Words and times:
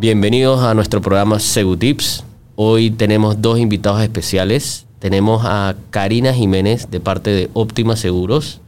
Bienvenidos 0.00 0.62
a 0.62 0.72
nuestro 0.72 1.02
programa 1.02 1.38
Segutips. 1.40 2.24
Hoy 2.56 2.90
tenemos 2.90 3.42
dos 3.42 3.58
invitados 3.58 4.00
especiales. 4.00 4.86
Tenemos 4.98 5.42
a 5.44 5.76
Karina 5.90 6.32
Jiménez 6.32 6.90
de 6.90 7.00
parte 7.00 7.28
de 7.28 7.50
Óptima 7.52 7.96
Seguros. 7.96 8.62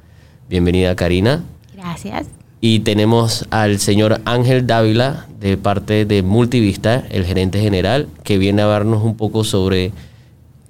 Bienvenida 0.50 0.94
Karina. 0.94 1.42
Gracias. 1.74 2.26
Y 2.60 2.80
tenemos 2.80 3.46
al 3.48 3.78
señor 3.78 4.20
Ángel 4.26 4.66
Dávila 4.66 5.26
de 5.40 5.56
parte 5.56 6.04
de 6.04 6.22
Multivista, 6.22 7.02
el 7.10 7.24
gerente 7.24 7.62
general, 7.62 8.08
que 8.24 8.36
viene 8.36 8.60
a 8.60 8.66
hablarnos 8.66 9.02
un 9.02 9.16
poco 9.16 9.42
sobre 9.42 9.92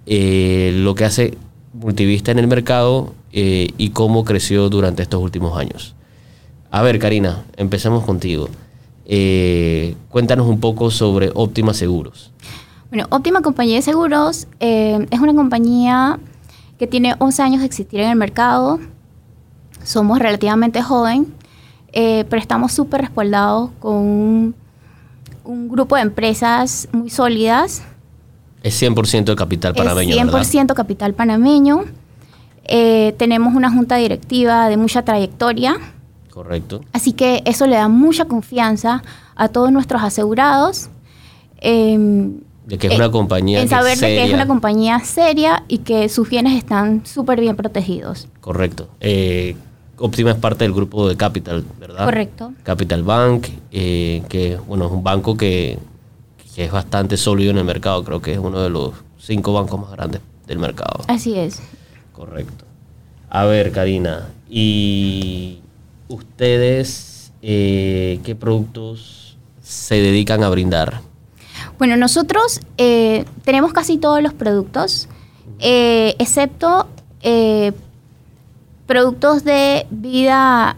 eh, 0.06 0.70
lo 0.76 0.94
que 0.94 1.04
hace 1.04 1.36
Multivista 1.72 2.30
en 2.30 2.38
el 2.38 2.46
mercado 2.46 3.14
eh, 3.32 3.70
y 3.78 3.90
cómo 3.90 4.24
creció 4.24 4.68
durante 4.68 5.02
estos 5.02 5.20
últimos 5.20 5.58
años. 5.58 5.96
A 6.70 6.82
ver, 6.82 7.00
Karina, 7.00 7.42
empecemos 7.56 8.04
contigo. 8.04 8.48
Eh, 9.14 9.94
cuéntanos 10.08 10.46
un 10.46 10.58
poco 10.58 10.90
sobre 10.90 11.30
Óptima 11.34 11.74
Seguros. 11.74 12.30
Bueno, 12.88 13.06
Óptima 13.10 13.42
Compañía 13.42 13.76
de 13.76 13.82
Seguros 13.82 14.48
eh, 14.58 15.06
es 15.10 15.20
una 15.20 15.34
compañía 15.34 16.18
que 16.78 16.86
tiene 16.86 17.14
11 17.18 17.42
años 17.42 17.60
de 17.60 17.66
existir 17.66 18.00
en 18.00 18.08
el 18.08 18.16
mercado. 18.16 18.80
Somos 19.84 20.18
relativamente 20.18 20.80
joven, 20.80 21.26
eh, 21.92 22.24
pero 22.30 22.40
estamos 22.40 22.72
súper 22.72 23.02
respaldados 23.02 23.68
con 23.80 23.96
un, 23.96 24.54
un 25.44 25.68
grupo 25.68 25.96
de 25.96 26.02
empresas 26.02 26.88
muy 26.92 27.10
sólidas. 27.10 27.82
Es 28.62 28.82
100% 28.82 29.24
de 29.24 29.36
capital 29.36 29.74
panameño, 29.74 30.14
es 30.14 30.22
100% 30.22 30.54
¿verdad? 30.54 30.74
capital 30.74 31.12
panameño. 31.12 31.84
Eh, 32.64 33.14
tenemos 33.18 33.54
una 33.54 33.70
junta 33.70 33.96
directiva 33.96 34.70
de 34.70 34.78
mucha 34.78 35.02
trayectoria. 35.02 35.76
Correcto. 36.32 36.80
Así 36.92 37.12
que 37.12 37.42
eso 37.44 37.66
le 37.66 37.76
da 37.76 37.88
mucha 37.88 38.24
confianza 38.24 39.02
a 39.36 39.48
todos 39.48 39.70
nuestros 39.70 40.02
asegurados. 40.02 40.88
em, 41.60 42.40
De 42.66 42.78
que 42.78 42.86
es 42.86 42.94
eh, 42.94 42.96
una 42.96 43.10
compañía 43.10 43.60
en 43.60 43.68
saber 43.68 43.98
de 43.98 44.06
que 44.06 44.24
es 44.24 44.32
una 44.32 44.46
compañía 44.46 44.98
seria 45.00 45.64
y 45.68 45.78
que 45.78 46.08
sus 46.08 46.28
bienes 46.30 46.56
están 46.56 47.04
súper 47.04 47.40
bien 47.40 47.54
protegidos. 47.56 48.28
Correcto. 48.40 48.88
Eh, 49.00 49.56
Optima 49.98 50.30
es 50.30 50.36
parte 50.36 50.64
del 50.64 50.72
grupo 50.72 51.06
de 51.08 51.16
Capital, 51.16 51.64
¿verdad? 51.78 52.06
Correcto. 52.06 52.52
Capital 52.64 53.02
Bank, 53.04 53.46
eh, 53.70 54.22
que 54.28 54.56
bueno, 54.66 54.86
es 54.86 54.92
un 54.92 55.04
banco 55.04 55.36
que, 55.36 55.78
que 56.54 56.64
es 56.64 56.72
bastante 56.72 57.16
sólido 57.16 57.50
en 57.50 57.58
el 57.58 57.64
mercado. 57.64 58.02
Creo 58.02 58.20
que 58.22 58.32
es 58.32 58.38
uno 58.38 58.60
de 58.60 58.70
los 58.70 58.94
cinco 59.18 59.52
bancos 59.52 59.78
más 59.78 59.90
grandes 59.92 60.20
del 60.46 60.58
mercado. 60.58 61.04
Así 61.08 61.38
es. 61.38 61.60
Correcto. 62.12 62.64
A 63.30 63.44
ver, 63.44 63.70
Karina, 63.70 64.28
¿y 64.50 65.61
ustedes 66.08 67.32
eh, 67.42 68.20
qué 68.24 68.34
productos 68.34 69.36
se 69.62 69.96
dedican 69.96 70.42
a 70.44 70.48
brindar? 70.48 71.00
Bueno, 71.78 71.96
nosotros 71.96 72.60
eh, 72.78 73.24
tenemos 73.44 73.72
casi 73.72 73.98
todos 73.98 74.22
los 74.22 74.32
productos, 74.32 75.08
eh, 75.58 76.14
excepto 76.18 76.88
productos 78.86 79.44
de 79.44 79.86
vida 79.90 80.76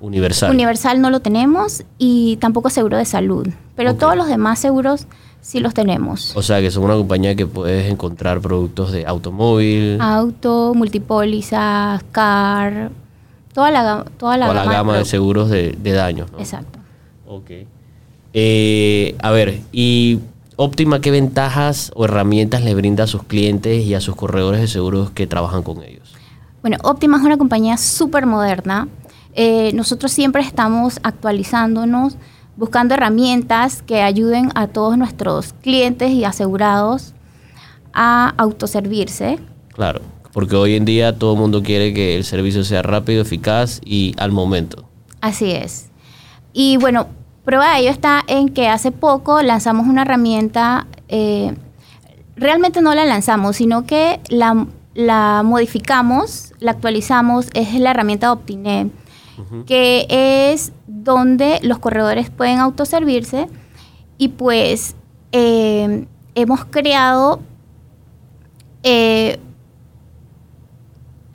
Universal. 0.00 0.50
universal 0.50 1.00
no 1.00 1.10
lo 1.10 1.20
tenemos 1.20 1.82
y 1.98 2.36
tampoco 2.36 2.70
seguro 2.70 2.96
de 2.98 3.04
salud. 3.04 3.48
Pero 3.74 3.94
todos 3.94 4.16
los 4.16 4.26
demás 4.28 4.58
seguros 4.58 5.06
sí 5.40 5.60
los 5.60 5.72
tenemos. 5.74 6.36
o 6.36 6.42
sea, 6.42 6.60
que 6.60 6.70
son 6.70 6.84
una 6.84 6.94
compañía 6.94 7.34
que 7.34 7.46
puedes 7.46 7.90
encontrar 7.90 8.40
productos 8.40 8.92
de 8.92 9.06
automóvil, 9.06 9.98
Auto, 10.00 10.74
multipólizas, 10.74 12.02
car, 12.12 12.90
toda 13.52 13.70
la, 13.70 14.04
toda 14.18 14.36
la, 14.36 14.50
o 14.50 14.54
la 14.54 14.64
gama 14.64 14.96
de 14.96 15.04
seguros 15.04 15.50
de, 15.50 15.76
de 15.80 15.92
daños. 15.92 16.30
¿no? 16.32 16.38
Exacto. 16.38 16.78
Ok. 17.26 17.50
Eh, 18.34 19.16
a 19.20 19.30
ver, 19.30 19.60
¿y 19.72 20.20
Optima 20.60 21.00
qué 21.00 21.12
ventajas 21.12 21.92
o 21.94 22.04
herramientas 22.04 22.64
le 22.64 22.74
brinda 22.74 23.04
a 23.04 23.06
sus 23.06 23.22
clientes 23.22 23.84
y 23.84 23.94
a 23.94 24.00
sus 24.00 24.16
corredores 24.16 24.60
de 24.60 24.66
seguros 24.66 25.10
que 25.10 25.28
trabajan 25.28 25.62
con 25.62 25.84
ellos? 25.84 26.12
Bueno, 26.62 26.78
Optima 26.82 27.16
es 27.16 27.22
una 27.22 27.38
compañía 27.38 27.76
súper 27.76 28.26
moderna. 28.26 28.88
Eh, 29.34 29.70
nosotros 29.74 30.10
siempre 30.10 30.42
estamos 30.42 30.98
actualizándonos, 31.04 32.16
buscando 32.56 32.94
herramientas 32.94 33.82
que 33.82 34.02
ayuden 34.02 34.50
a 34.56 34.66
todos 34.66 34.98
nuestros 34.98 35.52
clientes 35.62 36.10
y 36.10 36.24
asegurados 36.24 37.14
a 37.92 38.34
autoservirse. 38.36 39.38
Claro, 39.72 40.00
porque 40.38 40.54
hoy 40.54 40.76
en 40.76 40.84
día 40.84 41.18
todo 41.18 41.32
el 41.32 41.40
mundo 41.40 41.64
quiere 41.64 41.92
que 41.92 42.14
el 42.14 42.22
servicio 42.22 42.62
sea 42.62 42.80
rápido, 42.80 43.22
eficaz 43.22 43.80
y 43.84 44.14
al 44.18 44.30
momento. 44.30 44.88
Así 45.20 45.50
es. 45.50 45.90
Y 46.52 46.76
bueno, 46.76 47.08
prueba 47.44 47.74
de 47.74 47.80
ello 47.80 47.90
está 47.90 48.22
en 48.28 48.50
que 48.50 48.68
hace 48.68 48.92
poco 48.92 49.42
lanzamos 49.42 49.88
una 49.88 50.02
herramienta, 50.02 50.86
eh, 51.08 51.56
realmente 52.36 52.80
no 52.82 52.94
la 52.94 53.04
lanzamos, 53.04 53.56
sino 53.56 53.84
que 53.84 54.20
la, 54.28 54.68
la 54.94 55.42
modificamos, 55.44 56.52
la 56.60 56.70
actualizamos, 56.70 57.48
es 57.54 57.74
la 57.74 57.90
herramienta 57.90 58.30
Optinet, 58.30 58.92
que 59.66 60.06
es 60.52 60.70
donde 60.86 61.58
los 61.64 61.80
corredores 61.80 62.30
pueden 62.30 62.60
autoservirse 62.60 63.48
y 64.18 64.28
pues 64.28 64.94
eh, 65.32 66.06
hemos 66.36 66.64
creado 66.64 67.40
eh, 68.84 69.40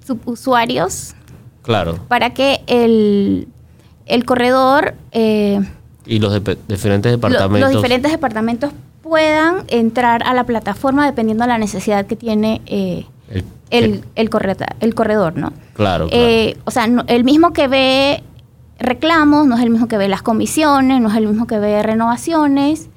subusuarios 0.06 1.16
Claro. 1.62 1.98
para 2.08 2.32
que 2.34 2.62
el, 2.68 3.48
el 4.06 4.26
corredor, 4.26 4.96
eh, 5.12 5.62
Y 6.06 6.20
los 6.20 6.44
de- 6.44 6.58
diferentes 6.68 7.12
departamentos. 7.12 7.72
los 7.72 7.82
diferentes 7.82 8.12
departamentos 8.12 8.72
puedan 9.02 9.64
entrar 9.68 10.24
a 10.24 10.34
la 10.34 10.44
plataforma 10.46 11.06
dependiendo 11.06 11.44
de 11.44 11.48
la 11.50 11.58
necesidad 11.58 12.06
que 12.06 12.16
tiene 12.16 12.62
eh, 12.66 13.06
el- 13.30 13.44
el, 13.70 14.04
el, 14.16 14.30
correta- 14.30 14.76
el 14.82 14.94
corredor, 14.96 15.36
¿no? 15.38 15.52
claro, 15.74 16.08
claro. 16.10 16.10
Eh, 16.12 16.58
o 16.66 16.72
sea, 16.72 16.88
no- 16.88 17.04
el 17.08 17.24
mismo 17.24 17.54
que 17.54 17.68
ve 17.68 18.24
reclamos, 18.80 19.48
no 19.48 19.56
es 19.56 19.62
el 19.62 19.70
mismo 19.70 19.88
que 19.88 19.98
ve 19.98 20.08
las 20.10 20.22
comisiones, 20.22 21.00
no 21.02 21.10
es 21.10 21.16
el 21.16 21.28
mismo 21.28 21.48
que 21.48 21.58
ve 21.60 21.82
renovaciones. 21.84 22.90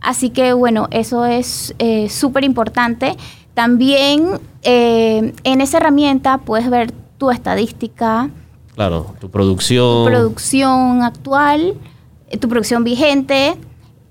Así 0.00 0.30
que 0.30 0.52
bueno, 0.52 0.88
eso 0.90 1.26
es 1.26 1.74
eh, 1.78 2.08
súper 2.08 2.44
importante. 2.44 3.16
También 3.58 4.38
eh, 4.62 5.34
en 5.42 5.60
esa 5.60 5.78
herramienta 5.78 6.38
puedes 6.38 6.70
ver 6.70 6.92
tu 6.92 7.32
estadística, 7.32 8.30
claro, 8.76 9.16
tu 9.20 9.28
producción. 9.32 10.04
tu 10.04 10.10
producción 10.12 11.02
actual, 11.02 11.74
eh, 12.28 12.38
tu 12.38 12.48
producción 12.48 12.84
vigente. 12.84 13.56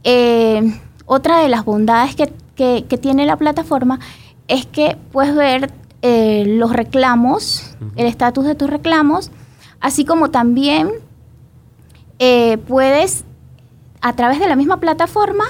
Eh, 0.04 0.78
otra 1.06 1.40
de 1.40 1.48
las 1.48 1.64
bondades 1.64 2.14
que, 2.14 2.34
que- 2.56 2.84
que 2.90 2.98
tiene 2.98 3.26
la 3.26 3.38
plataforma 3.38 4.02
es 4.50 4.66
que 4.66 4.98
puedes 5.14 5.34
ver 5.34 5.72
eh, 6.02 6.44
los 6.46 6.74
reclamos, 6.74 7.78
el 7.96 8.06
estatus 8.06 8.44
de 8.44 8.54
tus 8.56 8.70
reclamos, 8.70 9.32
así 9.80 10.04
como 10.04 10.30
también 10.30 10.90
puedes, 12.68 13.24
a 14.02 14.12
través 14.12 14.40
de 14.42 14.50
la 14.50 14.58
misma 14.58 14.82
plataforma, 14.82 15.46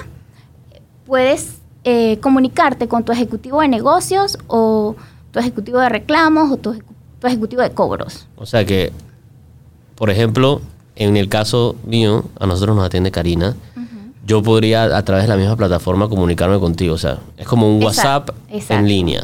puedes 1.04 1.57
eh, 1.84 2.18
comunicarte 2.20 2.88
con 2.88 3.04
tu 3.04 3.12
ejecutivo 3.12 3.60
de 3.60 3.68
negocios 3.68 4.38
o 4.46 4.96
tu 5.30 5.38
ejecutivo 5.38 5.78
de 5.78 5.88
reclamos 5.88 6.50
o 6.50 6.56
tu, 6.56 6.74
tu 7.20 7.26
ejecutivo 7.26 7.62
de 7.62 7.70
cobros. 7.70 8.26
O 8.36 8.46
sea 8.46 8.64
que, 8.64 8.92
por 9.94 10.10
ejemplo, 10.10 10.60
en 10.96 11.16
el 11.16 11.28
caso 11.28 11.76
mío, 11.84 12.24
a 12.40 12.46
nosotros 12.46 12.76
nos 12.76 12.84
atiende 12.86 13.10
Karina. 13.10 13.54
Yo 14.26 14.42
podría 14.42 14.84
a 14.96 15.02
través 15.04 15.24
de 15.24 15.28
la 15.28 15.36
misma 15.36 15.56
plataforma 15.56 16.08
comunicarme 16.08 16.58
contigo. 16.58 16.94
O 16.94 16.98
sea, 16.98 17.18
es 17.38 17.46
como 17.48 17.74
un 17.74 17.82
Exacto, 17.82 18.32
WhatsApp 18.34 18.52
exacto. 18.52 18.74
en 18.74 18.88
línea. 18.88 19.20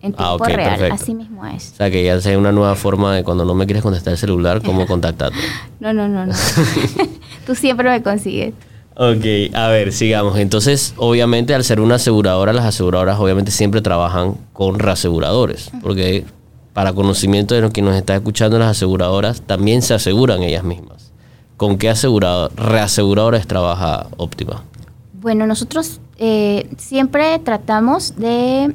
En 0.00 0.12
tiempo 0.14 0.22
Ah, 0.22 0.34
ok, 0.34 0.46
real, 0.46 0.70
perfecto. 0.70 0.94
así 0.94 1.14
mismo 1.14 1.44
es. 1.44 1.72
O 1.72 1.76
sea, 1.76 1.90
que 1.90 2.02
ya 2.04 2.18
sea 2.20 2.38
una 2.38 2.52
nueva 2.52 2.74
forma 2.74 3.14
de 3.14 3.22
cuando 3.24 3.44
no 3.44 3.54
me 3.54 3.66
quieres 3.66 3.82
contestar 3.82 4.12
el 4.12 4.18
celular, 4.18 4.62
cómo 4.62 4.86
contactarte. 4.86 5.36
No, 5.80 5.92
no, 5.92 6.08
no, 6.08 6.24
no. 6.24 6.32
Tú 7.46 7.54
siempre 7.54 7.90
me 7.90 8.02
consigues. 8.02 8.54
Ok, 9.00 9.54
a 9.54 9.68
ver, 9.68 9.92
sigamos. 9.92 10.36
Entonces, 10.38 10.92
obviamente, 10.96 11.54
al 11.54 11.62
ser 11.62 11.80
una 11.80 11.94
aseguradora, 11.94 12.52
las 12.52 12.64
aseguradoras 12.64 13.20
obviamente 13.20 13.52
siempre 13.52 13.80
trabajan 13.80 14.34
con 14.52 14.80
reaseguradores, 14.80 15.70
porque 15.82 16.24
para 16.72 16.92
conocimiento 16.92 17.54
de 17.54 17.60
los 17.60 17.72
que 17.72 17.80
nos 17.80 17.94
está 17.94 18.16
escuchando, 18.16 18.58
las 18.58 18.70
aseguradoras 18.70 19.42
también 19.42 19.82
se 19.82 19.94
aseguran 19.94 20.42
ellas 20.42 20.64
mismas. 20.64 21.12
¿Con 21.56 21.78
qué 21.78 21.90
asegurado, 21.90 22.48
reaseguradores 22.56 23.46
trabaja 23.46 24.08
Óptima? 24.16 24.64
Bueno, 25.12 25.46
nosotros 25.46 26.00
eh, 26.16 26.68
siempre 26.76 27.38
tratamos 27.38 28.16
de 28.16 28.74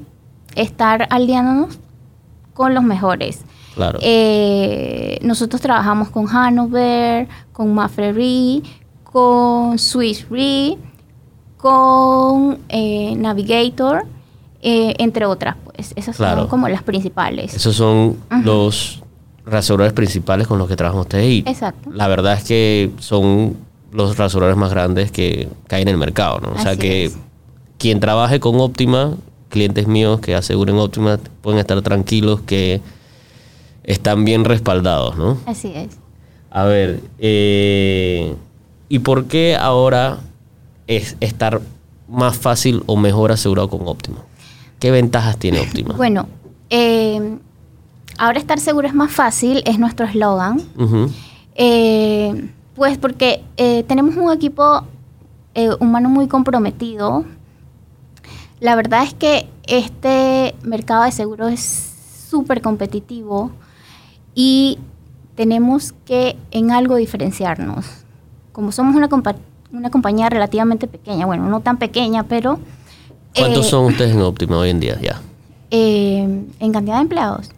estar 0.55 1.05
aliándonos 1.09 1.79
con 2.53 2.73
los 2.73 2.83
mejores. 2.85 3.41
Claro. 3.75 3.99
Eh, 4.01 5.19
nosotros 5.21 5.61
trabajamos 5.61 6.09
con 6.09 6.29
Hanover, 6.29 7.27
con 7.51 7.73
Mafre 7.73 8.13
Re, 8.13 8.61
con 9.13 9.77
Swiss 9.79 10.25
Re, 10.29 10.75
con 11.57 12.59
eh, 12.67 13.15
Navigator, 13.15 14.05
eh, 14.61 14.95
entre 14.97 15.25
otras. 15.25 15.55
Pues 15.63 15.93
esas 15.95 16.17
Claro. 16.17 16.41
son 16.41 16.47
como 16.49 16.67
las 16.67 16.83
principales. 16.83 17.53
Esos 17.53 17.75
son 17.75 18.17
los 18.43 19.01
reaseguradores 19.45 19.93
principales 19.93 20.47
con 20.47 20.57
los 20.57 20.67
que 20.67 20.75
trabajan 20.75 21.01
ustedes 21.01 21.25
y 21.29 21.39
Exacto. 21.47 21.91
la 21.91 22.07
verdad 22.07 22.33
es 22.33 22.43
que 22.43 22.91
son 22.99 23.55
los 23.91 24.17
rasuradores 24.17 24.57
más 24.57 24.71
grandes 24.71 25.11
que, 25.11 25.47
que 25.67 25.75
hay 25.75 25.81
en 25.83 25.89
el 25.89 25.97
mercado, 25.97 26.39
¿no? 26.39 26.53
O 26.53 26.57
sea 26.59 26.75
que 26.75 27.05
es. 27.05 27.17
quien 27.77 27.99
trabaje 27.99 28.39
con 28.39 28.59
Optima, 28.59 29.15
clientes 29.49 29.85
míos 29.87 30.19
que 30.21 30.33
aseguren 30.33 30.77
Optima, 30.77 31.19
pueden 31.41 31.59
estar 31.59 31.79
tranquilos 31.81 32.41
que 32.41 32.81
están 33.83 34.23
bien 34.25 34.45
respaldados, 34.45 35.17
¿no? 35.17 35.37
Así 35.45 35.71
es. 35.75 35.89
A 36.49 36.63
ver, 36.63 37.01
eh, 37.19 38.33
¿y 38.93 38.99
por 38.99 39.25
qué 39.25 39.55
ahora 39.55 40.19
es 40.85 41.17
estar 41.19 41.61
más 42.07 42.37
fácil 42.37 42.83
o 42.85 42.95
mejor 42.95 43.31
asegurado 43.31 43.67
con 43.67 43.87
Optima? 43.87 44.19
¿Qué 44.79 44.91
ventajas 44.91 45.39
tiene 45.39 45.61
Optima? 45.61 45.95
Bueno, 45.97 46.27
eh, 46.69 47.39
ahora 48.19 48.37
estar 48.37 48.59
seguro 48.59 48.87
es 48.87 48.93
más 48.93 49.11
fácil, 49.11 49.63
es 49.65 49.79
nuestro 49.79 50.05
eslogan. 50.05 50.61
Eh, 51.55 52.51
pues 52.75 52.99
porque 52.99 53.43
eh, 53.57 53.81
tenemos 53.87 54.15
un 54.15 54.31
equipo 54.31 54.83
eh, 55.55 55.71
humano 55.79 56.09
muy 56.09 56.27
comprometido. 56.27 57.25
La 58.59 58.75
verdad 58.75 59.05
es 59.05 59.15
que 59.15 59.49
este 59.65 60.53
mercado 60.61 61.05
de 61.05 61.11
seguros 61.11 61.51
es 61.51 61.95
súper 62.29 62.61
competitivo 62.61 63.49
y 64.35 64.77
tenemos 65.33 65.95
que 66.05 66.37
en 66.51 66.69
algo 66.69 66.97
diferenciarnos. 66.97 68.02
Como 68.53 68.71
somos 68.71 68.95
una, 68.95 69.09
compa- 69.09 69.35
una 69.73 69.89
compañía 69.91 70.29
relativamente 70.29 70.87
pequeña, 70.87 71.25
bueno, 71.25 71.49
no 71.49 71.59
tan 71.59 71.77
pequeña, 71.77 72.23
pero... 72.23 72.59
¿Cuántos 73.35 73.65
eh, 73.65 73.69
son 73.69 73.85
ustedes 73.85 74.13
en 74.15 74.21
Optima 74.21 74.57
hoy 74.57 74.69
en 74.69 74.79
día 74.79 74.97
ya? 75.01 75.21
eh, 75.71 76.21
en 76.59 76.71
cantidad 76.71 76.95
de 76.95 77.01
empleados, 77.01 77.49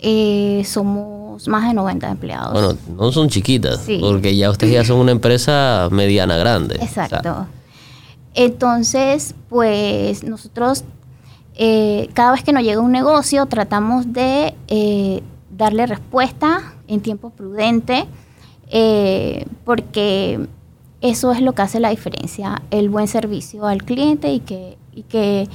eh, 0.00 0.62
somos 0.66 1.46
más 1.48 1.68
de 1.68 1.74
90 1.74 2.10
empleados. 2.10 2.52
Bueno, 2.52 2.74
no 2.96 3.12
son 3.12 3.28
chiquitas, 3.28 3.80
Sí. 3.82 3.98
porque 4.00 4.34
ya 4.36 4.50
ustedes 4.50 4.72
ya 4.72 4.84
son 4.84 4.98
una 5.00 5.12
empresa 5.12 5.88
mediana 5.92 6.36
grande. 6.36 6.76
O 6.76 6.86
sea, 6.88 7.04
Exacto. 7.06 7.46
Entonces, 8.34 9.34
pues 9.48 10.24
nosotros 10.24 10.84
eh, 11.54 12.08
cada 12.12 12.32
vez 12.32 12.42
que 12.44 12.52
nos 12.52 12.62
llega 12.62 12.80
un 12.80 12.92
negocio 12.92 13.46
tratamos 13.46 14.12
de 14.12 14.54
eh, 14.68 15.22
darle 15.56 15.86
respuesta 15.86 16.74
en 16.86 17.00
tiempo 17.00 17.30
prudente 17.30 18.04
eh, 18.70 19.46
porque 19.64 20.46
eso 21.00 21.32
es 21.32 21.40
lo 21.40 21.52
que 21.52 21.62
hace 21.62 21.80
la 21.80 21.90
diferencia, 21.90 22.62
el 22.70 22.88
buen 22.88 23.06
servicio 23.08 23.66
al 23.66 23.82
cliente 23.84 24.32
y 24.32 24.40
que, 24.40 24.76
y 24.94 25.02
que 25.02 25.48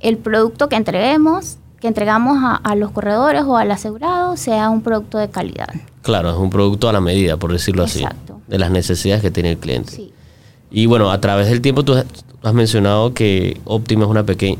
el 0.00 0.16
producto 0.18 0.68
que 0.68 0.76
entreguemos, 0.76 1.58
que 1.80 1.88
entregamos 1.88 2.38
a, 2.42 2.56
a 2.56 2.74
los 2.74 2.90
corredores 2.90 3.42
o 3.44 3.56
al 3.56 3.70
asegurado 3.70 4.36
sea 4.36 4.70
un 4.70 4.82
producto 4.82 5.18
de 5.18 5.28
calidad. 5.30 5.68
claro, 6.02 6.30
es 6.30 6.36
un 6.36 6.50
producto 6.50 6.88
a 6.88 6.92
la 6.92 7.00
medida, 7.00 7.36
por 7.36 7.52
decirlo 7.52 7.84
Exacto. 7.84 8.34
así, 8.34 8.50
de 8.50 8.58
las 8.58 8.70
necesidades 8.70 9.22
que 9.22 9.30
tiene 9.30 9.50
el 9.52 9.58
cliente. 9.58 9.92
Sí. 9.92 10.12
Y 10.70 10.86
bueno, 10.86 11.10
a 11.10 11.20
través 11.20 11.48
del 11.48 11.60
tiempo 11.60 11.82
tú 11.84 11.94
has- 11.94 12.06
has 12.42 12.54
mencionado 12.54 13.12
que 13.12 13.60
Optima 13.64 14.04
es 14.04 14.10
una 14.10 14.24
pequeña 14.24 14.58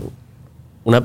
una 0.83 1.05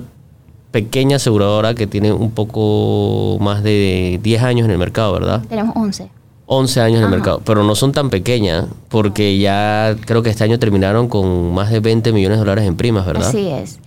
pequeña 0.71 1.17
aseguradora 1.17 1.73
que 1.75 1.85
tiene 1.85 2.11
un 2.11 2.31
poco 2.31 3.37
más 3.39 3.61
de 3.61 4.19
10 4.23 4.41
años 4.41 4.65
en 4.65 4.71
el 4.71 4.77
mercado, 4.77 5.13
¿verdad? 5.13 5.43
Tenemos 5.47 5.75
11. 5.75 6.09
11 6.47 6.81
años 6.81 6.97
en 6.97 7.03
el 7.03 7.07
Ajá. 7.07 7.15
mercado, 7.15 7.41
pero 7.43 7.63
no 7.63 7.75
son 7.75 7.91
tan 7.91 8.09
pequeñas 8.09 8.65
porque 8.89 9.37
ya 9.37 9.95
creo 10.05 10.21
que 10.21 10.29
este 10.29 10.43
año 10.43 10.59
terminaron 10.59 11.07
con 11.07 11.53
más 11.53 11.71
de 11.71 11.79
20 11.79 12.11
millones 12.13 12.37
de 12.37 12.39
dólares 12.45 12.65
en 12.65 12.75
primas, 12.77 13.05
¿verdad? 13.05 13.27
Así 13.27 13.47
es. 13.47 13.79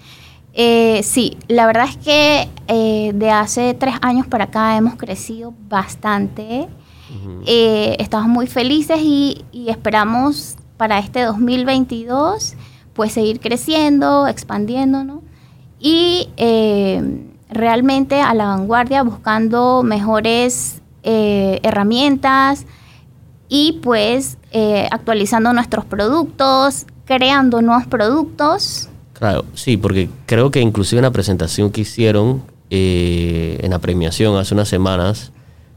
Eh, 0.54 1.02
sí, 1.04 1.36
la 1.46 1.66
verdad 1.66 1.86
es 1.88 1.96
que 1.96 2.48
eh, 2.66 3.12
de 3.14 3.30
hace 3.30 3.74
tres 3.74 3.94
años 4.00 4.26
para 4.26 4.44
acá 4.44 4.76
hemos 4.76 4.96
crecido 4.96 5.54
bastante. 5.68 6.68
Eh, 7.46 7.96
estamos 8.00 8.28
muy 8.28 8.46
felices 8.46 8.98
y, 9.00 9.44
y 9.50 9.70
esperamos 9.70 10.56
para 10.76 10.98
este 10.98 11.22
2022 11.22 12.54
pues 12.92 13.12
seguir 13.12 13.40
creciendo, 13.40 14.26
expandiéndonos 14.26 15.20
y 15.80 16.28
eh, 16.36 17.00
realmente 17.48 18.20
a 18.20 18.34
la 18.34 18.46
vanguardia 18.46 19.02
buscando 19.02 19.82
mejores 19.82 20.82
eh, 21.02 21.60
herramientas 21.62 22.66
y 23.48 23.80
pues 23.82 24.38
eh, 24.52 24.88
actualizando 24.90 25.52
nuestros 25.52 25.84
productos, 25.84 26.86
creando 27.04 27.62
nuevos 27.62 27.86
productos. 27.86 28.88
Claro, 29.14 29.44
sí, 29.54 29.76
porque 29.76 30.08
creo 30.26 30.50
que 30.50 30.60
inclusive 30.60 31.00
en 31.00 31.04
la 31.04 31.10
presentación 31.10 31.70
que 31.70 31.80
hicieron 31.80 32.42
eh, 32.70 33.58
en 33.62 33.70
la 33.70 33.78
premiación 33.78 34.36
hace 34.36 34.54
unas 34.54 34.68
semanas, 34.68 35.32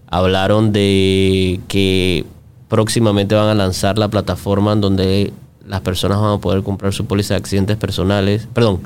hablaron 0.07 0.73
de 0.73 1.59
que 1.67 2.25
próximamente 2.67 3.33
van 3.35 3.47
a 3.47 3.55
lanzar 3.55 3.97
la 3.97 4.09
plataforma 4.09 4.73
en 4.73 4.81
donde 4.81 5.33
las 5.65 5.81
personas 5.81 6.19
van 6.19 6.33
a 6.33 6.37
poder 6.37 6.63
comprar 6.63 6.93
su 6.93 7.05
póliza 7.05 7.33
de 7.33 7.39
accidentes 7.39 7.77
personales, 7.77 8.47
perdón, 8.53 8.81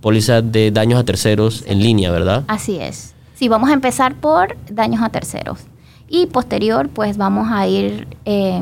póliza 0.00 0.42
de 0.42 0.70
daños 0.70 1.00
a 1.00 1.04
terceros 1.04 1.64
en 1.66 1.80
línea, 1.80 2.10
¿verdad? 2.10 2.44
Así 2.48 2.78
es. 2.78 3.14
Sí, 3.38 3.48
vamos 3.48 3.70
a 3.70 3.72
empezar 3.72 4.16
por 4.16 4.56
daños 4.68 5.00
a 5.00 5.10
terceros 5.10 5.60
y 6.08 6.26
posterior 6.26 6.88
pues 6.88 7.16
vamos 7.16 7.46
a 7.52 7.68
ir 7.68 8.08
eh, 8.24 8.60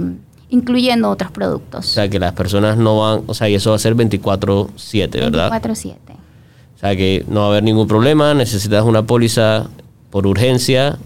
incluyendo 0.51 1.09
otros 1.09 1.31
O 1.31 1.33
productos. 1.33 1.87
sea, 1.87 2.11
que 2.11 2.19
las 2.19 2.35
personas 2.35 2.77
no 2.77 2.99
van, 2.99 3.23
o 3.27 3.33
sea, 3.33 3.49
y 3.49 3.55
eso 3.55 3.71
va 3.71 3.77
a 3.77 3.79
ser 3.79 3.97
24/7, 3.97 5.19
¿verdad? 5.19 5.51
24/7. 5.51 5.95
O 6.77 6.79
sea, 6.79 6.95
que 6.95 7.25
no 7.27 7.41
va 7.41 7.47
a 7.47 7.51
haber 7.51 7.63
ningún 7.63 7.89
problema, 7.89 8.35
necesitas 8.35 8.85
una 8.85 9.03
póliza 9.05 9.67
por 10.11 10.27
urgencia, 10.27 10.99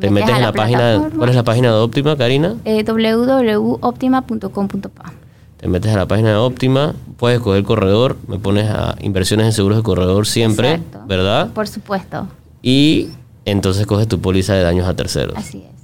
te, 0.00 0.10
metes 0.10 0.30
a 0.30 0.36
en 0.36 0.42
la, 0.42 0.52
página, 0.52 1.10
¿cuál 1.16 1.28
es 1.28 1.36
la 1.36 1.42
página 1.42 1.68
de 1.68 1.74
Optima, 1.74 2.16
Karina? 2.16 2.54
eh, 2.64 2.82
www.optima.com.pa. 2.82 5.12
Te 5.58 5.68
metes 5.68 5.94
a 5.94 5.98
la 5.98 6.06
página 6.06 6.30
de 6.30 6.36
Optima, 6.36 6.94
puedes 7.18 7.36
escoger 7.38 7.62
corredor, 7.64 8.16
me 8.26 8.38
pones 8.38 8.70
a 8.70 8.94
inversiones 9.00 9.46
en 9.46 9.52
seguros 9.52 9.76
de 9.76 9.82
corredor 9.82 10.26
siempre, 10.26 10.74
Exacto. 10.74 11.00
¿verdad? 11.06 11.50
Por 11.52 11.68
supuesto, 11.68 12.26
Y 12.66 13.10
entonces 13.44 13.86
coges 13.86 14.08
tu 14.08 14.20
póliza 14.20 14.54
de 14.54 14.62
daños 14.64 14.88
a 14.88 14.94
terceros. 14.96 15.36
así 15.36 15.58
es. 15.58 15.76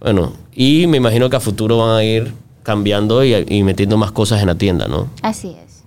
Bueno, 0.00 0.32
y 0.52 0.88
me 0.88 0.96
imagino 0.96 1.30
que 1.30 1.36
a 1.36 1.40
futuro 1.40 1.78
van 1.78 1.96
a 1.96 2.02
ir 2.02 2.34
cambiando 2.64 3.24
y, 3.24 3.36
y 3.48 3.62
metiendo 3.62 3.96
más 3.96 4.10
cosas 4.10 4.40
en 4.40 4.48
la 4.48 4.56
tienda, 4.56 4.88
¿no? 4.88 5.06
Así 5.22 5.54
es. 5.64 5.84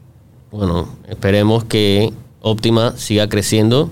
Bueno, 0.52 0.88
esperemos 1.10 1.66
que 1.66 2.14
Optima 2.40 2.94
siga 2.96 3.28
creciendo. 3.28 3.90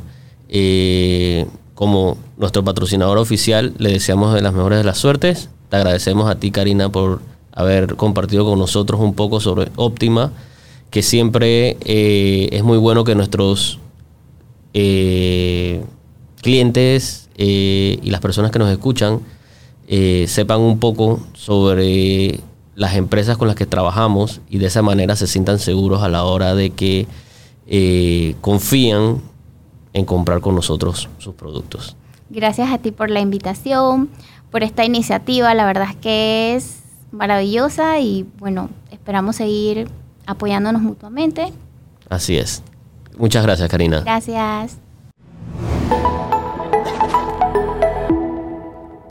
Eh, 0.48 1.46
como 1.76 2.18
nuestro 2.38 2.64
patrocinador 2.64 3.18
oficial, 3.18 3.74
le 3.78 3.92
deseamos 3.92 4.34
de 4.34 4.42
las 4.42 4.54
mejores 4.54 4.78
de 4.78 4.86
las 4.86 4.98
suertes. 4.98 5.50
Te 5.68 5.76
agradecemos 5.76 6.30
a 6.30 6.36
ti, 6.36 6.52
Karina, 6.52 6.90
por 6.90 7.20
haber 7.52 7.98
compartido 7.98 8.46
con 8.46 8.60
nosotros 8.60 9.02
un 9.02 9.14
poco 9.14 9.42
sobre 9.42 9.72
Optima, 9.76 10.32
que 10.90 11.02
siempre 11.02 11.76
eh, 11.82 12.48
es 12.54 12.64
muy 12.64 12.78
bueno 12.78 13.04
que 13.04 13.14
nuestros 13.14 13.80
eh, 14.74 15.84
clientes 16.44 17.30
eh, 17.36 17.98
y 18.04 18.12
las 18.12 18.22
personas 18.22 18.52
que 18.52 18.60
nos 18.60 18.70
escuchan 18.70 19.22
eh, 19.88 20.26
sepan 20.28 20.62
un 20.62 20.80
poco 20.80 21.20
sobre 21.34 22.40
las 22.76 22.96
empresas 22.96 23.38
con 23.38 23.48
las 23.48 23.56
que 23.56 23.66
trabajamos 23.66 24.42
y 24.50 24.60
de 24.60 24.68
esa 24.68 24.82
manera 24.82 25.16
se 25.16 25.26
sientan 25.26 25.58
seguros 25.58 26.04
a 26.04 26.10
la 26.10 26.24
hora 26.24 26.54
de 26.54 26.70
que 26.70 27.08
eh, 27.68 28.36
confían 28.42 29.22
en 29.94 30.06
comprar 30.06 30.42
con 30.42 30.56
nosotros 30.56 31.10
sus 31.18 31.34
productos. 31.34 31.96
Gracias 32.30 32.72
a 32.72 32.78
ti 32.78 32.92
por 32.92 33.10
la 33.10 33.20
invitación, 33.20 34.10
por 34.52 34.64
esta 34.64 34.86
iniciativa. 34.86 35.54
La 35.54 35.66
verdad 35.66 35.90
es 35.90 35.96
que 35.98 36.56
es 36.56 36.82
maravillosa 37.12 38.00
y 38.00 38.26
bueno, 38.40 38.70
esperamos 38.92 39.36
seguir 39.36 39.88
apoyándonos 40.26 40.82
mutuamente. 40.82 41.54
Así 42.10 42.38
es. 42.38 42.64
Muchas 43.18 43.44
gracias, 43.44 43.70
Karina. 43.70 44.02
Gracias. 44.02 44.83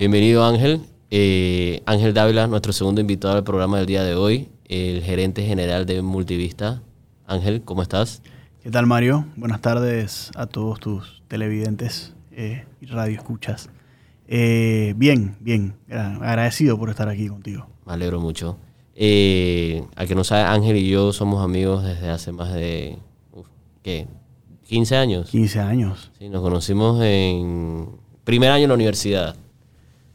Bienvenido, 0.07 0.45
Ángel. 0.45 0.81
Eh, 1.13 1.81
Ángel 1.87 2.13
Dávila, 2.13 2.49
nuestro 2.49 2.73
segundo 2.73 3.01
invitado 3.01 3.37
al 3.37 3.45
programa 3.45 3.77
del 3.77 3.87
día 3.87 4.03
de 4.03 4.17
hoy, 4.17 4.49
el 4.67 5.01
gerente 5.01 5.47
general 5.47 5.87
de 5.87 6.03
Multivista. 6.03 6.83
Ángel, 7.25 7.63
¿cómo 7.63 7.83
estás? 7.83 8.21
¿Qué 8.65 8.71
tal, 8.73 8.89
Mario? 8.89 9.27
Buenas 9.37 9.61
tardes 9.61 10.33
a 10.35 10.47
todos 10.47 10.81
tus 10.81 11.23
televidentes 11.29 12.15
eh, 12.33 12.65
y 12.81 12.87
radioescuchas. 12.87 13.71
Eh, 14.27 14.95
bien, 14.97 15.37
bien. 15.39 15.77
Gra- 15.89 16.17
Agradecido 16.17 16.77
por 16.77 16.91
estar 16.91 17.09
aquí 17.09 17.29
contigo. 17.29 17.69
Me 17.87 17.93
alegro 17.93 18.19
mucho. 18.21 18.57
Eh, 18.97 19.85
a 19.95 20.05
que 20.07 20.17
no 20.17 20.25
sabe, 20.25 20.43
Ángel 20.43 20.79
y 20.79 20.89
yo 20.89 21.13
somos 21.13 21.45
amigos 21.45 21.85
desde 21.85 22.11
hace 22.11 22.33
más 22.33 22.53
de, 22.53 22.99
uf, 23.31 23.47
¿qué? 23.85 24.09
15 24.65 24.97
años. 24.97 25.31
15 25.31 25.61
años. 25.61 26.11
Sí, 26.19 26.29
nos 26.29 26.43
conocimos 26.43 27.01
en 27.05 27.87
primer 28.25 28.51
año 28.51 28.65
en 28.65 28.69
la 28.71 28.75
universidad. 28.75 29.37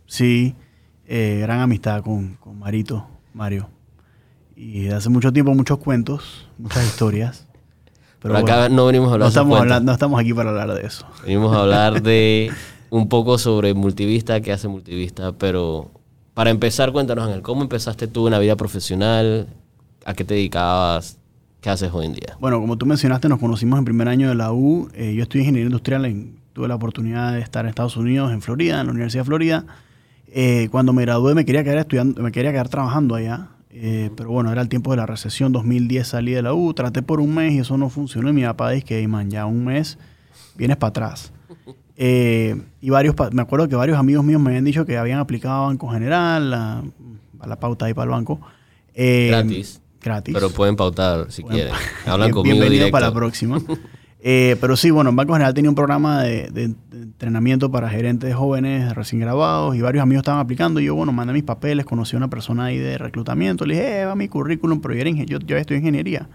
Sí, 0.07 0.55
eh, 1.05 1.39
gran 1.41 1.59
amistad 1.59 2.01
con, 2.01 2.35
con 2.35 2.57
Marito, 2.57 3.07
Mario. 3.33 3.69
Y 4.55 4.83
de 4.83 4.95
hace 4.95 5.09
mucho 5.09 5.31
tiempo 5.31 5.53
muchos 5.53 5.77
cuentos, 5.77 6.47
muchas 6.57 6.85
historias. 6.85 7.45
Pero 8.19 8.35
acá 8.35 8.67
no 8.69 8.87
venimos 8.87 9.09
a 9.09 9.13
hablar 9.13 9.25
no 9.25 9.29
estamos, 9.29 9.59
hablando, 9.59 9.85
no 9.85 9.93
estamos 9.93 10.19
aquí 10.19 10.33
para 10.33 10.49
hablar 10.49 10.73
de 10.73 10.87
eso. 10.87 11.05
Venimos 11.23 11.55
a 11.55 11.61
hablar 11.61 12.01
de 12.01 12.51
un 12.89 13.07
poco 13.09 13.37
sobre 13.37 13.75
Multivista, 13.75 14.41
qué 14.41 14.51
hace 14.51 14.67
Multivista, 14.67 15.33
pero 15.33 15.91
para 16.33 16.49
empezar, 16.49 16.91
cuéntanos, 16.91 17.25
Ángel, 17.27 17.41
¿cómo 17.41 17.61
empezaste 17.61 18.07
tú 18.07 18.27
en 18.27 18.31
la 18.31 18.39
vida 18.39 18.55
profesional? 18.55 19.47
¿A 20.05 20.13
qué 20.13 20.23
te 20.23 20.33
dedicabas? 20.33 21.17
¿Qué 21.61 21.69
haces 21.69 21.91
hoy 21.93 22.07
en 22.07 22.13
día? 22.13 22.37
Bueno, 22.39 22.59
como 22.59 22.77
tú 22.77 22.85
mencionaste, 22.85 23.29
nos 23.29 23.39
conocimos 23.39 23.77
en 23.79 23.85
primer 23.85 24.07
año 24.07 24.29
de 24.29 24.35
la 24.35 24.51
U. 24.51 24.89
Eh, 24.93 25.13
yo 25.15 25.23
estudié 25.23 25.43
ingeniería 25.43 25.67
industrial, 25.67 26.05
en, 26.05 26.39
tuve 26.53 26.67
la 26.67 26.75
oportunidad 26.75 27.33
de 27.33 27.39
estar 27.39 27.65
en 27.65 27.69
Estados 27.69 27.97
Unidos, 27.97 28.31
en 28.31 28.41
Florida, 28.41 28.79
en 28.79 28.87
la 28.87 28.91
Universidad 28.91 29.21
de 29.21 29.25
Florida. 29.25 29.65
Eh, 30.39 30.67
cuando 30.69 30.93
me 30.93 31.01
gradué 31.01 31.33
me 31.33 31.45
quería 31.45 31.63
quedar 31.63 31.79
estudiando, 31.79 32.21
me 32.21 32.31
quería 32.31 32.51
quedar 32.51 32.69
trabajando 32.69 33.15
allá. 33.15 33.47
Eh, 33.71 34.11
pero 34.15 34.29
bueno, 34.29 34.51
era 34.51 34.61
el 34.61 34.69
tiempo 34.69 34.91
de 34.91 34.97
la 34.97 35.07
recesión, 35.07 35.51
2010 35.51 36.07
salí 36.07 36.31
de 36.31 36.43
la 36.43 36.53
U, 36.53 36.75
traté 36.75 37.01
por 37.01 37.19
un 37.19 37.33
mes 37.33 37.53
y 37.53 37.57
eso 37.57 37.75
no 37.75 37.89
funcionó. 37.89 38.29
Y 38.29 38.33
mi 38.33 38.43
papá 38.43 38.69
dice 38.69 38.85
que, 38.85 39.07
man, 39.07 39.31
ya 39.31 39.47
un 39.47 39.65
mes 39.65 39.97
vienes 40.55 40.77
para 40.77 40.89
atrás. 40.89 41.33
y 41.97 42.89
varios, 42.91 43.15
me 43.31 43.41
acuerdo 43.41 43.67
que 43.67 43.75
varios 43.75 43.97
amigos 43.97 44.23
míos 44.23 44.39
me 44.39 44.51
habían 44.51 44.63
dicho 44.63 44.85
que 44.85 44.99
habían 44.99 45.17
aplicado 45.17 45.55
a 45.55 45.67
Banco 45.69 45.89
General, 45.89 46.53
a, 46.53 46.83
la 47.43 47.59
pauta 47.59 47.87
ahí 47.87 47.95
para 47.95 48.03
el 48.03 48.11
banco. 48.11 48.39
Gratis. 48.95 49.81
Gratis. 49.99 50.35
Pero 50.35 50.51
pueden 50.51 50.75
pautar 50.75 51.31
si 51.31 51.41
quieren. 51.41 51.73
Hablan 52.05 52.29
conmigo 52.31 52.53
Bienvenido 52.53 52.85
directo. 52.85 52.91
para 52.91 53.07
la 53.07 53.13
próxima. 53.13 53.59
Eh, 54.29 54.57
pero 54.59 54.75
sí, 54.75 54.91
bueno, 54.91 55.11
en 55.11 55.15
Banco 55.15 55.31
General 55.31 55.53
tenía 55.53 55.69
un 55.69 55.75
programa 55.75 56.21
de, 56.21 56.49
de, 56.49 56.63
entrenamiento 56.91 57.71
para 57.71 57.87
gerentes 57.87 58.35
jóvenes 58.35 58.93
recién 58.93 59.21
graduados 59.21 59.73
y 59.73 59.79
varios 59.79 60.03
amigos 60.03 60.23
estaban 60.23 60.41
aplicando. 60.41 60.81
Y 60.81 60.85
yo, 60.87 60.95
bueno, 60.95 61.13
mandé 61.13 61.31
mis 61.31 61.43
papeles, 61.43 61.85
conocí 61.85 62.17
a 62.17 62.17
una 62.17 62.29
persona 62.29 62.65
ahí 62.65 62.77
de 62.77 62.97
reclutamiento. 62.97 63.65
Le 63.65 63.75
dije, 63.75 64.01
eh, 64.01 64.05
va 64.05 64.15
mi 64.15 64.27
currículum, 64.27 64.81
pero 64.81 64.95
yo, 64.95 64.99
era 64.99 65.11
yo, 65.11 65.39
yo 65.39 65.55
estudié 65.55 65.79
ingeniería. 65.79 66.27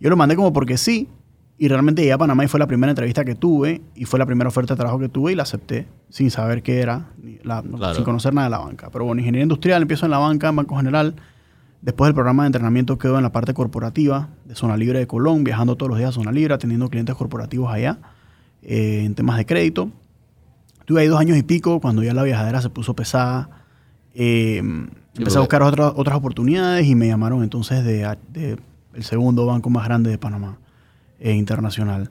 Yo 0.00 0.10
lo 0.10 0.18
mandé 0.18 0.36
como 0.36 0.52
porque 0.52 0.76
sí. 0.76 1.08
Y 1.56 1.68
realmente 1.68 2.02
llegué 2.02 2.12
a 2.12 2.18
Panamá 2.18 2.44
y 2.44 2.48
fue 2.48 2.60
la 2.60 2.66
primera 2.66 2.90
entrevista 2.90 3.24
que 3.24 3.34
tuve 3.34 3.80
y 3.94 4.04
fue 4.04 4.18
la 4.18 4.26
primera 4.26 4.48
oferta 4.48 4.74
de 4.74 4.76
trabajo 4.76 4.98
que 4.98 5.08
tuve 5.08 5.32
y 5.32 5.34
la 5.34 5.44
acepté 5.44 5.86
sin 6.10 6.30
saber 6.30 6.62
qué 6.62 6.80
era, 6.80 7.06
la, 7.42 7.62
claro. 7.62 7.94
sin 7.94 8.04
conocer 8.04 8.34
nada 8.34 8.48
de 8.48 8.50
la 8.50 8.58
banca. 8.58 8.90
Pero 8.92 9.06
bueno, 9.06 9.20
ingeniería 9.20 9.44
industrial, 9.44 9.80
empiezo 9.80 10.04
en 10.04 10.10
la 10.10 10.18
banca, 10.18 10.50
en 10.50 10.56
Banco 10.56 10.76
General. 10.76 11.14
Después 11.84 12.08
del 12.08 12.14
programa 12.14 12.44
de 12.44 12.46
entrenamiento 12.46 12.96
quedo 12.96 13.18
en 13.18 13.22
la 13.22 13.30
parte 13.30 13.52
corporativa 13.52 14.30
de 14.46 14.54
Zona 14.54 14.74
Libre 14.78 15.00
de 15.00 15.06
Colón, 15.06 15.44
viajando 15.44 15.76
todos 15.76 15.90
los 15.90 15.98
días 15.98 16.08
a 16.08 16.12
Zona 16.12 16.32
Libre, 16.32 16.54
atendiendo 16.54 16.88
clientes 16.88 17.14
corporativos 17.14 17.70
allá 17.70 17.98
eh, 18.62 19.02
en 19.04 19.14
temas 19.14 19.36
de 19.36 19.44
crédito. 19.44 19.90
Estuve 20.80 21.02
ahí 21.02 21.08
dos 21.08 21.20
años 21.20 21.36
y 21.36 21.42
pico 21.42 21.82
cuando 21.82 22.02
ya 22.02 22.14
la 22.14 22.22
viajadera 22.22 22.62
se 22.62 22.70
puso 22.70 22.96
pesada. 22.96 23.50
Eh, 24.14 24.62
empecé 25.14 25.36
a 25.36 25.40
buscar 25.40 25.62
otras, 25.62 25.92
otras 25.94 26.16
oportunidades 26.16 26.86
y 26.86 26.94
me 26.94 27.06
llamaron 27.06 27.42
entonces 27.42 27.84
de, 27.84 28.16
de 28.32 28.58
el 28.94 29.04
segundo 29.04 29.44
banco 29.44 29.68
más 29.68 29.84
grande 29.84 30.08
de 30.08 30.16
Panamá, 30.16 30.56
eh, 31.20 31.34
internacional, 31.34 32.10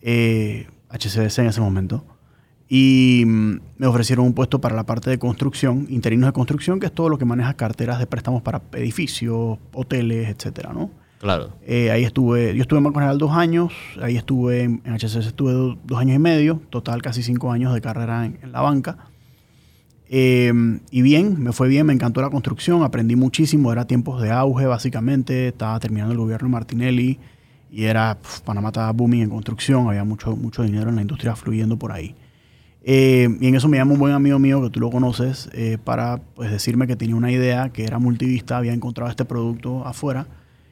HCBC 0.00 1.38
en 1.38 1.46
ese 1.46 1.60
momento. 1.60 2.04
Y 2.74 3.24
me 3.26 3.86
ofrecieron 3.86 4.24
un 4.24 4.32
puesto 4.32 4.58
para 4.62 4.74
la 4.74 4.86
parte 4.86 5.10
de 5.10 5.18
construcción, 5.18 5.86
interinos 5.90 6.28
de 6.28 6.32
construcción, 6.32 6.80
que 6.80 6.86
es 6.86 6.92
todo 6.92 7.10
lo 7.10 7.18
que 7.18 7.26
maneja 7.26 7.52
carteras 7.52 7.98
de 7.98 8.06
préstamos 8.06 8.40
para 8.40 8.62
edificios, 8.72 9.58
hoteles, 9.74 10.30
etcétera, 10.30 10.72
¿no? 10.72 10.90
Claro. 11.18 11.50
Eh, 11.66 11.90
ahí 11.90 12.02
estuve, 12.02 12.56
yo 12.56 12.62
estuve 12.62 12.78
en 12.78 12.84
Banco 12.84 13.00
General 13.00 13.18
dos 13.18 13.32
años, 13.32 13.74
ahí 14.00 14.16
estuve 14.16 14.62
en 14.62 14.80
HCS 14.86 15.26
estuve 15.26 15.52
do, 15.52 15.76
dos 15.84 15.98
años 15.98 16.16
y 16.16 16.18
medio, 16.18 16.62
total 16.70 17.02
casi 17.02 17.22
cinco 17.22 17.52
años 17.52 17.74
de 17.74 17.82
carrera 17.82 18.24
en, 18.24 18.38
en 18.42 18.52
la 18.52 18.62
banca. 18.62 18.96
Eh, 20.08 20.50
y 20.90 21.02
bien, 21.02 21.42
me 21.42 21.52
fue 21.52 21.68
bien, 21.68 21.84
me 21.84 21.92
encantó 21.92 22.22
la 22.22 22.30
construcción, 22.30 22.84
aprendí 22.84 23.16
muchísimo, 23.16 23.70
era 23.70 23.86
tiempos 23.86 24.22
de 24.22 24.30
auge 24.30 24.64
básicamente, 24.64 25.48
estaba 25.48 25.78
terminando 25.78 26.12
el 26.12 26.18
gobierno 26.18 26.48
de 26.48 26.52
Martinelli 26.52 27.18
y 27.70 27.84
era, 27.84 28.18
pf, 28.18 28.40
Panamá 28.46 28.70
estaba 28.70 28.90
booming 28.92 29.24
en 29.24 29.28
construcción, 29.28 29.88
había 29.88 30.04
mucho, 30.04 30.34
mucho 30.36 30.62
dinero 30.62 30.88
en 30.88 30.96
la 30.96 31.02
industria 31.02 31.36
fluyendo 31.36 31.76
por 31.76 31.92
ahí. 31.92 32.14
Eh, 32.84 33.28
y 33.40 33.46
en 33.46 33.54
eso 33.54 33.68
me 33.68 33.76
llama 33.76 33.92
un 33.92 34.00
buen 34.00 34.12
amigo 34.12 34.38
mío 34.38 34.60
que 34.60 34.70
tú 34.70 34.80
lo 34.80 34.90
conoces 34.90 35.48
eh, 35.52 35.78
para 35.82 36.18
pues, 36.34 36.50
decirme 36.50 36.86
que 36.86 36.96
tenía 36.96 37.14
una 37.14 37.30
idea, 37.30 37.70
que 37.70 37.84
era 37.84 37.98
multivista, 37.98 38.56
había 38.56 38.72
encontrado 38.72 39.10
este 39.10 39.24
producto 39.24 39.86
afuera, 39.86 40.26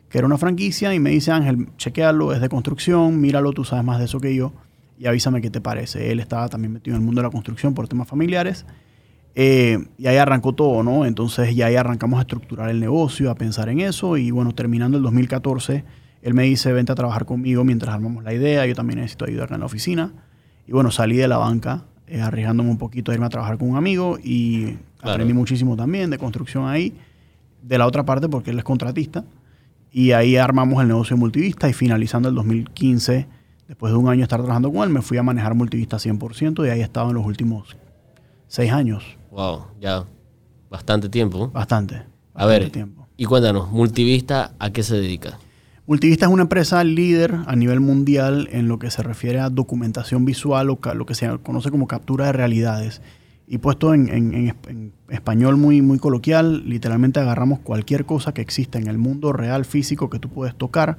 que 0.08 0.18
era 0.18 0.26
una 0.26 0.36
franquicia, 0.36 0.92
y 0.92 0.98
me 0.98 1.10
dice 1.10 1.30
Ángel, 1.30 1.68
chequealo, 1.76 2.32
es 2.32 2.40
de 2.40 2.48
construcción, 2.48 3.20
míralo, 3.20 3.52
tú 3.52 3.64
sabes 3.64 3.84
más 3.84 4.00
de 4.00 4.06
eso 4.06 4.18
que 4.18 4.34
yo, 4.34 4.52
y 4.98 5.06
avísame 5.06 5.40
qué 5.40 5.50
te 5.50 5.60
parece. 5.60 6.10
Él 6.10 6.18
estaba 6.18 6.48
también 6.48 6.72
metido 6.72 6.96
en 6.96 7.02
el 7.02 7.06
mundo 7.06 7.20
de 7.20 7.28
la 7.28 7.30
construcción 7.30 7.74
por 7.74 7.86
temas 7.86 8.08
familiares, 8.08 8.66
eh, 9.36 9.78
y 9.96 10.08
ahí 10.08 10.16
arrancó 10.16 10.52
todo, 10.52 10.82
¿no? 10.82 11.06
Entonces 11.06 11.54
ya 11.54 11.66
ahí 11.66 11.76
arrancamos 11.76 12.18
a 12.18 12.22
estructurar 12.22 12.70
el 12.70 12.80
negocio, 12.80 13.30
a 13.30 13.36
pensar 13.36 13.68
en 13.68 13.78
eso, 13.78 14.16
y 14.16 14.32
bueno, 14.32 14.52
terminando 14.52 14.96
el 14.96 15.04
2014, 15.04 15.84
él 16.22 16.34
me 16.34 16.42
dice, 16.42 16.72
vente 16.72 16.90
a 16.90 16.96
trabajar 16.96 17.24
conmigo 17.24 17.62
mientras 17.62 17.94
armamos 17.94 18.24
la 18.24 18.34
idea, 18.34 18.66
yo 18.66 18.74
también 18.74 18.98
necesito 18.98 19.26
ayuda 19.26 19.44
acá 19.44 19.54
en 19.54 19.60
la 19.60 19.66
oficina, 19.66 20.12
y 20.66 20.72
bueno, 20.72 20.90
salí 20.90 21.16
de 21.16 21.28
la 21.28 21.38
banca 21.38 21.84
eh, 22.10 22.20
arriesgándome 22.20 22.70
un 22.70 22.76
poquito 22.76 23.12
a 23.12 23.14
irme 23.14 23.26
a 23.26 23.28
trabajar 23.28 23.56
con 23.56 23.70
un 23.70 23.76
amigo 23.76 24.18
y 24.20 24.72
claro. 24.98 25.12
aprendí 25.12 25.32
muchísimo 25.32 25.76
también 25.76 26.10
de 26.10 26.18
construcción 26.18 26.66
ahí. 26.66 26.92
De 27.62 27.78
la 27.78 27.86
otra 27.86 28.04
parte, 28.04 28.28
porque 28.28 28.50
él 28.50 28.58
es 28.58 28.64
contratista. 28.64 29.24
Y 29.92 30.10
ahí 30.12 30.36
armamos 30.36 30.82
el 30.82 30.88
negocio 30.88 31.14
de 31.14 31.20
multivista 31.20 31.68
y 31.68 31.72
finalizando 31.72 32.28
el 32.28 32.34
2015, 32.34 33.26
después 33.68 33.92
de 33.92 33.98
un 33.98 34.08
año 34.08 34.18
de 34.18 34.22
estar 34.24 34.40
trabajando 34.40 34.72
con 34.72 34.82
él, 34.82 34.90
me 34.90 35.02
fui 35.02 35.18
a 35.18 35.22
manejar 35.22 35.54
multivista 35.54 35.98
100% 35.98 36.66
y 36.66 36.70
ahí 36.70 36.80
he 36.80 36.82
estado 36.82 37.10
en 37.10 37.14
los 37.14 37.24
últimos 37.24 37.76
seis 38.48 38.72
años. 38.72 39.04
Wow, 39.30 39.66
ya 39.80 40.04
bastante 40.68 41.08
tiempo. 41.08 41.48
Bastante. 41.50 41.94
bastante 41.94 42.10
a 42.34 42.46
ver, 42.46 42.70
tiempo. 42.70 43.06
y 43.16 43.24
cuéntanos, 43.24 43.70
multivista, 43.70 44.54
¿a 44.58 44.70
qué 44.70 44.82
se 44.82 44.96
dedica? 44.96 45.38
Multivista 45.90 46.26
es 46.26 46.30
una 46.30 46.42
empresa 46.42 46.84
líder 46.84 47.34
a 47.46 47.56
nivel 47.56 47.80
mundial 47.80 48.48
en 48.52 48.68
lo 48.68 48.78
que 48.78 48.92
se 48.92 49.02
refiere 49.02 49.40
a 49.40 49.50
documentación 49.50 50.24
visual 50.24 50.70
o 50.70 50.78
lo 50.94 51.04
que 51.04 51.16
se 51.16 51.28
conoce 51.38 51.72
como 51.72 51.88
captura 51.88 52.26
de 52.26 52.32
realidades. 52.32 53.02
Y 53.48 53.58
puesto 53.58 53.92
en, 53.92 54.08
en, 54.08 54.92
español 55.08 55.56
muy, 55.56 55.82
muy 55.82 55.98
coloquial, 55.98 56.62
literalmente 56.68 57.18
agarramos 57.18 57.58
cualquier 57.58 58.04
cosa 58.06 58.32
que 58.32 58.40
exista 58.40 58.78
en 58.78 58.86
el 58.86 58.98
mundo 58.98 59.32
real 59.32 59.64
físico 59.64 60.08
que 60.08 60.20
tú 60.20 60.28
puedes 60.28 60.54
tocar 60.54 60.96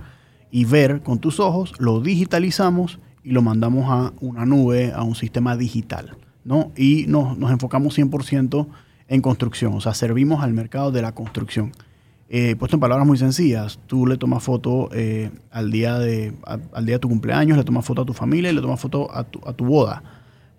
y 0.52 0.66
ver 0.66 1.02
con 1.04 1.20
tus 1.20 1.40
ojos, 1.40 1.72
lo 1.80 2.02
digitalizamos 2.02 3.00
y 3.24 3.32
lo 3.32 3.42
mandamos 3.42 3.86
a 3.88 4.12
una 4.20 4.46
nube, 4.46 4.92
a 4.94 5.04
un 5.04 5.16
sistema 5.16 5.56
digital. 5.56 6.18
¿no? 6.44 6.74
Y 6.76 7.06
nos, 7.08 7.38
nos 7.38 7.50
enfocamos 7.52 7.98
100% 7.98 8.68
en 9.08 9.22
construcción, 9.22 9.74
o 9.74 9.80
sea, 9.80 9.94
servimos 9.94 10.44
al 10.44 10.52
mercado 10.52 10.92
de 10.92 11.02
la 11.02 11.14
construcción. 11.14 11.72
Eh, 12.34 12.56
puesto 12.56 12.78
en 12.78 12.80
palabras 12.80 13.06
muy 13.06 13.18
sencillas, 13.18 13.78
tú 13.88 14.08
le 14.08 14.16
tomas 14.16 14.42
foto 14.42 14.88
eh, 14.94 15.32
al, 15.52 15.70
día 15.70 16.00
de, 16.00 16.34
al 16.46 16.86
día 16.86 16.96
de 16.96 17.00
tu 17.00 17.10
cumpleaños, 17.10 17.58
le 17.58 17.66
tomas 17.66 17.84
foto 17.84 18.04
a 18.04 18.06
tu 18.06 18.14
familia 18.14 18.52
y 18.52 18.56
le 18.56 18.62
tomas 18.62 18.80
foto 18.80 19.14
a 19.14 19.26
tu, 19.26 19.42
a 19.46 19.52
tu 19.52 19.66
boda. 19.66 20.02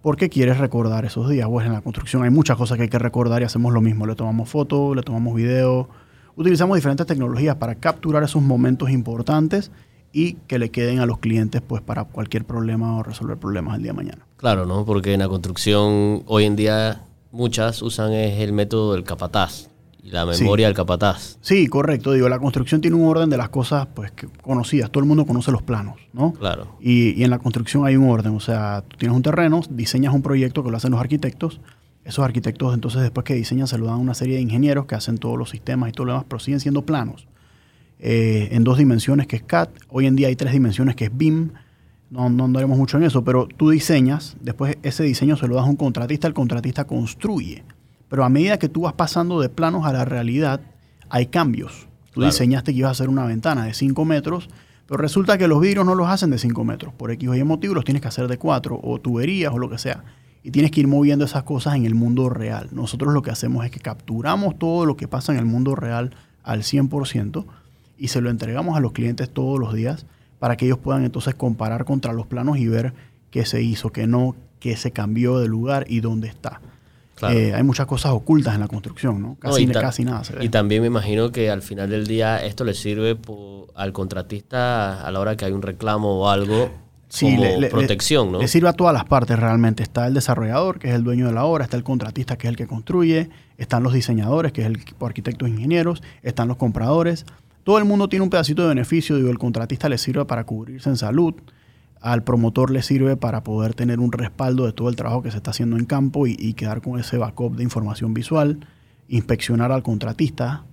Porque 0.03 0.29
quieres 0.29 0.59
recordar 0.59 1.07
esos 1.07 1.31
días. 1.31 1.49
Pues 1.49 1.65
en 1.65 1.73
la 1.73 1.81
construcción 1.81 2.25
hay 2.25 2.31
muchas 2.31 2.59
cosas 2.59 2.77
que 2.77 2.83
hay 2.83 2.89
que 2.91 2.99
recordar 2.99 3.41
y 3.41 3.47
hacemos 3.47 3.73
lo 3.73 3.81
mismo. 3.81 4.07
Le 4.07 4.15
tomamos 4.15 4.51
foto, 4.51 4.95
le 4.95 5.01
tomamos 5.01 5.35
video. 5.35 5.89
Utilizamos 6.37 6.77
diferentes 6.77 7.07
tecnologías 7.07 7.57
para 7.57 7.75
capturar 7.77 8.23
esos 8.23 8.43
momentos 8.43 8.91
importantes 8.91 9.71
y 10.13 10.35
que 10.47 10.59
le 10.59 10.71
queden 10.71 10.99
a 10.99 11.07
los 11.07 11.21
clientes 11.21 11.63
pues 11.67 11.81
para 11.81 12.05
cualquier 12.05 12.45
problema 12.45 12.99
o 12.99 13.03
resolver 13.03 13.39
problemas 13.39 13.77
el 13.77 13.83
día 13.85 13.93
de 13.93 13.97
mañana. 13.97 14.27
Claro, 14.37 14.67
¿no? 14.67 14.85
Porque 14.85 15.15
en 15.15 15.21
la 15.21 15.29
construcción 15.29 16.23
hoy 16.27 16.45
en 16.45 16.55
día 16.55 17.07
muchas 17.31 17.81
usan 17.81 18.13
es 18.13 18.41
el 18.41 18.53
método 18.53 18.93
del 18.93 19.05
capataz 19.05 19.72
y 20.03 20.11
la 20.11 20.27
memoria 20.27 20.67
sí. 20.67 20.69
del 20.69 20.75
capataz. 20.75 21.39
Sí, 21.41 21.69
correcto. 21.69 22.13
Digo, 22.13 22.29
la 22.29 22.41
construcción 22.41 22.81
tiene 22.81 22.97
un 22.97 23.09
orden 23.09 23.31
de 23.31 23.37
las 23.37 23.51
cosas 23.51 23.87
pues, 23.95 24.11
que, 24.11 24.27
conocidas. 24.27 24.91
Todo 24.91 25.03
el 25.03 25.09
mundo 25.09 25.25
conoce 25.27 25.53
los 25.53 25.63
planos, 25.63 25.97
¿no? 26.13 26.33
Claro. 26.33 26.77
Y, 26.81 27.11
y, 27.11 27.23
en 27.23 27.31
la 27.31 27.39
construcción 27.39 27.87
hay 27.87 27.97
un 27.97 28.11
orden. 28.11 28.35
O 28.35 28.41
sea, 28.41 28.83
tú 28.89 28.97
tienes 28.97 29.17
un 29.17 29.23
terreno, 29.23 29.63
diseñas 29.71 30.13
un 30.13 30.23
proyecto 30.23 30.65
que 30.65 30.71
lo 30.71 30.77
hacen 30.77 30.91
los 30.91 31.01
arquitectos. 31.01 31.61
Esos 32.05 32.25
arquitectos, 32.25 32.75
entonces, 32.75 33.01
después 33.01 33.25
que 33.25 33.35
diseñan, 33.35 33.69
se 33.69 33.79
lo 33.79 33.87
dan 33.87 33.95
a 33.95 33.99
una 33.99 34.15
serie 34.15 34.35
de 34.35 34.43
ingenieros 34.43 34.87
que 34.87 34.97
hacen 34.97 35.19
todos 35.19 35.39
los 35.39 35.51
sistemas 35.51 35.91
y 35.91 35.93
todo 35.93 36.07
lo 36.07 36.13
demás, 36.15 36.27
pero 36.29 36.41
siguen 36.41 36.59
siendo 36.59 36.83
planos. 36.83 37.29
Eh, 38.01 38.49
en 38.51 38.65
dos 38.65 38.79
dimensiones, 38.79 39.29
que 39.29 39.37
es 39.37 39.43
CAD. 39.45 39.69
Hoy 39.89 40.07
en 40.07 40.17
día 40.17 40.27
hay 40.27 40.35
tres 40.35 40.53
dimensiones, 40.53 40.97
que 40.97 41.05
es 41.05 41.17
BIM. 41.17 41.51
No, 42.11 42.29
no 42.29 42.47
andaremos 42.47 42.77
mucho 42.77 42.97
en 42.97 43.05
eso, 43.05 43.23
pero 43.23 43.47
tú 43.47 43.71
diseñas, 43.71 44.37
después 44.41 44.77
ese 44.83 45.05
diseño 45.05 45.37
se 45.37 45.47
lo 45.47 45.55
das 45.55 45.65
a 45.65 45.71
un 45.71 45.77
contratista, 45.77 46.27
el 46.27 46.35
contratista 46.35 46.85
construye. 46.85 47.63
Pero 48.13 48.25
a 48.25 48.29
medida 48.29 48.59
que 48.59 48.69
tú 48.69 48.83
vas 48.83 48.93
pasando 48.93 49.41
de 49.41 49.49
planos 49.49 49.87
a 49.87 49.93
la 49.95 50.05
realidad, 50.05 50.61
hay 51.09 51.29
cambios. 51.29 51.89
Tú 52.11 52.21
claro. 52.21 52.31
diseñaste 52.31 52.73
que 52.73 52.81
ibas 52.81 52.91
a 52.91 52.93
hacer 52.93 53.09
una 53.09 53.25
ventana 53.25 53.65
de 53.65 53.73
5 53.73 54.05
metros, 54.05 54.51
pero 54.87 54.99
resulta 54.99 55.39
que 55.39 55.49
los 55.49 55.63
vidrios 55.63 55.87
no 55.87 55.95
los 55.95 56.11
hacen 56.11 56.29
de 56.29 56.37
5 56.37 56.63
metros. 56.63 56.93
Por 56.93 57.11
X 57.11 57.27
o 57.27 57.35
Y 57.35 57.43
motivo 57.43 57.73
los 57.73 57.87
tienes 57.87 58.03
que 58.03 58.09
hacer 58.09 58.29
de 58.29 58.37
4, 58.37 58.79
o 58.83 59.01
tuberías, 59.01 59.55
o 59.55 59.59
lo 59.59 59.71
que 59.71 59.79
sea. 59.79 60.05
Y 60.43 60.51
tienes 60.51 60.73
que 60.73 60.81
ir 60.81 60.89
moviendo 60.89 61.25
esas 61.25 61.45
cosas 61.45 61.75
en 61.75 61.87
el 61.87 61.95
mundo 61.95 62.29
real. 62.29 62.69
Nosotros 62.71 63.15
lo 63.15 63.23
que 63.23 63.31
hacemos 63.31 63.65
es 63.65 63.71
que 63.71 63.81
capturamos 63.81 64.59
todo 64.59 64.85
lo 64.85 64.95
que 64.99 65.09
pasa 65.09 65.33
en 65.33 65.39
el 65.39 65.47
mundo 65.47 65.75
real 65.75 66.15
al 66.43 66.65
100% 66.65 67.47
y 67.97 68.09
se 68.09 68.21
lo 68.21 68.29
entregamos 68.29 68.77
a 68.77 68.81
los 68.81 68.93
clientes 68.93 69.31
todos 69.31 69.59
los 69.59 69.73
días 69.73 70.05
para 70.39 70.59
que 70.59 70.67
ellos 70.67 70.77
puedan 70.77 71.05
entonces 71.05 71.35
comparar 71.35 71.87
contra 71.87 72.13
los 72.13 72.27
planos 72.27 72.59
y 72.59 72.69
ver 72.69 72.93
qué 73.31 73.47
se 73.47 73.63
hizo, 73.63 73.89
qué 73.89 74.07
no, 74.07 74.37
qué 74.61 74.77
se 74.77 74.91
cambió 74.91 75.39
de 75.39 75.49
lugar 75.49 75.87
y 75.89 76.01
dónde 76.01 76.29
está. 76.29 76.61
Claro. 77.29 77.39
Eh, 77.39 77.55
hay 77.55 77.63
muchas 77.63 77.87
cosas 77.87 78.13
ocultas 78.13 78.55
en 78.55 78.61
la 78.61 78.69
construcción, 78.69 79.23
¿no? 79.23 79.37
Casi, 79.39 79.65
no, 79.67 79.73
casi 79.81 80.05
nada 80.05 80.25
se 80.25 80.35
ve. 80.35 80.45
Y 80.45 80.49
también 80.49 80.81
me 80.83 80.89
imagino 80.89 81.31
que 81.31 81.51
al 81.51 81.63
final 81.63 81.89
del 81.89 82.07
día 82.07 82.45
esto 82.45 82.65
le 82.65 82.75
sirve 82.75 83.15
por, 83.15 83.69
al 83.77 83.93
contratista 83.93 85.07
a 85.07 85.11
la 85.11 85.21
hora 85.21 85.37
que 85.37 85.45
hay 85.45 85.53
un 85.53 85.63
reclamo 85.63 86.21
o 86.23 86.29
algo. 86.29 86.71
Sí, 87.09 87.27
como 87.27 87.43
le- 87.43 87.61
le- 87.61 87.69
protección, 87.69 88.33
¿no? 88.33 88.39
Le 88.41 88.49
sirve 88.49 88.69
a 88.71 88.73
todas 88.73 88.95
las 88.95 89.05
partes 89.05 89.39
realmente. 89.39 89.83
Está 89.83 90.07
el 90.07 90.15
desarrollador, 90.15 90.79
que 90.79 90.89
es 90.89 90.95
el 90.95 91.05
dueño 91.05 91.27
de 91.27 91.33
la 91.33 91.45
obra, 91.45 91.65
está 91.65 91.77
el 91.77 91.85
contratista, 91.85 92.37
que 92.39 92.47
es 92.47 92.51
el 92.51 92.57
que 92.57 92.67
construye, 92.67 93.29
están 93.59 93.83
los 93.83 93.93
diseñadores, 93.93 94.53
que 94.53 94.63
es 94.63 94.67
el 94.67 94.79
arquitectos 95.01 95.47
e 95.47 95.51
ingenieros, 95.53 96.03
están 96.23 96.49
los 96.49 96.57
compradores. 96.57 97.27
Todo 97.65 97.79
el 97.79 97.85
mundo 97.85 98.09
tiene 98.09 98.23
un 98.25 98.31
pedacito 98.31 98.63
de 98.63 98.69
beneficio. 98.69 99.17
Digo, 99.17 99.31
el 99.31 99.39
contratista 99.39 99.89
le 99.89 99.99
sirve 99.99 100.25
para 100.25 100.45
cubrirse 100.45 100.89
en 100.89 100.97
salud, 100.97 101.35
al 102.03 102.25
promotor 102.25 102.71
le 102.71 102.83
sirve 102.83 103.17
para 103.17 103.43
poder 103.45 103.75
tener 103.75 104.01
un 104.01 104.13
respaldo 104.13 104.67
de 104.67 104.73
todo 104.73 104.89
el 104.89 104.97
trabajo 104.97 105.23
que 105.23 105.31
se 105.31 105.37
está 105.39 105.51
haciendo 105.53 105.77
en 105.77 105.85
campo 105.87 106.27
y, 106.27 106.37
y 106.39 106.55
quedar 106.55 106.83
con 106.83 106.99
ese 106.99 107.17
backup 107.17 107.57
de 107.57 107.63
información 107.63 108.13
visual, 108.13 108.67
inspeccionar 109.09 109.73
al 109.73 109.83
contratista. 109.83 110.65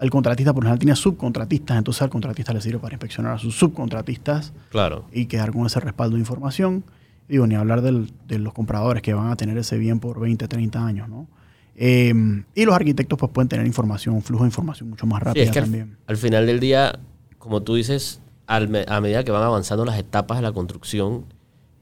El 0.00 0.10
contratista, 0.10 0.52
por 0.52 0.64
lo 0.64 0.68
general, 0.68 0.78
tiene 0.80 0.96
subcontratistas, 0.96 1.78
entonces 1.78 2.02
al 2.02 2.10
contratista 2.10 2.52
le 2.52 2.60
sirve 2.60 2.78
para 2.80 2.94
inspeccionar 2.94 3.32
a 3.34 3.38
sus 3.38 3.54
subcontratistas 3.56 4.52
Claro. 4.70 5.06
y 5.12 5.26
quedar 5.26 5.52
con 5.52 5.64
ese 5.66 5.80
respaldo 5.80 6.16
de 6.16 6.20
información. 6.20 6.84
Digo, 7.28 7.46
ni 7.46 7.54
hablar 7.54 7.80
del- 7.80 8.12
de 8.28 8.38
los 8.38 8.52
compradores 8.52 9.02
que 9.02 9.14
van 9.14 9.30
a 9.30 9.36
tener 9.36 9.56
ese 9.56 9.78
bien 9.78 10.00
por 10.00 10.20
20, 10.20 10.46
30 10.48 10.84
años, 10.84 11.08
¿no? 11.08 11.26
Eh, 11.76 12.12
y 12.54 12.64
los 12.66 12.74
arquitectos 12.74 13.18
pues 13.18 13.32
pueden 13.32 13.48
tener 13.48 13.66
información, 13.66 14.14
un 14.14 14.22
flujo 14.22 14.44
de 14.44 14.48
información 14.48 14.90
mucho 14.90 15.06
más 15.06 15.20
Sí, 15.20 15.24
rápido 15.24 15.44
es 15.46 15.50
que 15.50 15.58
al, 15.58 15.64
también. 15.64 15.96
al 16.06 16.16
final 16.16 16.46
del 16.46 16.60
día, 16.60 16.98
como 17.38 17.62
tú 17.62 17.74
dices, 17.76 18.20
al 18.46 18.84
a 18.88 19.00
medida 19.00 19.24
que 19.24 19.30
van 19.30 19.42
avanzando 19.42 19.84
las 19.84 19.98
etapas 19.98 20.38
de 20.38 20.42
la 20.42 20.52
construcción, 20.52 21.24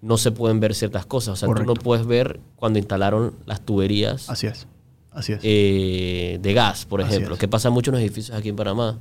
no 0.01 0.17
se 0.19 0.31
pueden 0.33 0.61
ver 0.61 0.75
ciertas 0.75 1.07
cosas. 1.07 1.35
O 1.35 1.37
sea, 1.47 1.55
tú 1.55 1.65
no 1.65 1.75
puedes 1.75 2.07
ver 2.07 2.41
cuando 2.57 2.79
instalaron 2.79 3.35
las 3.47 3.61
tuberías 3.61 4.29
Así 4.31 4.47
es, 4.47 4.67
así 5.13 5.33
es. 5.35 5.41
eh, 5.43 6.39
de 6.43 6.53
gas, 6.55 6.85
por 6.87 7.01
Así 7.03 7.13
ejemplo, 7.15 7.35
es. 7.35 7.41
que 7.41 7.49
pasa 7.49 7.71
mucho 7.71 7.91
en 7.91 7.95
los 7.97 8.03
edificios 8.03 8.37
aquí 8.37 8.49
en 8.49 8.57
Panamá, 8.57 8.99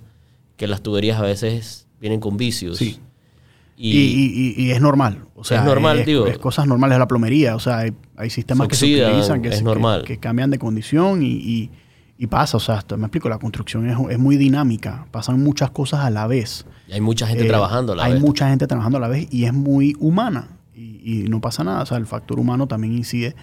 que 0.57 0.67
las 0.67 0.81
tuberías 0.81 1.19
a 1.19 1.23
veces 1.23 1.87
vienen 1.99 2.19
con 2.19 2.37
vicios. 2.37 2.77
Sí. 2.77 2.99
Y, 3.77 3.97
y, 3.97 4.53
y- 4.57 4.65
y- 4.67 4.71
es 4.71 4.79
normal. 4.81 5.25
O 5.35 5.43
sea, 5.43 5.59
Es 5.61 5.65
normal, 5.65 5.99
es, 5.99 6.05
digo. 6.05 6.27
es 6.27 6.37
cosas 6.37 6.67
normales 6.67 6.95
de 6.95 6.99
la 6.99 7.07
plomería. 7.07 7.55
O 7.55 7.59
sea, 7.59 7.79
hay, 7.79 7.93
hay 8.15 8.29
sistemas 8.29 8.65
Se 8.65 8.69
que 8.69 8.75
se 8.75 9.05
utilizan 9.07 9.41
que, 9.41 9.49
es 9.49 9.55
que- 9.57 9.63
normal. 9.63 10.03
que 10.05 10.19
cambian 10.19 10.51
de 10.51 10.59
condición 10.59 11.23
y, 11.23 11.71
y- 12.23 12.27
pasa. 12.27 12.57
O 12.57 12.59
sea, 12.59 12.75
hasta- 12.79 12.97
me 12.97 13.05
explico, 13.05 13.29
la 13.29 13.37
construcción 13.39 13.89
es, 13.89 13.97
es 14.09 14.19
muy 14.19 14.37
dinámica. 14.37 15.05
Pasan 15.11 15.41
muchas 15.43 15.71
cosas 15.71 16.01
a 16.01 16.09
la 16.09 16.27
vez. 16.27 16.65
y 16.87 16.93
hay 16.93 17.01
mucha 17.01 17.25
gente 17.27 17.45
Eh, 17.45 17.47
trabajando 17.47 17.93
a 17.93 17.95
la 17.95 18.03
hay 18.03 18.13
vez. 18.13 18.21
mucha 18.21 18.49
gente 18.49 18.67
trabajando 18.67 18.97
a 18.97 19.01
la 19.01 19.07
vez 19.07 19.27
y 19.31 19.45
es 19.45 19.53
muy 19.53 19.95
humana 19.99 20.47
y, 20.75 21.23
y 21.23 21.27
no 21.29 21.39
pasa 21.41 21.63
nada. 21.63 21.83
O 21.83 21.85
sea, 21.85 21.97
el 21.97 22.05
factor 22.05 22.39
humano 22.39 22.67
también 22.67 22.93
incide. 22.93 23.35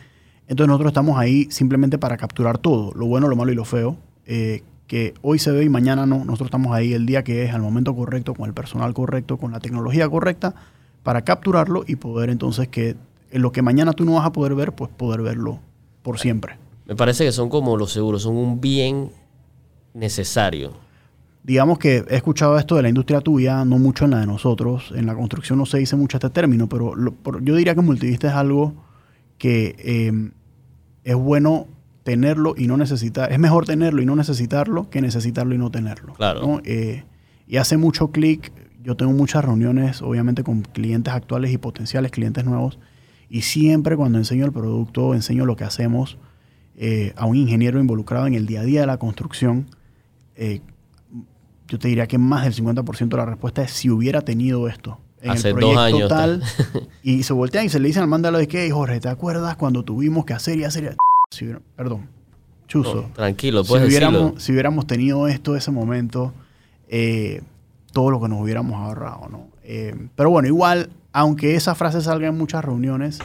Entonces 0.48 0.68
nosotros 0.68 0.90
estamos 0.90 1.18
ahí 1.18 1.46
simplemente 1.50 1.98
para 1.98 2.16
capturar 2.16 2.58
todo, 2.58 2.92
lo 2.94 3.06
bueno, 3.06 3.28
lo 3.28 3.36
malo 3.36 3.52
y 3.52 3.54
lo 3.54 3.64
feo, 3.66 3.96
eh, 4.26 4.62
que 4.86 5.12
hoy 5.20 5.38
se 5.38 5.50
ve 5.50 5.64
y 5.64 5.68
mañana 5.68 6.06
no. 6.06 6.24
Nosotros 6.24 6.46
estamos 6.46 6.74
ahí 6.74 6.94
el 6.94 7.04
día 7.04 7.22
que 7.24 7.44
es, 7.44 7.52
al 7.54 7.60
momento 7.60 7.94
correcto, 7.94 8.32
con 8.34 8.46
el 8.48 8.54
personal 8.54 8.94
correcto, 8.94 9.36
con 9.36 9.52
la 9.52 9.60
tecnología 9.60 10.08
correcta, 10.08 10.54
para 11.02 11.22
capturarlo 11.22 11.84
y 11.86 11.96
poder 11.96 12.30
entonces 12.30 12.68
que 12.68 12.96
en 13.30 13.42
lo 13.42 13.52
que 13.52 13.60
mañana 13.60 13.92
tú 13.92 14.04
no 14.06 14.12
vas 14.14 14.24
a 14.26 14.32
poder 14.32 14.54
ver, 14.54 14.72
pues 14.72 14.90
poder 14.96 15.20
verlo 15.20 15.60
por 16.02 16.18
siempre. 16.18 16.56
Me 16.88 16.96
parece 16.96 17.24
que 17.24 17.32
son 17.32 17.48
como 17.50 17.76
los 17.76 17.92
seguros, 17.92 18.22
son 18.22 18.36
un 18.36 18.60
bien 18.60 19.10
necesario. 19.94 20.72
digamos 21.44 21.78
que 21.78 22.04
he 22.10 22.16
escuchado 22.16 22.58
esto 22.58 22.74
de 22.76 22.82
la 22.82 22.88
industria 22.90 23.20
tuya, 23.22 23.64
no 23.64 23.78
mucho 23.78 24.04
en 24.04 24.10
la 24.10 24.20
de 24.20 24.26
nosotros. 24.26 24.92
En 24.94 25.06
la 25.06 25.14
construcción 25.14 25.58
no 25.58 25.64
se 25.64 25.78
dice 25.78 25.96
mucho 25.96 26.18
este 26.18 26.28
término, 26.28 26.68
pero 26.68 26.94
lo- 26.94 27.12
por- 27.12 27.42
yo 27.42 27.54
diría 27.56 27.74
que 27.74 27.80
multivista 27.80 28.28
es 28.28 28.34
algo 28.34 28.74
que 29.38 29.74
eh, 29.78 30.30
es 31.04 31.14
bueno 31.16 31.66
tenerlo 32.02 32.54
y 32.54 32.66
no 32.66 32.76
necesitar. 32.76 33.32
Es 33.32 33.38
mejor 33.38 33.64
tenerlo 33.64 34.02
y 34.02 34.04
no 34.04 34.14
necesitarlo 34.14 34.90
que 34.90 35.00
necesitarlo 35.00 35.54
y 35.54 35.58
no 35.58 35.70
tenerlo. 35.70 36.12
Claro. 36.14 36.40
¿no? 36.46 36.60
Eh, 36.64 37.04
y 37.46 37.56
hace 37.56 37.78
mucho 37.78 38.08
clic. 38.10 38.52
Yo 38.82 38.96
tengo 38.96 39.12
muchas 39.12 39.42
reuniones, 39.42 40.02
obviamente, 40.02 40.42
con 40.44 40.60
clientes 40.62 41.14
actuales 41.14 41.50
y 41.50 41.56
potenciales 41.56 42.10
clientes 42.10 42.44
nuevos. 42.44 42.78
Y 43.30 43.40
siempre 43.42 43.96
cuando 43.96 44.18
enseño 44.18 44.44
el 44.44 44.52
producto, 44.52 45.14
enseño 45.14 45.46
lo 45.46 45.56
que 45.56 45.64
hacemos 45.64 46.18
eh, 46.78 47.12
a 47.16 47.26
un 47.26 47.36
ingeniero 47.36 47.80
involucrado 47.80 48.26
en 48.26 48.34
el 48.34 48.46
día 48.46 48.60
a 48.60 48.64
día 48.64 48.80
de 48.82 48.86
la 48.86 48.96
construcción, 48.98 49.66
eh, 50.36 50.60
yo 51.66 51.78
te 51.78 51.88
diría 51.88 52.06
que 52.06 52.16
más 52.18 52.44
del 52.44 52.54
50% 52.54 53.08
de 53.08 53.16
la 53.16 53.26
respuesta 53.26 53.62
es 53.62 53.72
si 53.72 53.90
hubiera 53.90 54.22
tenido 54.22 54.68
esto 54.68 54.98
en 55.20 55.32
Hace 55.32 55.48
el 55.48 55.54
dos 55.56 55.74
proyecto 55.74 55.80
años, 55.96 56.08
tal. 56.08 56.42
y 57.02 57.24
se 57.24 57.32
voltean 57.32 57.66
y 57.66 57.68
se 57.68 57.80
le 57.80 57.88
dicen 57.88 58.02
al 58.04 58.08
mándalo 58.08 58.38
de 58.38 58.46
que, 58.48 58.70
Jorge, 58.70 59.00
¿te 59.00 59.08
acuerdas 59.08 59.56
cuando 59.56 59.82
tuvimos 59.84 60.24
que 60.24 60.32
hacer 60.32 60.58
y 60.58 60.64
hacer? 60.64 60.84
y- 60.84 61.34
Si 61.36 61.44
hubiera- 61.44 61.60
perdón, 61.76 62.06
chuzo. 62.68 63.02
No, 63.08 63.12
tranquilo, 63.14 63.64
si, 63.64 63.68
puedes 63.70 63.88
hubiéramos, 63.88 64.20
decirlo. 64.20 64.40
si 64.40 64.52
hubiéramos 64.52 64.86
tenido 64.86 65.26
esto 65.28 65.56
ese 65.56 65.72
momento, 65.72 66.32
eh, 66.88 67.42
todo 67.92 68.10
lo 68.10 68.20
que 68.20 68.28
nos 68.28 68.40
hubiéramos 68.40 68.74
ahorrado, 68.76 69.28
¿no? 69.28 69.48
Eh, 69.64 69.94
pero 70.14 70.30
bueno, 70.30 70.46
igual, 70.48 70.88
aunque 71.12 71.56
esa 71.56 71.74
frase 71.74 72.00
salga 72.00 72.28
en 72.28 72.38
muchas 72.38 72.64
reuniones, 72.64 73.18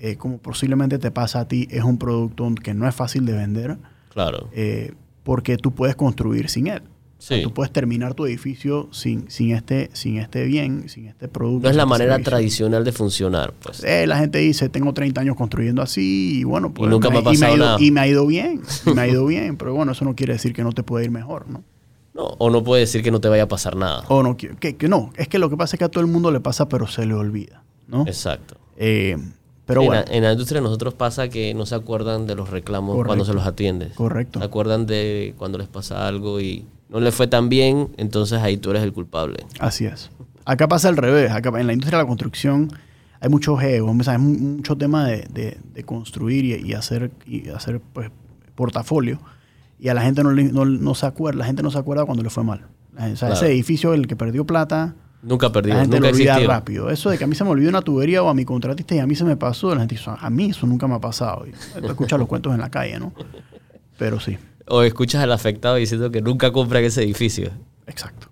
eh, 0.00 0.16
como 0.16 0.38
posiblemente 0.38 0.98
te 0.98 1.10
pasa 1.10 1.40
a 1.40 1.48
ti, 1.48 1.68
es 1.70 1.84
un 1.84 1.98
producto 1.98 2.48
que 2.62 2.74
no 2.74 2.88
es 2.88 2.94
fácil 2.94 3.26
de 3.26 3.32
vender 3.34 3.76
Claro. 4.12 4.48
eh, 4.52 4.92
porque 5.22 5.56
tú 5.58 5.72
puedes 5.72 5.94
construir 5.94 6.48
sin 6.48 6.66
él. 6.68 6.82
O 7.18 7.22
sea, 7.22 7.36
Sí. 7.36 7.42
tú 7.42 7.52
puedes 7.52 7.70
terminar 7.70 8.14
tu 8.14 8.24
edificio 8.24 8.88
sin, 8.92 9.30
sin, 9.30 9.50
este, 9.54 9.90
sin 9.92 10.16
este 10.16 10.44
bien, 10.46 10.88
sin 10.88 11.04
este 11.06 11.28
producto. 11.28 11.64
No 11.64 11.68
es 11.70 11.76
la 11.76 11.82
este 11.82 11.90
manera 11.90 12.14
servicio. 12.14 12.30
tradicional 12.30 12.82
de 12.84 12.92
funcionar, 12.92 13.52
pues. 13.62 13.84
Eh, 13.84 14.06
la 14.06 14.18
gente 14.18 14.38
dice, 14.38 14.70
tengo 14.70 14.94
30 14.94 15.20
años 15.20 15.36
construyendo 15.36 15.82
así 15.82 16.38
y 16.40 16.44
bueno, 16.44 16.72
pues 16.72 16.90
nunca 16.90 17.10
me 17.10 17.18
ha 17.18 17.20
y 17.20 17.24
pasado 17.24 17.56
ido, 17.56 17.64
nada. 17.66 17.76
y 17.78 17.90
me 17.90 18.00
ha 18.00 18.06
ido 18.08 18.26
bien, 18.26 18.62
y 18.86 18.90
me 18.94 19.02
ha 19.02 19.06
ido 19.06 19.26
bien, 19.26 19.58
pero 19.58 19.74
bueno, 19.74 19.92
eso 19.92 20.06
no 20.06 20.16
quiere 20.16 20.32
decir 20.32 20.54
que 20.54 20.64
no 20.64 20.72
te 20.72 20.82
puede 20.82 21.04
ir 21.04 21.10
mejor, 21.10 21.46
¿no? 21.50 21.62
No, 22.14 22.24
o 22.38 22.48
no 22.50 22.64
puede 22.64 22.80
decir 22.80 23.02
que 23.02 23.10
no 23.10 23.20
te 23.20 23.28
vaya 23.28 23.42
a 23.42 23.48
pasar 23.48 23.76
nada. 23.76 24.04
O 24.08 24.22
no, 24.22 24.36
que- 24.38 24.56
que 24.56 24.88
no, 24.88 25.10
es 25.16 25.28
que 25.28 25.38
lo 25.38 25.50
que 25.50 25.58
pasa 25.58 25.76
es 25.76 25.78
que 25.78 25.84
a 25.84 25.88
todo 25.90 26.00
el 26.02 26.10
mundo 26.10 26.30
le 26.32 26.40
pasa, 26.40 26.68
pero 26.70 26.86
se 26.86 27.04
le 27.04 27.12
olvida, 27.12 27.62
¿no? 27.86 28.04
Exacto. 28.06 28.56
Eh, 28.78 29.16
pero 29.70 29.80
en, 29.82 29.86
bueno, 29.88 30.04
la, 30.08 30.14
en 30.16 30.22
la 30.24 30.32
industria 30.32 30.60
nosotros 30.60 30.94
pasa 30.94 31.28
que 31.28 31.54
no 31.54 31.64
se 31.66 31.74
acuerdan 31.74 32.26
de 32.26 32.34
los 32.34 32.50
reclamos 32.50 32.92
Correcto. 32.96 33.06
cuando 33.08 33.24
se 33.24 33.32
los 33.34 33.46
atiendes. 33.46 33.94
Correcto. 33.94 34.38
Se 34.40 34.44
acuerdan 34.44 34.86
de 34.86 35.34
cuando 35.38 35.56
les 35.58 35.68
pasa 35.68 36.06
algo 36.06 36.40
y 36.40 36.64
no 36.88 37.00
les 37.00 37.14
fue 37.14 37.26
tan 37.28 37.48
bien, 37.48 37.88
entonces 37.96 38.40
ahí 38.40 38.56
tú 38.56 38.70
eres 38.70 38.82
el 38.82 38.92
culpable. 38.92 39.44
Así 39.58 39.86
es. 39.86 40.10
Acá 40.44 40.68
pasa 40.68 40.88
al 40.88 40.96
revés. 40.96 41.30
Acá, 41.30 41.50
en 41.60 41.66
la 41.66 41.72
industria 41.72 41.98
de 41.98 42.04
la 42.04 42.08
construcción 42.08 42.70
hay 43.20 43.28
muchos 43.28 43.62
egos, 43.62 44.08
hay 44.08 44.18
mu- 44.18 44.56
mucho 44.56 44.76
tema 44.76 45.06
de, 45.06 45.26
de- 45.32 45.58
de 45.74 45.84
construir 45.84 46.44
y, 46.44 46.54
y 46.70 46.72
hacer, 46.74 47.10
y 47.26 47.48
hacer 47.50 47.80
pues, 47.92 48.10
portafolio. 48.54 49.20
Y 49.78 49.88
a 49.88 49.94
la 49.94 50.02
gente 50.02 50.22
no, 50.22 50.32
le- 50.32 50.52
no, 50.52 50.64
no 50.64 50.94
se 50.94 51.06
acuerda, 51.06 51.38
la 51.38 51.44
gente 51.46 51.62
no 51.62 51.70
se 51.70 51.78
acuerda 51.78 52.04
cuando 52.04 52.22
le 52.22 52.30
fue 52.30 52.44
mal. 52.44 52.66
O 52.96 52.98
sea, 53.00 53.14
Claro. 53.14 53.34
ese 53.34 53.46
edificio, 53.46 53.94
el 53.94 54.06
que 54.06 54.16
perdió 54.16 54.44
plata, 54.44 54.94
Nunca 55.22 55.52
perdido, 55.52 55.74
la 55.76 55.82
gente 55.82 55.96
nunca 55.96 56.08
lo 56.10 56.14
olvida 56.14 56.32
existió. 56.32 56.48
rápido. 56.50 56.90
Eso 56.90 57.10
de 57.10 57.18
que 57.18 57.24
a 57.24 57.26
mí 57.26 57.34
se 57.34 57.44
me 57.44 57.50
olvidó 57.50 57.68
una 57.68 57.82
tubería 57.82 58.22
o 58.22 58.28
a 58.28 58.34
mi 58.34 58.44
contratista 58.44 58.94
y 58.94 58.98
a 59.00 59.06
mí 59.06 59.14
se 59.14 59.24
me 59.24 59.36
pasó, 59.36 59.74
la 59.74 59.80
gente 59.80 59.94
dice, 59.96 60.10
a 60.18 60.30
mí 60.30 60.50
eso 60.50 60.66
nunca 60.66 60.86
me 60.88 60.94
ha 60.94 60.98
pasado. 61.00 61.46
Y 61.46 61.52
tú 61.80 61.86
escuchas 61.88 62.18
los 62.18 62.26
cuentos 62.28 62.54
en 62.54 62.60
la 62.60 62.70
calle, 62.70 62.98
¿no? 62.98 63.12
Pero 63.98 64.18
sí, 64.18 64.38
O 64.66 64.82
escuchas 64.82 65.22
al 65.22 65.32
afectado 65.32 65.76
diciendo 65.76 66.10
que 66.10 66.22
nunca 66.22 66.52
compra 66.52 66.78
en 66.80 66.86
ese 66.86 67.02
edificio. 67.02 67.50
exacto. 67.86 68.28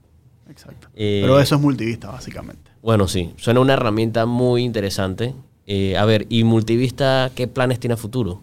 Exacto. 0.50 0.88
Eh, 0.96 1.20
Pero 1.22 1.38
eso 1.38 1.54
es 1.54 1.60
multivista, 1.60 2.10
básicamente. 2.10 2.70
Bueno, 2.82 3.06
sí, 3.06 3.32
suena 3.36 3.60
una 3.60 3.74
herramienta 3.74 4.26
muy 4.26 4.64
interesante. 4.64 5.34
Eh, 5.66 5.96
a 5.96 6.04
ver, 6.04 6.26
¿y 6.30 6.42
Multivista 6.42 7.30
qué 7.34 7.46
planes 7.46 7.78
tiene 7.78 7.94
a 7.94 7.96
futuro? 7.96 8.40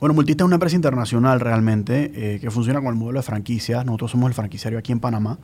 Bueno, 0.00 0.14
Multista 0.14 0.44
es 0.44 0.46
una 0.46 0.54
empresa 0.54 0.76
internacional 0.76 1.40
realmente 1.40 2.12
eh, 2.14 2.40
que 2.40 2.50
funciona 2.50 2.78
con 2.80 2.88
el 2.90 2.94
modelo 2.94 3.18
de 3.18 3.22
franquicias. 3.24 3.84
Nosotros 3.84 4.12
somos 4.12 4.28
el 4.28 4.34
franquiciario 4.34 4.78
aquí 4.78 4.92
en 4.92 5.00
Panamá. 5.00 5.38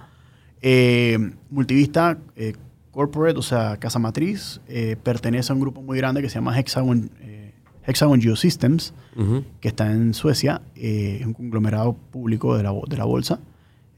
Eh, 0.66 1.18
Multivista 1.50 2.16
eh, 2.37 2.55
Corporate, 2.90 3.38
o 3.38 3.42
sea, 3.42 3.77
Casa 3.77 3.98
Matriz, 3.98 4.62
eh, 4.66 4.96
pertenece 5.03 5.53
a 5.53 5.55
un 5.55 5.61
grupo 5.61 5.83
muy 5.83 5.98
grande 5.98 6.22
que 6.22 6.31
se 6.31 6.37
llama 6.37 6.59
Hexagon, 6.59 7.11
eh, 7.20 7.53
Hexagon 7.87 8.18
Geosystems, 8.22 8.94
Ujú. 9.14 9.44
que 9.61 9.68
está 9.68 9.92
en 9.92 10.14
Suecia, 10.14 10.62
eh, 10.74 11.18
es 11.20 11.27
un 11.27 11.35
conglomerado 11.35 11.92
público 11.92 12.57
de 12.57 12.62
la, 12.62 12.72
de 12.88 12.96
la 12.96 13.05
bolsa. 13.05 13.40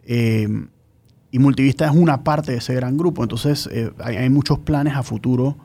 Eh, 0.04 0.48
y 1.30 1.38
Multivista 1.38 1.84
es 1.86 1.92
una 1.94 2.24
parte 2.24 2.50
de 2.52 2.58
ese 2.58 2.74
gran 2.74 2.96
grupo. 2.96 3.22
Entonces, 3.22 3.68
hay, 4.02 4.16
hay 4.16 4.28
muchos 4.30 4.58
planes 4.58 4.94
a 4.96 5.02
futuro, 5.04 5.56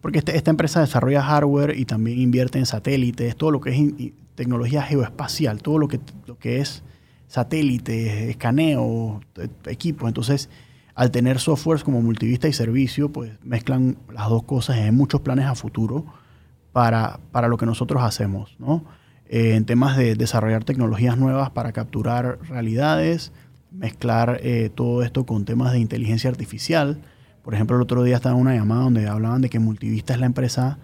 porque 0.00 0.18
este- 0.18 0.36
esta 0.36 0.50
empresa 0.50 0.80
desarrolla 0.80 1.22
hardware 1.22 1.76
y 1.76 1.84
también 1.84 2.20
invierte 2.20 2.58
en 2.60 2.66
satélites, 2.66 3.34
todo 3.34 3.50
lo 3.50 3.60
que 3.60 3.70
es 3.70 3.76
in- 3.76 4.14
tecnología 4.36 4.82
geoespacial, 4.82 5.62
todo 5.62 5.78
lo 5.78 5.88
que, 5.88 5.98
lo 6.26 6.38
que 6.38 6.60
es 6.60 6.82
satélites, 7.26 8.30
escaneo, 8.30 9.20
e- 9.36 9.70
equipos. 9.70 10.08
Entonces, 10.08 10.50
al 10.94 11.10
tener 11.10 11.38
softwares 11.38 11.84
como 11.84 12.00
Multivista 12.02 12.48
y 12.48 12.52
servicio, 12.52 13.12
pues 13.12 13.32
mezclan 13.42 13.98
las 14.12 14.28
dos 14.28 14.44
cosas. 14.44 14.76
Hay 14.76 14.92
muchos 14.92 15.20
planes 15.20 15.46
a 15.46 15.54
futuro 15.54 16.06
para, 16.72 17.20
para 17.32 17.48
lo 17.48 17.56
que 17.56 17.66
nosotros 17.66 18.02
hacemos, 18.02 18.56
¿no? 18.58 18.84
Eh, 19.26 19.54
en 19.54 19.64
temas 19.64 19.96
de 19.96 20.14
desarrollar 20.14 20.64
tecnologías 20.64 21.16
nuevas 21.16 21.50
para 21.50 21.72
capturar 21.72 22.38
realidades, 22.48 23.32
mezclar 23.70 24.38
eh, 24.42 24.70
todo 24.74 25.02
esto 25.02 25.24
con 25.24 25.44
temas 25.44 25.72
de 25.72 25.78
inteligencia 25.78 26.30
artificial. 26.30 27.00
Por 27.42 27.54
ejemplo, 27.54 27.76
el 27.76 27.82
otro 27.82 28.02
día 28.02 28.16
estaba 28.16 28.34
en 28.34 28.42
una 28.42 28.54
llamada 28.54 28.82
donde 28.82 29.08
hablaban 29.08 29.40
de 29.40 29.50
que 29.50 29.58
Multivista 29.58 30.14
es 30.14 30.20
la 30.20 30.26
empresa 30.26 30.78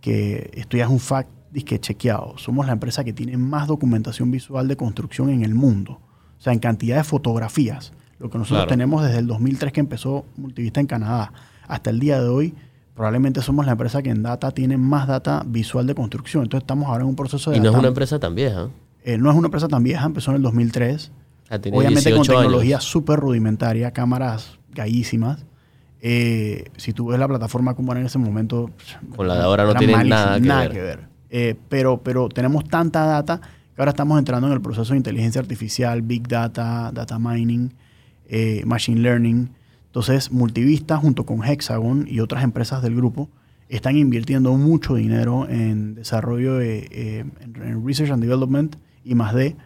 que, 0.00 0.50
esto 0.54 0.76
ya 0.76 0.84
es 0.84 0.90
un 0.90 1.00
fact 1.00 1.30
disque 1.52 1.78
chequeado, 1.80 2.38
somos 2.38 2.66
la 2.66 2.72
empresa 2.72 3.02
que 3.04 3.12
tiene 3.12 3.36
más 3.36 3.66
documentación 3.68 4.30
visual 4.30 4.68
de 4.68 4.76
construcción 4.76 5.30
en 5.30 5.42
el 5.44 5.54
mundo. 5.54 6.00
O 6.38 6.42
sea, 6.42 6.52
en 6.52 6.58
cantidad 6.58 6.96
de 6.96 7.04
fotografías. 7.04 7.92
Lo 8.18 8.30
que 8.30 8.38
nosotros 8.38 8.60
Claro. 8.64 8.68
tenemos 8.68 9.02
desde 9.04 9.18
el 9.18 9.26
2003 9.26 9.72
que 9.72 9.80
empezó 9.80 10.24
Multivista 10.36 10.80
en 10.80 10.86
Canadá 10.86 11.32
hasta 11.66 11.90
el 11.90 12.00
día 12.00 12.20
de 12.20 12.28
hoy, 12.28 12.54
probablemente 12.94 13.40
somos 13.42 13.64
la 13.66 13.72
empresa 13.72 14.02
que 14.02 14.10
en 14.10 14.22
data 14.22 14.50
tiene 14.50 14.76
más 14.76 15.06
data 15.08 15.42
visual 15.46 15.86
de 15.86 15.94
construcción. 15.94 16.42
Entonces 16.44 16.64
estamos 16.64 16.88
ahora 16.88 17.02
en 17.02 17.08
un 17.08 17.16
proceso 17.16 17.50
de... 17.50 17.56
Y 17.56 17.60
no 17.60 17.70
es 17.70 17.76
una 17.76 17.88
empresa 17.88 18.18
tan 18.18 18.34
vieja. 18.34 18.68
eh, 19.04 19.16
no 19.18 19.30
es 19.30 19.36
una 19.36 19.46
empresa 19.46 19.68
tan 19.68 19.82
vieja, 19.82 20.04
empezó 20.04 20.30
en 20.32 20.36
el 20.36 20.42
2003. 20.42 21.12
Ah, 21.50 21.56
Obviamente 21.56 21.80
con 21.82 21.92
18 21.92 22.18
años. 22.18 22.26
tecnología 22.42 22.80
súper 22.80 23.18
rudimentaria, 23.20 23.90
cámaras 23.92 24.58
gallísimas. 24.72 25.44
Eh, 26.02 26.64
si 26.76 26.92
tú 26.92 27.06
ves 27.08 27.18
la 27.18 27.28
plataforma 27.28 27.74
como 27.74 27.92
era 27.92 28.00
en 28.00 28.06
ese 28.06 28.18
momento... 28.18 28.70
Con 29.16 29.28
la 29.28 29.34
de 29.36 29.42
ahora 29.42 29.64
no 29.64 29.74
tiene 29.74 30.04
nada 30.04 30.40
que 30.40 30.46
nada 30.46 30.60
ver. 30.62 30.72
que 30.72 30.80
ver. 30.82 31.09
Eh, 31.30 31.54
pero, 31.68 32.02
pero 32.02 32.28
tenemos 32.28 32.64
tanta 32.68 33.04
data 33.04 33.40
que 33.40 33.80
ahora 33.80 33.90
estamos 33.90 34.18
entrando 34.18 34.48
en 34.48 34.52
el 34.52 34.60
proceso 34.60 34.92
de 34.92 34.98
inteligencia 34.98 35.40
artificial, 35.40 36.02
big 36.02 36.26
data, 36.28 36.90
data 36.92 37.18
mining, 37.18 37.72
eh, 38.28 38.62
machine 38.66 39.00
learning. 39.00 39.50
Entonces, 39.86 40.30
Multivista 40.30 40.96
junto 40.96 41.24
con 41.24 41.44
Hexagon 41.44 42.06
y 42.08 42.20
otras 42.20 42.44
empresas 42.44 42.82
del 42.82 42.94
grupo 42.94 43.28
están 43.68 43.96
invirtiendo 43.96 44.52
mucho 44.54 44.96
dinero 44.96 45.48
en 45.48 45.94
desarrollo 45.94 46.56
de 46.56 46.88
eh, 46.90 47.24
en, 47.40 47.86
research 47.86 48.10
and 48.10 48.22
development 48.22 48.76
y 49.04 49.14
más 49.14 49.32
de 49.32 49.56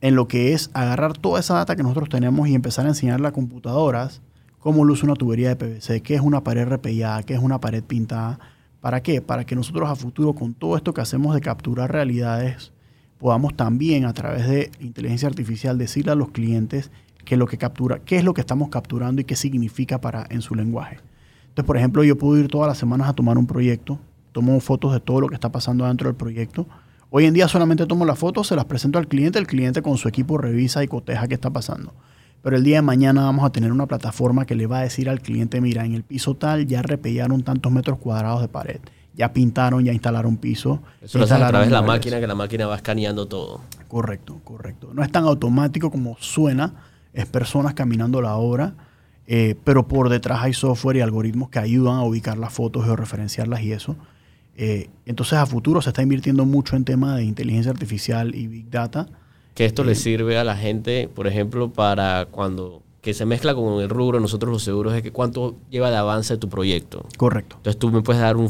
en 0.00 0.16
lo 0.16 0.28
que 0.28 0.52
es 0.52 0.70
agarrar 0.74 1.16
toda 1.16 1.40
esa 1.40 1.54
data 1.54 1.76
que 1.76 1.82
nosotros 1.82 2.08
tenemos 2.08 2.48
y 2.48 2.54
empezar 2.54 2.86
a 2.86 2.88
enseñarle 2.88 3.28
a 3.28 3.32
computadoras 3.32 4.22
cómo 4.58 4.84
luce 4.84 5.04
una 5.04 5.14
tubería 5.14 5.48
de 5.50 5.56
PVC, 5.56 6.02
qué 6.02 6.14
es 6.14 6.22
una 6.22 6.42
pared 6.42 6.66
repellada, 6.66 7.22
qué 7.22 7.34
es 7.34 7.40
una 7.40 7.60
pared 7.60 7.84
pintada. 7.84 8.38
¿Para 8.84 9.02
qué? 9.02 9.22
Para 9.22 9.46
que 9.46 9.56
nosotros 9.56 9.88
a 9.88 9.96
futuro, 9.96 10.34
con 10.34 10.52
todo 10.52 10.76
esto 10.76 10.92
que 10.92 11.00
hacemos 11.00 11.34
de 11.34 11.40
capturar 11.40 11.90
realidades, 11.90 12.70
podamos 13.18 13.56
también 13.56 14.04
a 14.04 14.12
través 14.12 14.46
de 14.46 14.70
inteligencia 14.78 15.26
artificial 15.26 15.78
decirle 15.78 16.12
a 16.12 16.14
los 16.14 16.32
clientes 16.32 16.90
qué 17.24 17.36
es 17.36 17.38
lo 17.38 17.46
que 17.46 17.56
captura, 17.56 18.00
qué 18.04 18.18
es 18.18 18.24
lo 18.24 18.34
que 18.34 18.42
estamos 18.42 18.68
capturando 18.68 19.22
y 19.22 19.24
qué 19.24 19.36
significa 19.36 20.02
para 20.02 20.26
en 20.28 20.42
su 20.42 20.54
lenguaje. 20.54 20.98
Entonces, 21.48 21.64
por 21.64 21.78
ejemplo, 21.78 22.04
yo 22.04 22.18
puedo 22.18 22.38
ir 22.38 22.48
todas 22.48 22.68
las 22.68 22.76
semanas 22.76 23.08
a 23.08 23.14
tomar 23.14 23.38
un 23.38 23.46
proyecto, 23.46 23.98
tomo 24.32 24.60
fotos 24.60 24.92
de 24.92 25.00
todo 25.00 25.22
lo 25.22 25.28
que 25.28 25.34
está 25.34 25.50
pasando 25.50 25.86
dentro 25.86 26.10
del 26.10 26.16
proyecto. 26.16 26.66
Hoy 27.08 27.24
en 27.24 27.32
día 27.32 27.48
solamente 27.48 27.86
tomo 27.86 28.04
las 28.04 28.18
fotos, 28.18 28.48
se 28.48 28.54
las 28.54 28.66
presento 28.66 28.98
al 28.98 29.08
cliente, 29.08 29.38
el 29.38 29.46
cliente 29.46 29.80
con 29.80 29.96
su 29.96 30.08
equipo 30.08 30.36
revisa 30.36 30.84
y 30.84 30.88
coteja 30.88 31.26
qué 31.26 31.32
está 31.32 31.48
pasando. 31.48 31.94
Pero 32.44 32.58
el 32.58 32.62
día 32.62 32.76
de 32.76 32.82
mañana 32.82 33.22
vamos 33.24 33.42
a 33.46 33.50
tener 33.50 33.72
una 33.72 33.86
plataforma 33.86 34.44
que 34.44 34.54
le 34.54 34.66
va 34.66 34.80
a 34.80 34.82
decir 34.82 35.08
al 35.08 35.22
cliente, 35.22 35.62
mira, 35.62 35.86
en 35.86 35.94
el 35.94 36.02
piso 36.02 36.34
tal 36.34 36.66
ya 36.66 36.82
repellaron 36.82 37.42
tantos 37.42 37.72
metros 37.72 37.98
cuadrados 37.98 38.42
de 38.42 38.48
pared, 38.48 38.80
ya 39.14 39.32
pintaron, 39.32 39.82
ya 39.82 39.94
instalaron 39.94 40.36
piso. 40.36 40.82
Eso 41.00 41.16
lo 41.16 41.24
haces 41.24 41.40
a 41.40 41.48
través 41.48 41.68
de 41.68 41.72
la 41.72 41.80
muebles". 41.80 41.96
máquina, 42.00 42.20
que 42.20 42.26
la 42.26 42.34
máquina 42.34 42.66
va 42.66 42.76
escaneando 42.76 43.26
todo. 43.26 43.62
Correcto, 43.88 44.42
correcto. 44.44 44.90
No 44.92 45.02
es 45.02 45.10
tan 45.10 45.24
automático 45.24 45.90
como 45.90 46.18
suena, 46.20 46.74
es 47.14 47.24
personas 47.24 47.72
caminando 47.72 48.20
la 48.20 48.36
obra, 48.36 48.74
eh, 49.26 49.54
pero 49.64 49.88
por 49.88 50.10
detrás 50.10 50.42
hay 50.42 50.52
software 50.52 50.98
y 50.98 51.00
algoritmos 51.00 51.48
que 51.48 51.60
ayudan 51.60 51.94
a 51.94 52.02
ubicar 52.02 52.36
las 52.36 52.52
fotos, 52.52 52.84
georreferenciarlas 52.84 53.62
y 53.62 53.72
eso. 53.72 53.96
Eh, 54.56 54.90
entonces 55.06 55.38
a 55.38 55.46
futuro 55.46 55.80
se 55.80 55.88
está 55.88 56.02
invirtiendo 56.02 56.44
mucho 56.44 56.76
en 56.76 56.84
tema 56.84 57.16
de 57.16 57.24
inteligencia 57.24 57.72
artificial 57.72 58.34
y 58.34 58.48
big 58.48 58.68
data. 58.70 59.06
Que 59.54 59.64
esto 59.64 59.84
le 59.84 59.94
sirve 59.94 60.36
a 60.38 60.44
la 60.44 60.56
gente, 60.56 61.08
por 61.14 61.26
ejemplo, 61.26 61.70
para 61.70 62.26
cuando 62.30 62.82
que 63.00 63.14
se 63.14 63.24
mezcla 63.26 63.54
con 63.54 63.80
el 63.82 63.88
rubro, 63.88 64.18
nosotros 64.18 64.50
los 64.52 64.62
seguros, 64.64 64.94
es 64.94 65.02
que 65.02 65.12
cuánto 65.12 65.56
lleva 65.70 65.90
de 65.90 65.96
avance 65.96 66.36
tu 66.38 66.48
proyecto. 66.48 67.04
Correcto. 67.18 67.56
Entonces 67.56 67.78
tú 67.78 67.90
me 67.90 68.00
puedes 68.00 68.20
dar 68.22 68.36
un, 68.36 68.48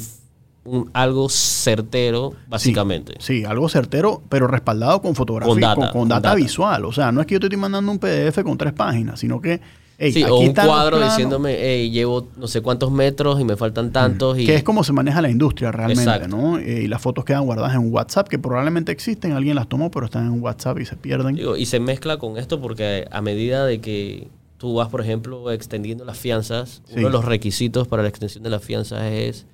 un- 0.64 0.88
algo 0.92 1.28
certero, 1.28 2.34
básicamente. 2.46 3.14
Sí, 3.18 3.44
algo 3.44 3.68
certero, 3.68 4.22
pero 4.28 4.46
respaldado 4.46 5.02
con 5.02 5.14
fotografía, 5.16 5.52
Con 5.52 5.60
data, 5.60 5.74
con 5.90 6.00
con 6.02 6.08
data, 6.08 6.20
data. 6.28 6.34
visual. 6.36 6.84
O 6.84 6.92
sea, 6.92 7.10
no 7.10 7.20
es 7.20 7.26
que 7.26 7.34
yo 7.34 7.40
te 7.40 7.46
estoy 7.46 7.58
mandando 7.58 7.90
un 7.90 7.98
PDF 7.98 8.42
con 8.44 8.56
tres 8.56 8.72
páginas, 8.72 9.18
sino 9.20 9.40
que... 9.40 9.60
Sí, 9.98 10.24
o 10.24 10.38
un 10.38 10.52
cuadro 10.52 11.00
diciéndome, 11.02 11.56
hey, 11.58 11.90
llevo 11.90 12.28
no 12.36 12.48
sé 12.48 12.60
cuántos 12.62 12.90
metros 12.90 13.40
y 13.40 13.44
me 13.44 13.56
faltan 13.56 13.92
tantos. 13.92 14.38
Y, 14.38 14.44
Que 14.46 14.56
es 14.56 14.62
como 14.64 14.82
se 14.84 14.92
maneja 14.92 15.22
la 15.22 15.30
industria 15.30 15.70
realmente, 15.72 16.02
Exacto. 16.02 16.28
¿no? 16.36 16.58
Eh, 16.58 16.82
y 16.82 16.88
las 16.88 17.00
fotos 17.00 17.24
quedan 17.24 17.44
guardadas 17.44 17.74
en 17.74 17.92
WhatsApp, 17.92 18.28
que 18.28 18.38
probablemente 18.38 18.90
existen, 18.92 19.32
alguien 19.32 19.54
las 19.54 19.68
tomó, 19.68 19.90
pero 19.90 20.06
están 20.06 20.26
en 20.26 20.42
WhatsApp 20.42 20.78
y 20.80 20.84
se 20.86 20.96
pierden. 20.96 21.36
Digo, 21.36 21.56
y 21.56 21.66
se 21.66 21.78
mezcla 21.80 22.16
con 22.18 22.38
esto 22.38 22.60
porque 22.60 23.06
a 23.10 23.20
medida 23.22 23.64
de 23.66 23.80
que 23.80 24.28
tú 24.58 24.74
vas, 24.74 24.88
por 24.88 25.00
ejemplo, 25.00 25.50
extendiendo 25.52 26.04
las 26.04 26.18
fianzas, 26.18 26.82
Sí. 26.86 26.94
uno 26.98 27.06
de 27.08 27.12
los 27.12 27.24
requisitos 27.24 27.86
para 27.86 28.02
la 28.02 28.08
extensión 28.08 28.42
de 28.42 28.50
las 28.50 28.62
fianzas 28.64 29.02
es 29.04 29.46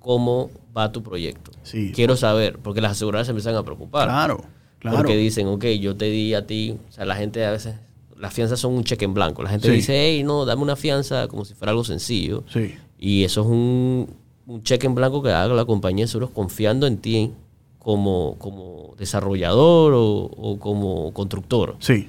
cómo 0.00 0.50
va 0.76 0.90
tu 0.92 1.02
proyecto. 1.02 1.50
Sí. 1.62 1.92
Quiero 1.94 2.16
saber, 2.16 2.58
porque 2.58 2.80
las 2.80 2.92
aseguradoras 2.92 3.26
se 3.26 3.30
empiezan 3.32 3.54
a 3.56 3.62
preocupar. 3.62 4.08
Claro, 4.08 4.44
claro. 4.80 4.96
Porque 4.98 5.16
dicen, 5.16 5.46
ok, 5.46 5.64
yo 5.80 5.96
te 5.96 6.06
di 6.06 6.34
a 6.34 6.46
ti, 6.46 6.76
o 6.88 6.92
sea, 6.92 7.04
la 7.04 7.16
gente 7.16 7.44
a 7.46 7.50
veces, 7.52 7.76
las 8.24 8.32
fianzas 8.34 8.58
son 8.58 8.72
un 8.74 8.84
cheque 8.84 9.04
en 9.04 9.12
blanco. 9.14 9.42
La 9.42 9.50
gente 9.50 9.68
Sí. 9.68 9.74
dice, 9.74 9.92
hey, 9.96 10.22
no, 10.24 10.44
dame 10.44 10.62
una 10.62 10.76
fianza 10.76 11.28
como 11.28 11.44
si 11.44 11.54
fuera 11.54 11.70
algo 11.72 11.84
sencillo. 11.84 12.42
Sí, 12.52 12.74
Y 12.98 13.24
eso 13.24 13.42
es 13.42 13.46
un, 13.46 14.08
un 14.46 14.62
cheque 14.62 14.86
en 14.86 14.94
blanco 14.94 15.22
que 15.22 15.30
haga 15.30 15.54
la 15.54 15.64
compañía 15.64 16.04
de 16.04 16.08
seguros 16.08 16.30
confiando 16.30 16.86
en 16.86 16.98
ti 16.98 17.32
como, 17.78 18.36
como 18.38 18.94
desarrollador 18.98 19.92
o, 19.94 20.30
o 20.36 20.58
como 20.58 21.12
constructor. 21.12 21.76
sí. 21.80 22.08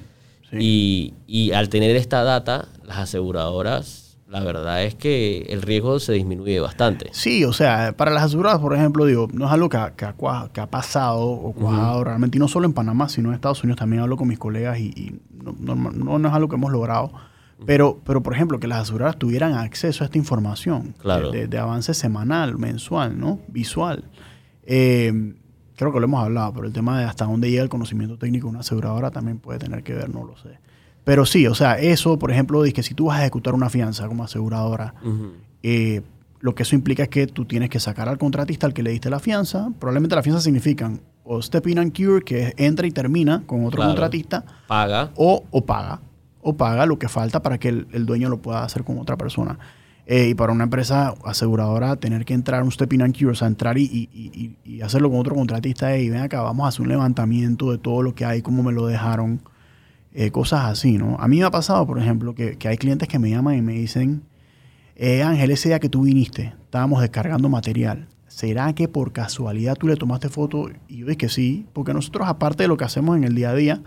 sí. 0.50 0.56
Y, 0.58 1.14
y 1.26 1.52
al 1.52 1.68
tener 1.68 1.94
esta 1.96 2.22
data, 2.22 2.68
las 2.86 2.98
aseguradoras, 2.98 4.05
la 4.28 4.40
verdad 4.40 4.82
es 4.82 4.94
que 4.96 5.42
el 5.50 5.62
riesgo 5.62 6.00
se 6.00 6.12
disminuye 6.12 6.58
bastante. 6.60 7.10
Sí, 7.12 7.44
o 7.44 7.52
sea, 7.52 7.94
para 7.96 8.10
las 8.10 8.24
aseguradoras, 8.24 8.60
por 8.60 8.74
ejemplo, 8.74 9.04
digo, 9.06 9.28
no 9.32 9.46
es 9.46 9.52
algo 9.52 9.68
que 9.68 9.76
ha, 9.76 9.90
que 9.94 10.06
que 10.52 10.60
ha 10.60 10.66
pasado 10.70 11.20
o 11.20 11.52
cuajado 11.52 12.02
realmente, 12.04 12.36
y 12.36 12.40
no 12.40 12.48
solo 12.48 12.66
en 12.66 12.72
Panamá, 12.72 13.08
sino 13.08 13.28
en 13.28 13.34
Estados 13.36 13.62
Unidos 13.62 13.78
también 13.78 14.02
hablo 14.02 14.16
con 14.16 14.26
mis 14.28 14.38
colegas 14.38 14.78
y, 14.80 14.86
y 14.96 15.20
no, 15.44 15.76
no- 15.76 15.90
no- 16.18 16.28
es 16.28 16.34
algo 16.34 16.48
que 16.48 16.56
hemos 16.56 16.72
logrado. 16.72 17.12
Pero, 17.64 18.00
pero, 18.04 18.22
por 18.22 18.34
ejemplo, 18.34 18.60
que 18.60 18.66
las 18.66 18.80
aseguradoras 18.82 19.16
tuvieran 19.18 19.54
acceso 19.54 20.04
a 20.04 20.06
esta 20.06 20.18
información 20.18 20.94
Claro. 20.98 21.30
de, 21.30 21.40
de- 21.42 21.46
de 21.48 21.58
avance 21.58 21.94
semanal, 21.94 22.58
mensual, 22.58 23.18
¿no? 23.18 23.38
Visual. 23.48 24.04
Eh, 24.64 25.34
creo 25.76 25.92
que 25.92 26.00
lo 26.00 26.04
hemos 26.04 26.22
hablado, 26.24 26.52
pero 26.52 26.66
el 26.66 26.72
tema 26.72 26.98
de 26.98 27.04
hasta 27.06 27.24
dónde 27.24 27.50
llega 27.50 27.62
el 27.62 27.68
conocimiento 27.68 28.18
técnico 28.18 28.46
de 28.48 28.50
una 28.50 28.60
aseguradora 28.60 29.10
también 29.10 29.38
puede 29.38 29.58
tener 29.58 29.82
que 29.82 29.94
ver, 29.94 30.10
no 30.12 30.24
lo 30.24 30.36
sé. 30.36 30.58
Pero 31.06 31.24
sí, 31.24 31.46
o 31.46 31.54
sea, 31.54 31.78
eso, 31.78 32.18
por 32.18 32.32
ejemplo, 32.32 32.60
dice 32.62 32.74
que 32.74 32.82
si 32.82 32.92
tú 32.92 33.06
vas 33.06 33.18
a 33.18 33.22
ejecutar 33.22 33.54
una 33.54 33.70
fianza 33.70 34.08
como 34.08 34.24
aseguradora, 34.24 34.92
eh, 35.62 36.02
lo 36.40 36.54
que 36.56 36.64
eso 36.64 36.74
implica 36.74 37.04
es 37.04 37.08
que 37.08 37.28
tú 37.28 37.44
tienes 37.44 37.70
que 37.70 37.78
sacar 37.80 38.08
al 38.08 38.18
contratista 38.18 38.66
al 38.66 38.74
que 38.74 38.82
le 38.82 38.90
diste 38.90 39.08
la 39.08 39.20
fianza. 39.20 39.70
Probablemente 39.78 40.16
la 40.16 40.22
fianza 40.24 40.40
significan 40.42 41.00
o 41.22 41.40
step 41.40 41.66
in 41.68 41.78
and 41.78 41.96
cure, 41.96 42.22
que 42.24 42.54
entra 42.56 42.86
y 42.86 42.90
termina 42.90 43.42
con 43.46 43.60
otro 43.64 43.76
Claro. 43.76 43.92
contratista, 43.92 44.44
Paga. 44.66 45.10
o, 45.14 45.44
o 45.50 45.64
paga. 45.64 46.00
O 46.42 46.56
paga 46.56 46.86
lo 46.86 46.98
que 46.98 47.08
falta 47.08 47.40
para 47.40 47.58
que 47.58 47.68
el, 47.68 47.86
el 47.92 48.04
dueño 48.04 48.28
lo 48.28 48.38
pueda 48.42 48.64
hacer 48.64 48.82
con 48.84 48.98
otra 48.98 49.16
persona. 49.16 49.58
Eh, 50.06 50.28
y 50.30 50.34
para 50.34 50.52
una 50.52 50.64
empresa 50.64 51.14
aseguradora, 51.24 51.96
tener 51.96 52.24
que 52.24 52.34
entrar 52.34 52.62
un 52.64 52.70
step 52.72 52.92
in 52.92 53.02
and 53.02 53.16
cure, 53.16 53.30
o 53.32 53.34
sea, 53.34 53.48
entrar 53.48 53.76
y, 53.78 53.84
y- 53.84 54.08
y- 54.12 54.56
y 54.64 54.80
hacerlo 54.82 55.10
con 55.10 55.18
otro 55.20 55.34
contratista, 55.36 55.96
y 55.96 56.10
ven 56.10 56.20
acá, 56.22 56.42
vamos 56.42 56.64
a 56.64 56.68
hacer 56.68 56.82
un 56.82 56.88
levantamiento 56.88 57.70
de 57.72 57.78
todo 57.78 58.02
lo 58.02 58.14
que 58.14 58.24
hay, 58.24 58.42
cómo 58.42 58.62
me 58.62 58.72
lo 58.72 58.86
dejaron, 58.86 59.40
eh, 60.18 60.30
cosas 60.30 60.64
así, 60.64 60.96
¿no? 60.96 61.16
A 61.20 61.28
mí 61.28 61.38
me 61.38 61.44
ha 61.44 61.50
pasado, 61.50 61.86
por 61.86 61.98
ejemplo, 61.98 62.34
que, 62.34 62.56
que 62.56 62.68
hay 62.68 62.78
clientes 62.78 63.06
que 63.06 63.18
me 63.18 63.28
llaman 63.28 63.56
y 63.56 63.60
me 63.62 63.74
dicen, 63.74 64.22
eh, 64.96 65.22
Ángel, 65.22 65.50
ese 65.50 65.68
día 65.68 65.78
que 65.78 65.90
tú 65.90 66.02
viniste, 66.02 66.54
estábamos 66.64 67.02
descargando 67.02 67.48
material. 67.50 68.08
¿Será 68.26 68.74
que 68.74 68.88
por 68.88 69.12
casualidad 69.12 69.76
tú 69.76 69.88
le 69.88 69.96
tomaste 69.96 70.28
foto? 70.30 70.70
Y 70.88 70.98
yo 70.98 71.06
dije 71.06 71.16
que 71.18 71.28
sí, 71.28 71.66
porque 71.74 71.92
nosotros, 71.92 72.26
aparte 72.28 72.62
de 72.64 72.68
lo 72.68 72.76
que 72.78 72.84
hacemos 72.84 73.16
en 73.16 73.24
el 73.24 73.34
día 73.34 73.50
a 73.50 73.54
día, 73.54 73.82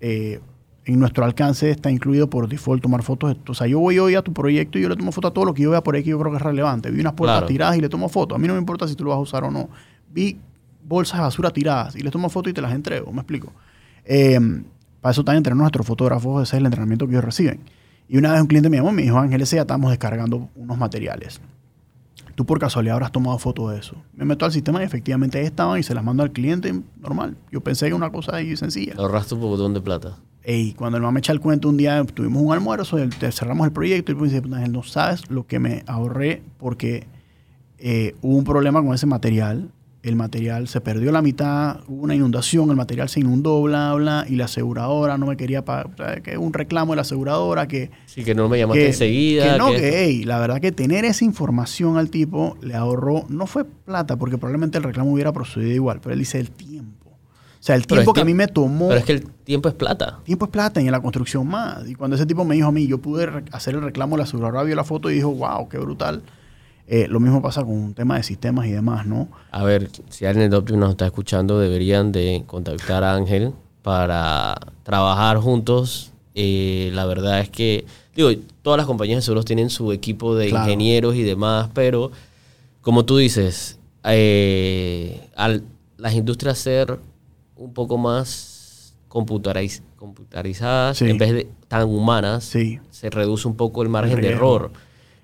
eh, 0.00 0.40
en 0.86 0.98
nuestro 0.98 1.24
alcance 1.26 1.70
está 1.70 1.90
incluido 1.90 2.30
por 2.30 2.48
default 2.48 2.82
tomar 2.82 3.02
fotos. 3.02 3.36
O 3.46 3.52
sea, 3.54 3.66
yo 3.66 3.78
voy 3.78 3.98
hoy 3.98 4.14
a 4.14 4.22
tu 4.22 4.32
proyecto 4.32 4.78
y 4.78 4.82
yo 4.82 4.88
le 4.88 4.96
tomo 4.96 5.12
foto 5.12 5.28
a 5.28 5.32
todo 5.34 5.44
lo 5.44 5.52
que 5.52 5.62
yo 5.64 5.70
vea 5.70 5.82
por 5.82 5.94
ahí 5.94 6.02
que 6.02 6.10
yo 6.10 6.18
creo 6.18 6.32
que 6.32 6.38
es 6.38 6.42
relevante. 6.42 6.90
Vi 6.90 7.00
unas 7.00 7.12
puertas 7.12 7.36
Claro. 7.40 7.46
tiradas 7.46 7.76
y 7.76 7.80
le 7.82 7.90
tomo 7.90 8.08
foto. 8.08 8.34
A 8.34 8.38
mí 8.38 8.46
no 8.48 8.54
me 8.54 8.58
importa 8.60 8.88
si 8.88 8.94
tú 8.94 9.04
lo 9.04 9.10
vas 9.10 9.18
a 9.18 9.20
usar 9.20 9.44
o 9.44 9.50
no. 9.50 9.68
Vi 10.10 10.38
bolsas 10.82 11.18
de 11.18 11.24
basura 11.24 11.50
tiradas 11.50 11.94
y 11.94 12.00
les 12.00 12.10
tomo 12.10 12.30
foto 12.30 12.48
y 12.48 12.54
te 12.54 12.62
las 12.62 12.72
entrego. 12.72 13.12
¿Me 13.12 13.18
explico? 13.20 13.52
Eh, 14.06 14.40
para 15.00 15.12
eso 15.12 15.24
también 15.24 15.42
tenemos 15.42 15.62
nuestros 15.62 15.86
fotógrafos, 15.86 16.42
ese 16.48 16.56
es 16.56 16.60
el 16.60 16.66
entrenamiento 16.66 17.06
que 17.06 17.12
ellos 17.12 17.24
reciben. 17.24 17.60
Y 18.08 18.16
una 18.16 18.32
vez 18.32 18.40
un 18.40 18.46
cliente 18.46 18.68
me 18.70 18.78
llamó 18.78 18.90
y 18.90 18.94
me 18.94 19.02
dijo, 19.02 19.18
Ángel, 19.18 19.40
ese 19.42 19.56
ya 19.56 19.62
estamos 19.62 19.90
descargando 19.90 20.48
unos 20.56 20.78
materiales. 20.78 21.40
Tú 22.34 22.46
por 22.46 22.58
casualidad 22.60 22.94
habrás 22.94 23.12
tomado 23.12 23.36
foto 23.38 23.68
de 23.68 23.78
eso. 23.80 23.96
Me 24.14 24.24
meto 24.24 24.44
al 24.44 24.52
sistema 24.52 24.80
y 24.80 24.84
efectivamente 24.86 25.38
ahí 25.38 25.44
estaban 25.46 25.78
y 25.78 25.82
se 25.82 25.92
las 25.94 26.04
mando 26.04 26.22
al 26.22 26.30
cliente 26.30 26.72
normal. 27.00 27.36
Yo 27.50 27.60
pensé 27.60 27.84
que 27.84 27.88
era 27.88 27.96
una 27.96 28.10
cosa 28.10 28.36
ahí 28.36 28.56
sencilla. 28.56 28.94
Te 28.94 29.00
ahorraste 29.02 29.34
un 29.34 29.40
botón 29.40 29.74
de 29.74 29.80
plata. 29.80 30.16
Ey, 30.44 30.72
cuando 30.74 30.96
el 30.96 31.02
mamá 31.02 31.12
me 31.12 31.18
echa 31.18 31.32
el 31.32 31.40
cuento 31.40 31.68
un 31.68 31.76
día, 31.76 32.02
tuvimos 32.04 32.40
un 32.42 32.52
almuerzo, 32.52 32.96
el- 32.96 33.12
cerramos 33.12 33.66
el 33.66 33.72
proyecto 33.72 34.12
y 34.12 34.14
me 34.14 34.22
dice, 34.28 34.36
Ángel, 34.52 34.72
no 34.72 34.82
sabes 34.84 35.28
lo 35.30 35.46
que 35.46 35.58
me 35.58 35.82
ahorré 35.88 36.42
porque 36.58 37.06
eh, 37.78 38.14
hubo 38.22 38.36
un 38.36 38.44
problema 38.44 38.82
con 38.82 38.94
ese 38.94 39.06
material. 39.06 39.70
El 40.08 40.16
material 40.16 40.68
se 40.68 40.80
perdió 40.80 41.12
la 41.12 41.20
mitad, 41.20 41.80
hubo 41.86 42.02
una 42.04 42.14
inundación, 42.14 42.70
el 42.70 42.76
material 42.76 43.10
se 43.10 43.20
inundó, 43.20 43.60
bla, 43.62 43.92
bla, 43.92 44.24
y 44.26 44.36
la 44.36 44.46
aseguradora 44.46 45.18
no 45.18 45.26
me 45.26 45.36
quería 45.36 45.64
pagar, 45.66 46.22
que 46.22 46.38
un 46.38 46.52
reclamo 46.54 46.92
de 46.92 46.96
la 46.96 47.02
aseguradora 47.02 47.68
que 47.68 47.90
Sí, 48.06 48.24
que 48.24 48.34
no 48.34 48.48
me 48.48 48.58
llamaste 48.58 48.80
que, 48.80 48.86
enseguida. 48.86 49.52
que 49.52 49.58
no, 49.58 49.70
que- 49.70 49.76
que 49.76 50.04
ey, 50.04 50.24
la 50.24 50.38
verdad 50.38 50.60
que 50.60 50.72
tener 50.72 51.04
esa 51.04 51.26
información 51.26 51.98
al 51.98 52.08
tipo 52.08 52.56
le 52.62 52.74
ahorró, 52.74 53.26
no 53.28 53.46
fue 53.46 53.64
plata, 53.66 54.16
porque 54.16 54.38
probablemente 54.38 54.78
el 54.78 54.84
reclamo 54.84 55.12
hubiera 55.12 55.30
procedido 55.32 55.72
igual, 55.72 56.00
pero 56.02 56.14
él 56.14 56.18
dice 56.20 56.40
el 56.40 56.50
tiempo. 56.50 57.10
O 57.10 57.62
sea, 57.68 57.74
el 57.76 57.86
tiempo 57.86 58.14
que 58.14 58.20
a 58.22 58.24
mí 58.24 58.32
me 58.34 58.46
tomó, 58.46 58.88
Pero 58.88 59.00
es 59.00 59.04
que 59.04 59.12
el 59.12 59.26
tiempo 59.44 59.68
es 59.68 59.74
plata. 59.74 60.20
tiempo 60.24 60.46
es 60.46 60.50
plata 60.50 60.80
y 60.80 60.86
en 60.86 60.92
la 60.92 61.00
construcción 61.00 61.46
más. 61.46 61.86
Y 61.86 61.94
cuando 61.96 62.16
ese 62.16 62.24
tipo 62.24 62.44
me 62.44 62.54
dijo 62.54 62.68
a 62.68 62.72
mí, 62.72 62.86
yo 62.86 62.98
pude 62.98 63.28
hacer 63.52 63.74
el 63.74 63.82
reclamo, 63.82 64.16
la 64.16 64.22
aseguradora 64.22 64.62
vio 64.62 64.74
la 64.74 64.84
foto 64.84 65.10
y 65.10 65.14
dijo, 65.16 65.30
wow, 65.32 65.68
qué 65.68 65.76
brutal. 65.76 66.22
Eh, 66.90 67.06
lo 67.06 67.20
mismo 67.20 67.42
pasa 67.42 67.60
con 67.62 67.72
un 67.72 67.92
tema 67.94 68.16
de 68.16 68.22
sistemas 68.22 68.66
y 68.66 68.70
demás, 68.72 69.04
¿no? 69.06 69.28
A 69.50 69.62
ver, 69.62 69.90
si 70.08 70.24
alguien 70.24 70.48
de 70.50 70.56
Optim 70.56 70.78
nos 70.78 70.90
está 70.90 71.04
escuchando, 71.04 71.58
deberían 71.60 72.12
de 72.12 72.44
contactar 72.46 73.04
a 73.04 73.14
Ángel 73.14 73.52
para 73.82 74.54
trabajar 74.84 75.36
juntos. 75.36 76.12
Eh, 76.34 76.90
la 76.94 77.04
verdad 77.04 77.40
es 77.40 77.50
que, 77.50 77.84
digo, 78.16 78.30
todas 78.62 78.78
las 78.78 78.86
compañías 78.86 79.18
de 79.18 79.22
seguros 79.22 79.44
tienen 79.44 79.68
su 79.68 79.92
equipo 79.92 80.34
de 80.34 80.48
Claro. 80.48 80.64
ingenieros 80.64 81.14
y 81.14 81.22
demás, 81.24 81.68
pero 81.74 82.10
como 82.80 83.04
tú 83.04 83.18
dices, 83.18 83.78
eh, 84.04 85.28
al 85.36 85.62
las 85.98 86.14
industrias 86.14 86.56
ser 86.58 86.98
un 87.56 87.74
poco 87.74 87.98
más 87.98 88.94
computariz- 89.10 89.82
computarizadas, 89.96 90.96
Sí. 90.96 91.10
en 91.10 91.18
vez 91.18 91.32
de 91.32 91.48
tan 91.66 91.88
humanas, 91.88 92.44
Sí. 92.44 92.78
se 92.90 93.10
reduce 93.10 93.48
un 93.48 93.56
poco 93.56 93.82
el 93.82 93.88
margen 93.88 94.18
El 94.18 94.22
de 94.24 94.30
error. 94.30 94.70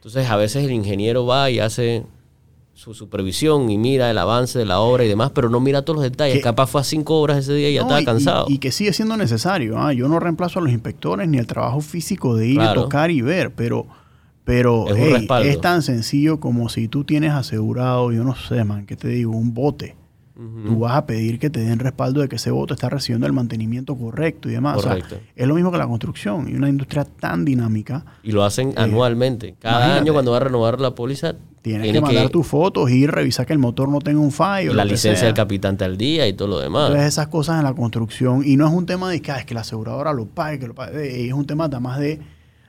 Entonces, 0.05 0.31
a 0.31 0.37
veces 0.37 0.65
el 0.65 0.71
ingeniero 0.73 1.25
va 1.25 1.51
y 1.51 1.61
hace 1.61 2.05
su 2.75 2.93
supervisión 2.93 3.71
y 3.71 3.79
mira 3.79 4.11
el 4.11 4.19
avance 4.19 4.59
de 4.59 4.65
la 4.67 4.81
obra 4.81 5.05
y 5.05 5.09
demás, 5.09 5.31
pero 5.35 5.49
no 5.49 5.61
mira 5.61 5.83
todos 5.83 5.97
los 5.99 6.03
detalles. 6.03 6.37
Que- 6.37 6.43
Capaz 6.43 6.67
fue 6.67 6.81
a 6.81 6.85
cinco 6.85 7.21
horas 7.21 7.39
ese 7.39 7.55
día 7.55 7.71
y 7.71 7.75
ya 7.75 7.81
No, 7.81 7.87
estaba 7.87 8.03
y- 8.03 8.05
cansado. 8.05 8.47
Y, 8.49 8.55
y 8.55 8.59
que 8.59 8.71
sigue 8.73 8.93
siendo 8.93 9.17
necesario. 9.17 9.79
¿ah? 9.79 9.93
Yo 9.93 10.09
no 10.09 10.19
reemplazo 10.21 10.59
a 10.59 10.63
los 10.63 10.73
inspectores 10.73 11.29
ni 11.29 11.39
el 11.39 11.47
trabajo 11.47 11.81
físico 11.81 12.37
de 12.37 12.49
ir, 12.49 12.57
Claro. 12.57 12.83
tocar 12.83 13.11
y 13.11 13.23
ver, 13.23 13.55
pero, 13.55 13.87
pero 14.45 14.89
Es 14.89 14.97
hey, 14.99 15.27
es 15.45 15.61
tan 15.61 15.83
sencillo 15.83 16.39
como 16.41 16.69
si 16.69 16.89
tú 16.89 17.05
tienes 17.05 17.33
asegurado, 17.33 18.13
yo 18.13 18.25
no 18.25 18.35
sé, 18.37 18.63
man, 18.65 18.85
¿qué 18.87 18.97
te 18.97 19.09
digo? 19.09 19.33
Un 19.33 19.55
bote. 19.55 19.97
Tú 20.37 20.81
vas 20.81 20.97
a 20.97 21.07
pedir 21.07 21.39
que 21.39 21.49
te 21.49 21.61
den 21.61 21.79
respaldo 21.79 22.21
de 22.21 22.29
que 22.29 22.37
ese 22.37 22.51
bote 22.51 22.75
está 22.75 22.89
recibiendo 22.89 23.25
el 23.29 23.33
mantenimiento 23.33 23.95
correcto 23.95 24.49
y 24.49 24.53
demás. 24.53 24.79
O 24.79 24.81
sea, 24.83 24.91
Correcto. 24.95 25.19
es 25.37 25.47
lo 25.47 25.55
mismo 25.55 25.71
que 25.71 25.79
la 25.79 25.87
construcción. 25.87 26.49
Y 26.49 26.55
una 26.57 26.69
industria 26.69 27.05
tan 27.05 27.45
dinámica, 27.45 28.05
Y 28.25 28.33
lo 28.33 28.43
hacen 28.43 28.71
Eh, 28.71 28.75
anualmente. 28.77 29.55
Cada 29.61 29.97
año 29.97 30.13
cuando 30.13 30.33
va 30.33 30.39
a 30.39 30.41
renovar 30.41 30.81
la 30.81 30.93
póliza, 30.97 31.37
tienes 31.63 31.83
tiene 31.85 31.99
que 32.01 32.05
mandar 32.05 32.31
tus 32.31 32.49
fotos 32.49 32.91
y 32.91 33.07
revisar 33.07 33.47
que 33.47 33.53
el 33.53 33.61
motor 33.61 33.89
no 33.89 34.01
tenga 34.01 34.19
un 34.19 34.33
fallo. 34.33 34.73
y 34.73 34.75
la 34.75 34.85
licencia 34.85 35.25
del 35.27 35.35
capitante 35.35 35.85
al 35.85 35.97
día 35.97 36.27
y 36.27 36.33
todo 36.33 36.49
lo 36.49 36.59
demás. 36.59 36.89
Entonces 36.89 37.13
esas 37.13 37.29
cosas 37.29 37.59
en 37.59 37.65
la 37.65 37.73
construcción, 37.75 38.43
y 38.45 38.57
no 38.57 38.67
es 38.67 38.73
un 38.75 38.87
tema 38.87 39.09
de 39.11 39.23
que, 39.23 39.31
ah, 39.31 39.39
es 39.39 39.45
que 39.45 39.55
la 39.55 39.61
aseguradora 39.61 40.13
lo 40.13 40.27
pague, 40.27 40.59
que 40.59 40.67
lo 40.67 40.75
pague, 40.75 41.01
eh, 41.23 41.27
es 41.29 41.33
un 41.33 41.47
tema 41.47 41.67
además 41.67 42.01
de 42.01 42.19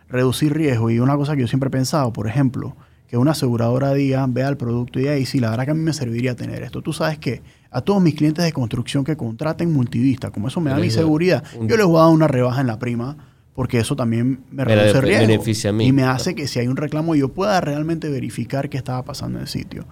reducir 0.07 0.53
riesgo. 0.53 0.91
Y 0.91 0.99
una 0.99 1.15
cosa 1.17 1.33
que 1.35 1.41
yo 1.41 1.47
siempre 1.47 1.69
he 1.69 1.71
pensado, 1.71 2.13
por 2.13 2.27
ejemplo, 2.27 2.75
que 3.07 3.17
una 3.17 3.31
aseguradora 3.31 3.93
diga, 3.93 4.25
vea 4.27 4.47
el 4.49 4.57
producto 4.57 4.99
y 4.99 5.03
diga, 5.03 5.17
y 5.17 5.25
sí, 5.25 5.39
la 5.39 5.49
verdad 5.51 5.65
que 5.65 5.71
a 5.71 5.75
mí 5.75 5.81
me 5.81 5.93
serviría 5.93 6.35
tener 6.35 6.63
esto. 6.63 6.81
Tú 6.81 6.91
sabes 6.93 7.17
que 7.19 7.41
a 7.71 7.81
todos 7.81 8.01
mis 8.01 8.15
clientes 8.15 8.43
de 8.45 8.51
construcción 8.53 9.03
que 9.03 9.15
contraten 9.15 9.71
multivista, 9.71 10.31
como 10.31 10.47
eso 10.47 10.59
me 10.61 10.71
da 10.71 10.77
mi 10.77 10.89
seguridad, 10.89 11.43
un- 11.59 11.67
yo 11.67 11.77
les 11.77 11.85
voy 11.85 11.97
a 11.97 12.03
dar 12.03 12.11
una 12.11 12.27
rebaja 12.27 12.61
en 12.61 12.67
la 12.67 12.79
prima, 12.79 13.17
porque 13.53 13.79
eso 13.79 13.95
también 13.95 14.41
me 14.51 14.65
reduce 14.65 14.99
riesgo. 15.01 15.27
beneficia 15.27 15.69
a 15.69 15.73
mí. 15.73 15.85
Y 15.87 15.91
me 15.91 16.03
hace 16.03 16.35
que 16.35 16.47
si 16.47 16.59
hay 16.59 16.67
un 16.67 16.75
reclamo 16.77 17.15
yo 17.15 17.29
pueda 17.29 17.61
realmente 17.61 18.09
verificar 18.09 18.69
qué 18.69 18.77
estaba 18.77 19.03
pasando 19.03 19.37
en 19.37 19.43
el 19.43 19.47
sitio. 19.47 19.85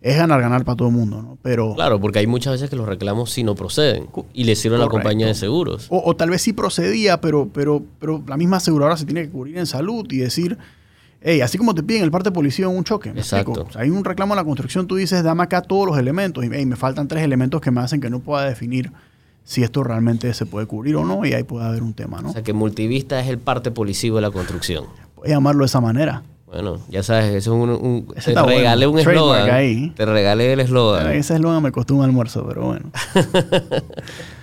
Es 0.00 0.16
ganar, 0.16 0.40
ganar 0.40 0.64
para 0.64 0.76
todo 0.76 0.86
el 0.88 0.94
mundo, 0.94 1.20
¿no? 1.20 1.38
Pero... 1.42 1.74
Claro, 1.74 1.98
porque 2.00 2.20
hay 2.20 2.28
muchas 2.28 2.52
veces 2.52 2.70
que 2.70 2.76
los 2.76 2.86
reclamos 2.86 3.32
sí 3.32 3.42
no 3.42 3.56
proceden 3.56 4.06
y 4.32 4.44
le 4.44 4.54
sirven 4.54 4.80
a 4.80 4.84
la 4.84 4.88
compañía 4.88 5.26
de 5.26 5.34
seguros. 5.34 5.88
O, 5.90 6.00
o 6.04 6.14
tal 6.14 6.30
vez 6.30 6.40
sí 6.42 6.52
procedía, 6.52 7.20
pero, 7.20 7.48
pero, 7.52 7.82
pero 7.98 8.22
la 8.28 8.36
misma 8.36 8.58
aseguradora 8.58 8.96
se 8.96 9.06
tiene 9.06 9.22
que 9.22 9.30
cubrir 9.30 9.58
en 9.58 9.66
salud 9.66 10.06
y 10.12 10.18
decir, 10.18 10.56
hey, 11.20 11.40
así 11.40 11.58
como 11.58 11.74
te 11.74 11.82
piden 11.82 12.02
el 12.04 12.10
parte 12.10 12.30
de 12.30 12.34
policía 12.34 12.66
en 12.66 12.76
un 12.76 12.84
choque. 12.84 13.12
¿me 13.12 13.20
Exacto. 13.20 13.50
explico? 13.52 13.68
O 13.70 13.72
sea, 13.72 13.82
hay 13.82 13.90
un 13.90 14.04
reclamo 14.04 14.34
en 14.34 14.36
la 14.38 14.44
construcción, 14.44 14.86
tú 14.86 14.96
dices, 14.96 15.22
dame 15.22 15.42
acá 15.42 15.62
todos 15.62 15.86
los 15.86 15.98
elementos 15.98 16.44
y 16.44 16.48
hey, 16.52 16.64
me 16.66 16.76
faltan 16.76 17.08
tres 17.08 17.22
elementos 17.24 17.60
que 17.60 17.70
me 17.70 17.80
hacen 17.80 18.00
que 18.00 18.10
no 18.10 18.20
pueda 18.20 18.44
definir 18.44 18.92
si 19.44 19.62
esto 19.62 19.82
realmente 19.82 20.32
se 20.34 20.44
puede 20.46 20.66
cubrir 20.66 20.96
o 20.96 21.04
no 21.04 21.24
y 21.24 21.32
ahí 21.32 21.42
puede 21.42 21.64
haber 21.66 21.82
un 21.82 21.94
tema, 21.94 22.20
¿no? 22.20 22.30
O 22.30 22.32
sea 22.32 22.42
que 22.42 22.52
multivista 22.52 23.18
es 23.20 23.28
el 23.28 23.38
parte 23.38 23.70
policivo 23.70 24.16
de 24.16 24.22
la 24.22 24.30
construcción. 24.30 24.84
Puedes 25.14 25.32
llamarlo 25.32 25.60
de 25.60 25.66
esa 25.66 25.80
manera. 25.80 26.22
Bueno, 26.46 26.78
ya 26.88 27.02
sabes, 27.02 27.26
eso 27.34 27.54
es 27.56 27.62
un... 27.62 27.70
un- 27.70 28.06
te 28.08 28.18
está 28.20 28.42
bueno. 28.42 28.58
regalé 28.58 28.86
un 28.86 28.98
eslogan. 28.98 29.50
ahí. 29.50 29.90
Te 29.96 30.06
regalé 30.06 30.52
el 30.54 30.60
eslogan. 30.60 31.10
Ese 31.12 31.34
eslogan 31.34 31.62
me 31.62 31.72
costó 31.72 31.94
un 31.94 32.04
almuerzo, 32.04 32.44
pero 32.46 32.66
bueno. 32.66 32.90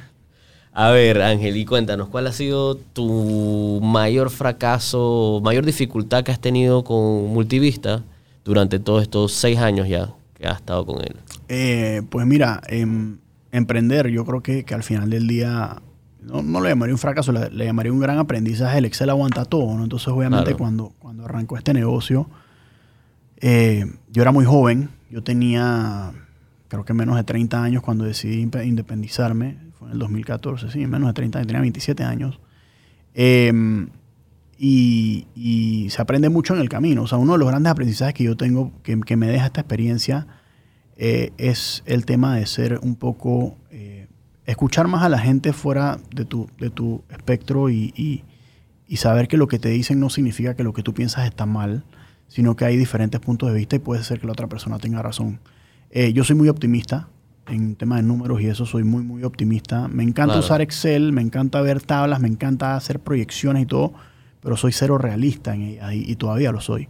A 0.78 0.90
ver, 0.92 1.22
Ángel, 1.22 1.56
y 1.56 1.64
cuéntanos, 1.64 2.10
¿cuál 2.10 2.28
ha 2.28 2.34
sido 2.34 2.76
tu 2.76 3.80
mayor 3.82 4.30
fracaso, 4.30 5.40
mayor 5.42 5.66
dificultad 5.66 6.24
que 6.26 6.34
has 6.34 6.40
tenido 6.42 6.84
con 6.84 7.28
Multivista 7.34 8.04
durante 8.44 8.80
todos 8.80 9.02
estos 9.04 9.32
seis 9.32 9.58
años 9.60 9.88
ya 9.88 10.14
que 10.38 10.46
has 10.46 10.58
estado 10.58 10.86
con 10.86 11.02
él? 11.02 11.16
Eh, 11.48 12.02
pues 12.10 12.28
mira, 12.28 12.60
em, 12.68 13.20
emprender, 13.54 14.10
yo 14.10 14.26
creo 14.26 14.44
que, 14.44 14.66
que 14.66 14.74
al 14.74 14.84
final 14.84 15.10
del 15.10 15.28
día, 15.28 15.82
no, 16.22 16.42
no 16.44 16.60
le 16.60 16.68
llamaría 16.70 16.94
un 16.94 17.00
fracaso, 17.00 17.32
le, 17.32 17.50
le 17.52 17.64
llamaría 17.66 17.94
un 17.94 18.02
gran 18.02 18.18
aprendizaje. 18.18 18.78
El 18.80 18.84
Excel 18.86 19.10
aguanta 19.10 19.46
todo, 19.46 19.78
¿no? 19.78 19.84
Entonces, 19.84 20.10
obviamente, 20.10 20.44
Claro. 20.48 20.58
cuando, 20.58 20.94
cuando 21.00 21.24
arrancó 21.24 21.56
este 21.56 21.74
negocio, 21.74 22.30
eh, 23.40 23.86
yo 24.12 24.22
era 24.22 24.34
muy 24.34 24.44
joven, 24.44 24.90
yo 25.10 25.24
tenía, 25.24 26.12
creo 26.68 26.84
que 26.84 26.94
menos 26.94 27.16
de 27.16 27.24
30 27.24 27.64
años 27.64 27.82
cuando 27.82 28.04
decidí 28.04 28.42
independizarme, 28.42 29.58
fue 29.86 29.90
en 29.90 29.94
el 29.94 30.00
2014, 30.00 30.70
sí, 30.72 30.86
menos 30.88 31.08
de 31.10 31.14
30 31.14 31.40
años, 31.40 31.48
tenía 31.48 31.62
27 31.62 32.04
años. 32.04 32.40
Em, 33.14 33.88
y, 34.58 35.28
y 35.36 35.90
se 35.90 36.02
aprende 36.02 36.30
mucho 36.30 36.54
en 36.56 36.62
el 36.62 36.70
camino. 36.70 37.04
O 37.04 37.08
sea, 37.08 37.18
uno 37.18 37.34
de 37.34 37.40
los 37.40 37.48
grandes 37.48 37.72
aprendizajes 37.72 38.14
que 38.14 38.24
yo 38.24 38.38
tengo, 38.38 38.72
que, 38.84 39.00
que 39.02 39.16
me 39.18 39.28
deja 39.28 39.48
esta 39.48 39.62
experiencia, 39.62 40.28
eh, 40.98 41.32
es 41.38 41.84
el 41.86 42.06
tema 42.06 42.36
de 42.38 42.46
ser 42.46 42.80
un 42.82 42.96
poco, 42.96 43.58
eh, 43.72 44.08
escuchar 44.46 44.88
más 44.88 45.04
a 45.04 45.10
la 45.10 45.20
gente 45.20 45.52
fuera 45.54 46.00
de 46.14 46.24
tu, 46.26 46.50
de 46.60 46.70
tu 46.70 47.04
espectro 47.10 47.70
y, 47.70 47.94
y- 47.96 48.24
y 48.88 48.98
saber 48.98 49.28
que 49.28 49.36
lo 49.38 49.48
que 49.48 49.58
te 49.60 49.70
dicen 49.70 50.00
no 50.00 50.10
significa 50.12 50.54
que 50.56 50.64
lo 50.64 50.72
que 50.72 50.84
tú 50.84 50.94
piensas 50.94 51.26
está 51.26 51.46
mal, 51.48 51.84
sino 52.28 52.56
que 52.56 52.66
hay 52.66 52.78
diferentes 52.78 53.20
puntos 53.20 53.50
de 53.50 53.56
vista 53.58 53.76
y 53.76 53.80
puede 53.80 54.04
ser 54.04 54.20
que 54.20 54.28
la 54.28 54.34
otra 54.34 54.48
persona 54.48 54.78
tenga 54.78 55.02
razón. 55.02 55.40
Eh, 55.90 56.14
yo 56.14 56.24
soy 56.24 56.36
muy 56.36 56.50
optimista 56.50 57.10
en 57.48 57.76
tema 57.76 57.98
de 57.98 58.04
números 58.04 58.42
y 58.42 58.48
eso 58.48 58.66
soy 58.66 58.84
muy, 58.84 59.04
muy 59.04 59.24
optimista. 59.24 59.88
Me 59.88 60.04
encanta 60.04 60.34
Claro. 60.34 60.40
usar 60.40 60.62
Excel, 60.62 61.12
me 61.12 61.22
encanta 61.22 61.62
ver 61.62 61.82
tablas, 61.82 62.20
me 62.20 62.28
encanta 62.28 62.76
hacer 62.76 63.00
proyecciones 63.00 63.64
y 63.64 63.66
todo, 63.66 63.94
pero 64.42 64.58
soy 64.58 64.72
cero 64.72 64.98
realista 64.98 65.54
en 65.54 65.62
ellas 65.62 65.94
y, 65.94 66.12
y 66.12 66.16
todavía 66.16 66.52
lo 66.52 66.62
soy. 66.62 66.88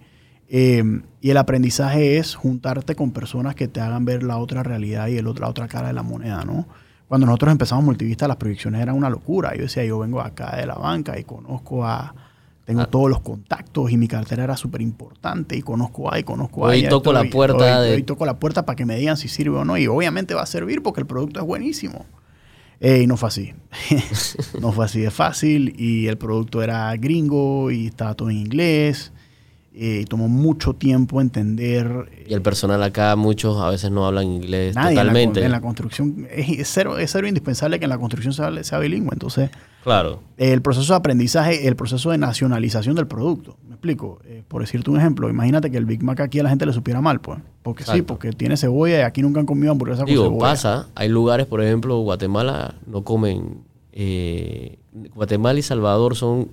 Eh, 0.47 0.83
y 1.21 1.29
el 1.31 1.37
aprendizaje 1.37 2.17
es 2.17 2.35
juntarte 2.35 2.95
con 2.95 3.11
personas 3.11 3.55
que 3.55 3.67
te 3.67 3.81
hagan 3.81 4.05
ver 4.05 4.23
la 4.23 4.37
otra 4.37 4.61
realidad 4.63 5.07
y 5.07 5.17
el 5.17 5.27
otro- 5.27 5.43
la 5.43 5.49
otra 5.49 5.67
cara 5.67 5.87
de 5.87 5.93
la 5.93 6.03
moneda, 6.03 6.45
¿no? 6.45 6.67
Cuando 7.07 7.25
nosotros 7.27 7.51
empezamos 7.51 7.83
Multivista, 7.83 8.27
las 8.27 8.37
proyecciones 8.37 8.81
eran 8.81 8.95
una 8.95 9.09
locura. 9.09 9.55
Yo 9.55 9.63
decía, 9.63 9.83
yo 9.85 9.99
vengo 9.99 10.21
acá 10.21 10.55
de 10.55 10.65
la 10.65 10.75
banca 10.75 11.19
y 11.19 11.23
conozco 11.23 11.85
a... 11.85 12.13
Tengo 12.65 12.82
Ah. 12.82 12.88
todos 12.88 13.10
los 13.10 13.19
contactos 13.21 13.91
y 13.91 13.97
mi 13.97 14.08
cartera 14.08 14.43
era 14.43 14.58
súper 14.58 14.82
importante 14.82 15.56
y 15.56 15.62
conozco 15.62 16.12
a 16.12 16.17
y 16.19 16.23
conozco 16.23 16.65
a 16.65 16.69
Hoy 16.69 16.84
toco 16.88 17.12
esto, 17.12 17.13
la 17.23 17.30
puerta 17.30 17.80
hoy- 17.82 17.88
de- 17.89 17.95
hoy 17.95 18.04
toco 18.04 18.25
la 18.25 18.39
puerta 18.39 18.65
para 18.65 18.75
que 18.75 18.86
me 18.86 18.95
digan 18.97 19.17
si 19.17 19.28
sirve 19.28 19.58
o 19.58 19.65
no 19.65 19.78
y 19.78 19.86
obviamente 19.88 20.34
va 20.34 20.41
a 20.41 20.45
servir 20.47 20.82
porque 20.82 20.99
el 21.01 21.06
producto 21.08 21.39
es 21.39 21.45
buenísimo. 21.45 22.06
Eh, 22.82 23.01
y 23.04 23.08
no 23.08 23.15
fue 23.17 23.30
así. 23.30 23.54
no 24.60 24.71
fue 24.71 24.86
así 24.86 24.99
de 24.99 25.12
fácil 25.12 25.75
y 25.78 26.08
el 26.08 26.17
producto 26.17 26.62
era 26.63 26.93
gringo 26.97 27.71
y 27.71 27.88
estaba 27.88 28.13
todo 28.15 28.30
en 28.30 28.38
inglés. 28.38 29.12
eh, 29.78 29.99
y 30.04 30.06
tomó 30.06 30.30
mucho 30.30 30.73
tiempo 30.73 31.19
entender. 31.19 32.10
Y 32.25 32.34
el 32.34 32.41
personal 32.41 32.82
acá, 32.82 33.15
muchos 33.17 33.60
a 33.62 33.69
veces 33.69 33.91
no 33.91 34.06
hablan 34.08 34.25
inglés 34.25 34.73
nadie 34.73 34.91
en 34.91 34.95
la 34.95 35.01
totalmente. 35.04 35.43
En 35.43 35.51
la, 35.51 35.60
construcción 35.60 36.28
es, 36.32 36.47
es 36.60 36.69
cero, 36.71 36.97
es 36.97 37.12
cero 37.12 37.28
indispensable 37.28 37.78
que 37.78 37.84
en 37.84 37.89
la 37.89 37.97
construcción 37.97 38.34
sea, 38.34 38.63
sea 38.63 38.80
bilingüe. 38.80 39.10
Entonces, 39.12 39.49
Claro. 39.86 40.19
el 40.38 40.62
proceso 40.62 40.91
de 40.93 40.98
aprendizaje, 40.98 41.67
el 41.67 41.78
proceso 41.78 42.10
de 42.12 42.17
nacionalización 42.17 42.95
del 42.95 43.08
producto. 43.08 43.56
¿Me 43.67 43.76
explico? 43.76 44.19
Eh, 44.26 44.43
por 44.48 44.62
decirte 44.62 44.89
un 44.89 44.98
ejemplo, 44.98 45.30
imagínate 45.30 45.71
que 45.71 45.78
el 45.78 45.86
Big 45.86 46.04
Mac 46.04 46.19
aquí 46.19 46.39
a 46.39 46.43
la 46.43 46.50
gente 46.50 46.65
le 46.65 46.74
supiera 46.74 47.00
mal, 47.02 47.21
pues. 47.21 47.39
Porque 47.62 47.84
sí, 47.86 48.02
porque 48.02 48.32
tiene 48.34 48.58
cebolla 48.58 48.98
y 49.00 49.02
aquí 49.04 49.21
nunca 49.21 49.39
han 49.39 49.45
comido 49.45 49.71
hamburguesa 49.71 50.00
con 50.02 50.08
Digo, 50.10 50.24
cebolla. 50.26 50.39
pasa, 50.39 50.88
hay 50.95 51.08
lugares, 51.08 51.45
por 51.45 51.62
ejemplo, 51.63 51.98
Guatemala 52.00 52.76
no 52.88 53.04
comen. 53.04 53.60
eh, 53.93 54.78
Guatemala 55.13 55.58
y 55.60 55.62
Salvador 55.62 56.15
son 56.15 56.50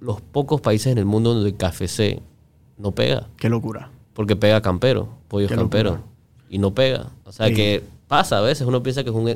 los 0.00 0.20
pocos 0.22 0.60
países 0.60 0.92
en 0.92 0.98
el 0.98 1.04
mundo 1.04 1.34
donde 1.34 1.50
el 1.50 1.56
KFC 1.56 2.22
no 2.78 2.92
pega. 2.92 3.28
Qué 3.36 3.48
locura. 3.50 3.90
Porque 4.14 4.36
pega 4.36 4.60
campero, 4.62 5.08
pollos 5.28 5.50
Qué 5.50 5.56
camperos. 5.56 5.94
locura. 5.96 6.12
Y 6.48 6.58
no 6.58 6.72
pega. 6.74 7.10
O 7.24 7.32
sea 7.32 7.48
Sí. 7.48 7.54
que 7.54 7.82
pasa 8.08 8.38
a 8.38 8.40
veces, 8.42 8.66
uno 8.66 8.82
piensa 8.82 9.02
que 9.04 9.10
es 9.10 9.16
un... 9.16 9.28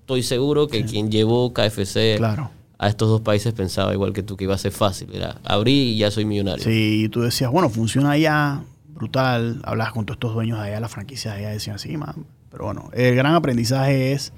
Estoy 0.00 0.22
seguro 0.24 0.66
que 0.66 0.84
quien 0.84 1.10
llevó 1.10 1.52
KFC 1.52 2.16
Claro. 2.16 2.50
A 2.82 2.88
estos 2.88 3.08
dos 3.10 3.20
países 3.20 3.52
pensaba 3.52 3.92
igual 3.92 4.14
que 4.14 4.22
tú, 4.22 4.36
que 4.38 4.44
iba 4.44 4.54
a 4.54 4.58
ser 4.58 4.72
fácil. 4.72 5.08
Era 5.12 5.36
abrí 5.44 5.90
y 5.92 5.98
ya 5.98 6.10
soy 6.10 6.24
millonario. 6.24 6.64
Sí, 6.64 7.02
y 7.04 7.08
tú 7.10 7.20
decías, 7.20 7.50
bueno, 7.50 7.68
funciona 7.68 8.12
allá, 8.12 8.62
brutal. 8.88 9.60
Hablabas 9.64 9.92
con 9.92 10.06
todos 10.06 10.16
estos 10.16 10.32
dueños 10.32 10.58
de 10.60 10.68
allá, 10.68 10.80
las 10.80 10.90
franquicias 10.90 11.34
de 11.34 11.40
allá, 11.40 11.50
decían, 11.50 11.78
sí, 11.78 11.96
man. 11.98 12.24
Pero 12.50 12.64
bueno, 12.64 12.88
el 12.94 13.14
gran 13.14 13.34
aprendizaje 13.34 14.12
es, 14.12 14.32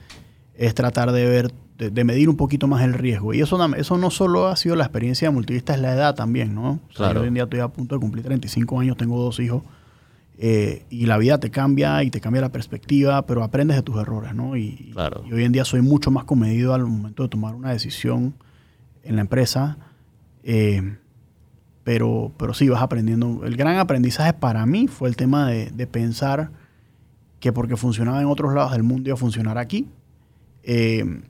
es 0.56 0.74
tratar 0.74 1.12
de 1.12 1.24
ver, 1.24 1.52
de, 1.78 1.90
de 1.90 2.04
medir 2.04 2.28
un 2.28 2.36
poquito 2.36 2.66
más 2.66 2.82
el 2.82 2.94
riesgo. 2.94 3.32
Y 3.32 3.40
eso, 3.40 3.64
eso 3.76 3.96
no 3.96 4.10
solo 4.10 4.48
ha 4.48 4.56
sido 4.56 4.74
la 4.74 4.84
experiencia 4.84 5.28
de 5.28 5.34
multivista, 5.34 5.74
es 5.74 5.80
la 5.80 5.92
edad 5.94 6.14
también, 6.16 6.52
¿no? 6.54 6.72
O 6.72 6.78
sea, 6.88 6.96
Claro. 6.96 7.14
yo 7.14 7.20
hoy 7.22 7.28
en 7.28 7.34
día 7.34 7.44
estoy 7.44 7.60
a 7.60 7.68
punto 7.68 7.94
de 7.94 8.00
cumplir 8.00 8.24
35 8.24 8.80
años, 8.80 8.96
tengo 8.96 9.22
dos 9.22 9.38
hijos. 9.38 9.62
Eh, 10.38 10.84
y 10.90 11.06
la 11.06 11.18
vida 11.18 11.38
te 11.38 11.50
cambia 11.50 12.02
y 12.02 12.10
te 12.10 12.20
cambia 12.20 12.40
la 12.42 12.50
perspectiva, 12.52 13.24
pero 13.26 13.42
aprendes 13.44 13.76
de 13.76 13.82
tus 13.82 13.96
errores, 14.00 14.34
¿no? 14.34 14.56
Y, 14.56 14.90
Claro. 14.92 15.22
y 15.28 15.32
hoy 15.32 15.44
en 15.44 15.52
día 15.52 15.64
soy 15.64 15.82
mucho 15.82 16.10
más 16.10 16.24
comedido 16.24 16.74
al 16.74 16.84
momento 16.84 17.22
de 17.22 17.28
tomar 17.28 17.54
una 17.54 17.70
decisión 17.70 18.34
en 19.04 19.16
la 19.16 19.22
empresa. 19.22 19.76
eh, 20.44 20.96
pero, 21.84 22.32
pero 22.36 22.54
sí 22.54 22.68
vas 22.68 22.80
aprendiendo. 22.80 23.44
El 23.44 23.56
gran 23.56 23.76
aprendizaje 23.78 24.32
para 24.32 24.64
mí 24.66 24.86
fue 24.86 25.08
el 25.08 25.16
tema 25.16 25.48
de, 25.50 25.70
de 25.70 25.86
pensar 25.88 26.50
que 27.40 27.52
porque 27.52 27.76
funcionaba 27.76 28.20
en 28.20 28.28
otros 28.28 28.54
lados 28.54 28.70
del 28.70 28.84
mundo 28.84 29.08
iba 29.08 29.14
a 29.14 29.18
funcionar 29.18 29.58
aquí. 29.58 29.88
Eh, 30.62 31.22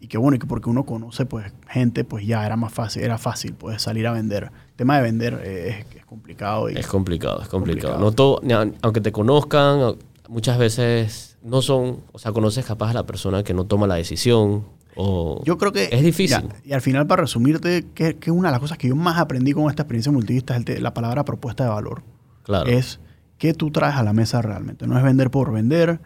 y 0.00 0.08
que 0.08 0.18
bueno, 0.18 0.36
y 0.36 0.38
que 0.38 0.46
porque 0.46 0.70
uno 0.70 0.84
conoce 0.84 1.26
pues 1.26 1.52
gente, 1.68 2.04
pues 2.04 2.26
ya 2.26 2.44
era 2.46 2.56
más 2.56 2.72
fácil, 2.72 3.02
era 3.02 3.18
fácil 3.18 3.54
pues 3.54 3.82
salir 3.82 4.06
a 4.06 4.12
vender. 4.12 4.44
El 4.44 4.76
tema 4.76 4.96
de 4.96 5.02
vender 5.02 5.42
eh, 5.44 5.84
es, 5.90 5.96
es 5.96 6.06
complicado. 6.06 6.70
Y, 6.70 6.76
Es 6.76 6.86
complicado, 6.86 7.42
es 7.42 7.48
complicado. 7.48 7.94
Complicado. 7.94 7.98
No 7.98 8.12
todo, 8.12 8.40
aunque 8.82 9.00
te 9.00 9.12
conozcan, 9.12 9.96
muchas 10.28 10.58
veces 10.58 11.36
no 11.42 11.62
son, 11.62 12.00
o 12.12 12.18
sea, 12.18 12.32
conoces 12.32 12.64
capaz 12.64 12.90
a 12.90 12.94
la 12.94 13.06
persona 13.06 13.42
que 13.42 13.54
no 13.54 13.64
toma 13.66 13.86
la 13.86 13.96
decisión 13.96 14.64
o 14.96 15.42
Yo 15.44 15.56
creo 15.56 15.72
que... 15.72 15.88
es 15.92 16.02
difícil. 16.02 16.40
ya, 16.40 16.56
y 16.64 16.72
al 16.72 16.80
final, 16.80 17.06
para 17.06 17.22
resumirte, 17.22 17.86
que, 17.94 18.16
que 18.16 18.30
una 18.30 18.48
de 18.48 18.52
las 18.52 18.60
cosas 18.60 18.78
que 18.78 18.88
yo 18.88 18.96
más 18.96 19.18
aprendí 19.18 19.52
con 19.52 19.70
esta 19.70 19.82
experiencia 19.82 20.10
multivista 20.10 20.56
es 20.56 20.80
la 20.80 20.94
palabra 20.94 21.24
propuesta 21.24 21.64
de 21.64 21.70
valor. 21.70 22.02
claro. 22.42 22.68
Es 22.68 23.00
qué 23.38 23.54
tú 23.54 23.70
traes 23.70 23.96
a 23.96 24.02
la 24.02 24.12
mesa 24.12 24.42
realmente. 24.42 24.86
No 24.86 24.98
es 24.98 25.02
vender 25.02 25.30
por 25.30 25.52
vender. 25.52 26.00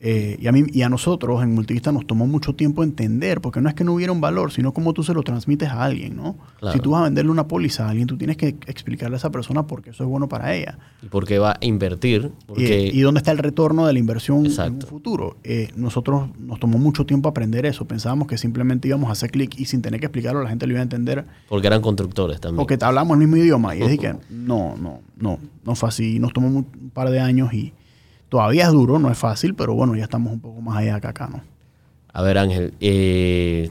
Eh, 0.00 0.36
y, 0.40 0.46
a 0.46 0.52
mí, 0.52 0.64
y 0.72 0.82
a 0.82 0.88
nosotros 0.88 1.42
en 1.42 1.54
Multivista 1.54 1.90
nos 1.90 2.06
tomó 2.06 2.26
mucho 2.26 2.54
tiempo 2.54 2.84
entender, 2.84 3.40
porque 3.40 3.60
no 3.60 3.68
es 3.68 3.74
que 3.74 3.82
no 3.82 3.94
hubiera 3.94 4.12
un 4.12 4.20
valor, 4.20 4.52
sino 4.52 4.72
cómo 4.72 4.92
tú 4.92 5.02
se 5.02 5.12
lo 5.12 5.22
transmites 5.22 5.68
a 5.70 5.82
alguien, 5.82 6.16
¿no? 6.16 6.36
Claro. 6.60 6.74
Si 6.74 6.80
tú 6.80 6.90
vas 6.92 7.00
a 7.00 7.04
venderle 7.04 7.32
una 7.32 7.48
póliza 7.48 7.86
a 7.86 7.90
alguien, 7.90 8.06
tú 8.06 8.16
tienes 8.16 8.36
que 8.36 8.56
explicarle 8.66 9.16
a 9.16 9.18
esa 9.18 9.30
persona 9.30 9.66
por 9.66 9.82
qué 9.82 9.90
eso 9.90 10.04
es 10.04 10.08
bueno 10.08 10.28
para 10.28 10.54
ella. 10.54 10.78
¿Y 11.02 11.06
por 11.06 11.26
qué 11.26 11.38
va 11.40 11.52
a 11.52 11.58
invertir? 11.62 12.30
Y, 12.42 12.46
Porque 12.46 12.90
y 12.94 13.00
dónde 13.00 13.18
está 13.18 13.32
el 13.32 13.38
retorno 13.38 13.86
de 13.86 13.92
la 13.92 13.98
inversión 13.98 14.38
en 14.38 14.42
un 14.42 14.46
Exacto. 14.46 14.86
futuro. 14.86 15.36
Eh, 15.42 15.70
nosotros 15.74 16.28
nos 16.38 16.60
tomó 16.60 16.78
mucho 16.78 17.04
tiempo 17.04 17.28
aprender 17.28 17.66
eso. 17.66 17.86
Pensábamos 17.86 18.28
que 18.28 18.38
simplemente 18.38 18.86
íbamos 18.86 19.08
a 19.08 19.12
hacer 19.12 19.30
clic 19.32 19.58
y 19.58 19.64
sin 19.64 19.82
tener 19.82 19.98
que 19.98 20.06
explicarlo, 20.06 20.42
la 20.42 20.48
gente 20.48 20.66
lo 20.66 20.72
iba 20.74 20.80
a 20.80 20.84
entender 20.84 21.24
porque 21.48 21.66
eran 21.66 21.80
constructores 21.80 22.40
también. 22.40 22.58
porque 22.58 22.78
hablamos 22.84 23.14
el 23.14 23.18
mismo 23.18 23.36
idioma. 23.36 23.74
Y 23.74 23.82
es 23.82 23.98
que 23.98 24.14
no, 24.30 24.76
no, 24.76 25.00
no, 25.16 25.38
no 25.64 25.74
fue 25.74 25.88
así. 25.88 26.18
Nos 26.20 26.32
tomó 26.32 26.48
un 26.48 26.64
par 26.92 27.10
de 27.10 27.18
años 27.20 27.52
y 27.52 27.72
todavía 28.28 28.66
es 28.66 28.72
duro, 28.72 28.98
no 28.98 29.10
es 29.10 29.18
fácil, 29.18 29.54
pero 29.54 29.74
bueno, 29.74 29.94
ya 29.96 30.04
estamos 30.04 30.32
un 30.32 30.40
poco 30.40 30.60
más 30.60 30.76
allá 30.78 31.00
que 31.00 31.06
acá, 31.06 31.28
¿no? 31.28 31.40
A 32.12 32.22
ver, 32.22 32.38
Ángel, 32.38 32.74
eh, 32.80 33.70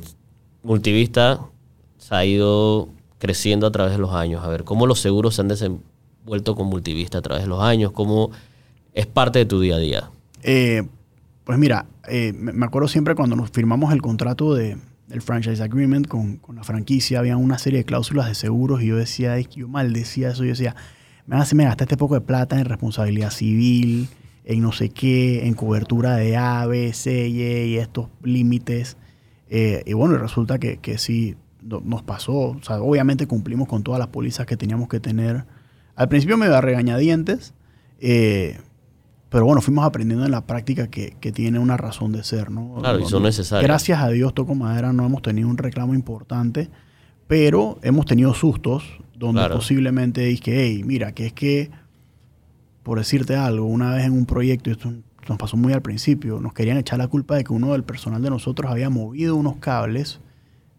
Multivista 0.64 1.42
se 1.98 2.16
ha 2.16 2.26
ido 2.26 2.90
creciendo 3.20 3.68
a 3.68 3.72
través 3.72 3.94
de 3.94 3.98
los 4.00 4.14
años. 4.14 4.44
A 4.44 4.48
ver, 4.48 4.64
¿cómo 4.64 4.86
los 4.86 5.00
seguros 5.00 5.36
se 5.36 5.42
han 5.42 5.48
desenvuelto 5.48 6.56
con 6.56 6.68
Multivista 6.68 7.18
a 7.18 7.22
través 7.22 7.44
de 7.44 7.50
los 7.50 7.62
años? 7.62 7.92
¿Cómo 7.92 8.32
es 8.94 9.06
parte 9.06 9.40
de 9.40 9.46
tu 9.46 9.60
día 9.60 9.76
a 9.76 9.80
día? 9.80 10.10
Eh, 10.44 10.84
pues 11.44 11.58
mira, 11.58 11.86
eh, 12.08 12.34
me 12.34 12.66
acuerdo 12.66 12.88
siempre 12.88 13.16
cuando 13.16 13.36
nos 13.36 13.50
firmamos 13.50 13.92
el 13.92 14.02
contrato 14.02 14.54
de, 14.54 14.78
del 15.08 15.22
franchise 15.22 15.62
agreement 15.62 16.08
con, 16.08 16.38
con 16.38 16.56
la 16.56 16.64
franquicia, 16.64 17.20
había 17.20 17.38
una 17.38 17.58
serie 17.58 17.80
de 17.80 17.86
cláusulas 17.86 18.28
de 18.28 18.36
seguros 18.36 18.82
y 18.82 18.88
yo 18.88 18.98
decía, 18.98 19.40
yo 19.40 19.68
maldecía 19.68 20.30
eso, 20.30 20.44
yo 20.44 20.50
decía, 20.50 20.76
me 21.26 21.38
hace 21.38 21.56
me 21.56 21.66
gasté 21.66 21.86
este 21.86 21.98
poco 21.98 22.16
de 22.16 22.22
plata 22.22 22.60
en 22.60 22.66
responsabilidad 22.66 23.32
civil, 23.32 24.10
en 24.50 24.62
no 24.62 24.72
sé 24.72 24.90
qué, 24.90 25.46
en 25.46 25.54
cobertura 25.56 26.16
de 26.16 26.38
A, 26.38 26.66
B, 26.66 26.94
C, 26.94 27.28
Y 27.28 27.42
y 27.74 27.78
estos 27.78 28.08
límites. 28.24 28.96
Eh, 29.50 29.84
y 29.86 29.92
bueno, 29.94 30.18
resulta 30.18 30.58
que, 30.58 30.78
que 30.78 30.98
sí 30.98 31.36
no- 31.62 31.82
nos 31.84 32.02
pasó. 32.02 32.34
O 32.52 32.60
sea, 32.64 32.82
obviamente 32.82 33.28
cumplimos 33.28 33.68
con 33.68 33.84
todas 33.84 34.00
las 34.00 34.08
pólizas 34.08 34.46
que 34.46 34.56
teníamos 34.56 34.88
que 34.88 35.00
tener. 35.02 35.44
Al 35.96 36.08
principio 36.08 36.38
me 36.38 36.48
da 36.48 36.62
regañadientes, 36.62 37.54
eh, 38.00 38.58
pero 39.30 39.44
bueno, 39.46 39.62
fuimos 39.62 39.86
aprendiendo 39.86 40.24
en 40.26 40.32
la 40.32 40.46
práctica 40.46 40.88
que, 40.88 41.18
que 41.20 41.34
tiene 41.34 41.60
una 41.60 41.76
razón 41.76 42.14
de 42.14 42.24
ser, 42.24 42.50
¿no? 42.50 42.76
Claro, 42.80 43.00
y 43.02 43.06
son 43.06 43.24
necesarias. 43.24 43.68
Gracias 43.68 44.00
a 44.02 44.08
Dios, 44.10 44.34
toco 44.34 44.56
madera, 44.56 44.94
no 44.94 45.06
hemos 45.06 45.22
tenido 45.22 45.50
un 45.50 45.58
reclamo 45.58 45.94
importante, 45.94 46.70
pero 47.28 47.80
hemos 47.84 48.06
tenido 48.06 48.34
sustos 48.34 48.86
donde 49.18 49.42
Claro. 49.42 49.56
posiblemente 49.56 50.34
que, 50.38 50.64
hey, 50.64 50.84
mira, 50.86 51.12
que 51.12 51.26
es 51.26 51.34
que, 51.34 51.72
por 52.88 53.00
decirte 53.00 53.36
algo, 53.36 53.66
una 53.66 53.94
vez 53.94 54.06
en 54.06 54.14
un 54.14 54.26
proyecto, 54.26 54.70
y 54.70 54.74
esto 54.74 54.94
nos 55.28 55.38
pasó 55.38 55.58
muy 55.58 55.74
al 55.74 55.82
principio, 55.82 56.40
nos 56.40 56.54
querían 56.54 56.78
echar 56.78 56.98
la 56.98 57.10
culpa 57.10 57.36
de 57.36 57.44
que 57.44 57.52
uno 57.52 57.74
del 57.74 57.84
personal 57.84 58.22
de 58.22 58.30
nosotros 58.30 58.72
había 58.72 58.90
movido 58.90 59.36
unos 59.36 59.58
cables 59.58 60.22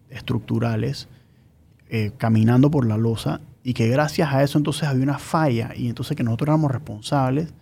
estructurales 0.09 1.07
eh, 1.87 2.09
caminando 2.17 2.71
por 2.71 2.87
la 2.87 2.97
losa 2.97 3.41
y 3.63 3.75
que 3.75 3.87
gracias 3.89 4.33
a 4.33 4.41
eso 4.41 4.57
entonces 4.57 4.85
había 4.85 5.03
una 5.03 5.19
falla 5.19 5.69
y 5.75 5.87
entonces 5.87 6.17
que 6.17 6.23
nosotros 6.23 6.47
éramos 6.47 6.71
responsables. 6.71 7.53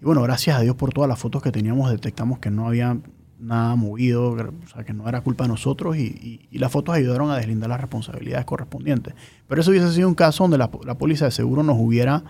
Y 0.00 0.04
bueno, 0.04 0.22
gracias 0.22 0.56
a 0.56 0.60
Dios 0.60 0.76
por 0.76 0.92
todas 0.92 1.08
las 1.08 1.18
fotos 1.18 1.42
que 1.42 1.50
teníamos 1.50 1.90
detectamos 1.90 2.38
que 2.38 2.52
no 2.52 2.68
había 2.68 2.96
nada 3.40 3.74
movido, 3.74 4.30
o 4.30 4.68
sea, 4.72 4.84
que 4.84 4.92
no 4.92 5.08
era 5.08 5.22
culpa 5.22 5.42
de 5.44 5.48
nosotros 5.48 5.96
y, 5.96 6.46
las 6.52 6.70
fotos 6.70 6.94
ayudaron 6.94 7.32
a 7.32 7.36
deslindar 7.38 7.68
las 7.68 7.80
responsabilidades 7.80 8.44
correspondientes. 8.44 9.14
Pero 9.48 9.60
eso 9.60 9.72
hubiese 9.72 9.92
sido 9.92 10.06
un 10.06 10.14
caso 10.14 10.44
donde 10.44 10.58
la, 10.58 10.70
la 10.84 10.96
póliza 10.96 11.24
de 11.24 11.32
seguro 11.32 11.64
nos 11.64 11.76
hubiera 11.76 12.22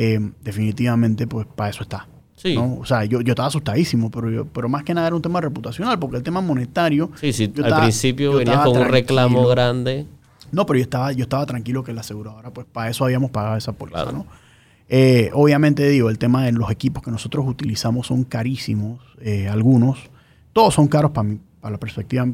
eh, 0.00 0.20
definitivamente, 0.44 1.26
pues 1.26 1.44
para 1.56 1.70
eso 1.70 1.82
está. 1.82 2.06
Sí. 2.36 2.54
¿no? 2.54 2.76
O 2.78 2.84
sea, 2.84 3.04
yo, 3.04 3.20
yo 3.20 3.32
estaba 3.32 3.48
asustadísimo, 3.48 4.12
pero, 4.12 4.30
yo, 4.30 4.44
pero 4.46 4.68
más 4.68 4.84
que 4.84 4.94
nada 4.94 5.08
era 5.08 5.16
un 5.16 5.22
tema 5.22 5.40
reputacional, 5.40 5.98
porque 5.98 6.18
el 6.18 6.22
tema 6.22 6.40
monetario... 6.40 7.10
Sí, 7.20 7.32
sí, 7.32 7.44
al 7.56 7.64
estaba- 7.64 7.82
principio 7.82 8.30
venías 8.36 8.54
estaba 8.58 8.64
con 8.72 8.82
un 8.82 8.88
reclamo 8.88 9.46
grande. 9.48 10.06
No, 10.52 10.64
pero 10.64 10.78
yo 10.78 10.84
estaba, 10.84 11.10
yo 11.12 11.24
estaba 11.24 11.44
tranquilo 11.46 11.82
que 11.82 11.92
la 11.92 12.02
aseguradora, 12.02 12.50
pues 12.52 12.64
para 12.72 12.88
eso 12.90 13.04
habíamos 13.04 13.32
pagado 13.32 13.56
esa 13.56 13.72
póliza, 13.72 14.04
Claro. 14.04 14.18
¿no? 14.18 14.26
Eh, 14.88 15.30
obviamente 15.34 15.86
digo, 15.88 16.08
el 16.10 16.18
tema 16.18 16.44
de 16.46 16.52
los 16.52 16.70
equipos 16.70 17.02
que 17.02 17.10
nosotros 17.10 17.44
utilizamos 17.46 18.06
son 18.06 18.22
carísimos, 18.24 19.00
eh, 19.20 19.48
algunos. 19.48 19.98
Todos 20.52 20.74
son 20.74 20.86
caros 20.88 21.10
para 21.10 21.28
mi, 21.28 21.40
para 21.68 21.76
la 21.76 21.80
perspectiva. 21.80 22.26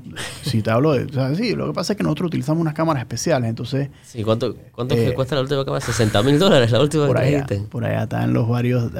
si 0.42 0.62
te 0.62 0.70
hablo 0.70 0.92
de. 0.92 1.05
O 1.05 1.12
sea, 1.12 1.35
sí, 1.35 1.55
lo 1.55 1.66
que 1.66 1.73
pasa 1.73 1.92
es 1.92 1.97
que 1.97 2.03
nosotros 2.05 2.29
utilizamos 2.29 2.61
unas 2.61 2.75
cámaras 2.75 3.03
especiales, 3.03 3.49
entonces 3.51 3.90
Sí, 4.05 4.23
¿cuánto, 4.23 4.55
cuánto 4.73 4.94
Eh, 4.94 5.07
que 5.07 5.14
cuesta 5.14 5.35
la 5.35 5.42
última 5.42 5.64
cámara? 5.64 5.85
60 5.85 6.23
mil 6.23 6.38
dólares 6.38 6.70
la 6.70 6.81
última 6.81 7.07
por 7.07 7.16
que 7.16 7.23
allá, 7.23 7.31
dijiste. 7.42 7.61
por 7.68 7.85
allá 7.85 8.05
están 8.05 8.33
los 8.33 8.49
varios, 8.49 8.90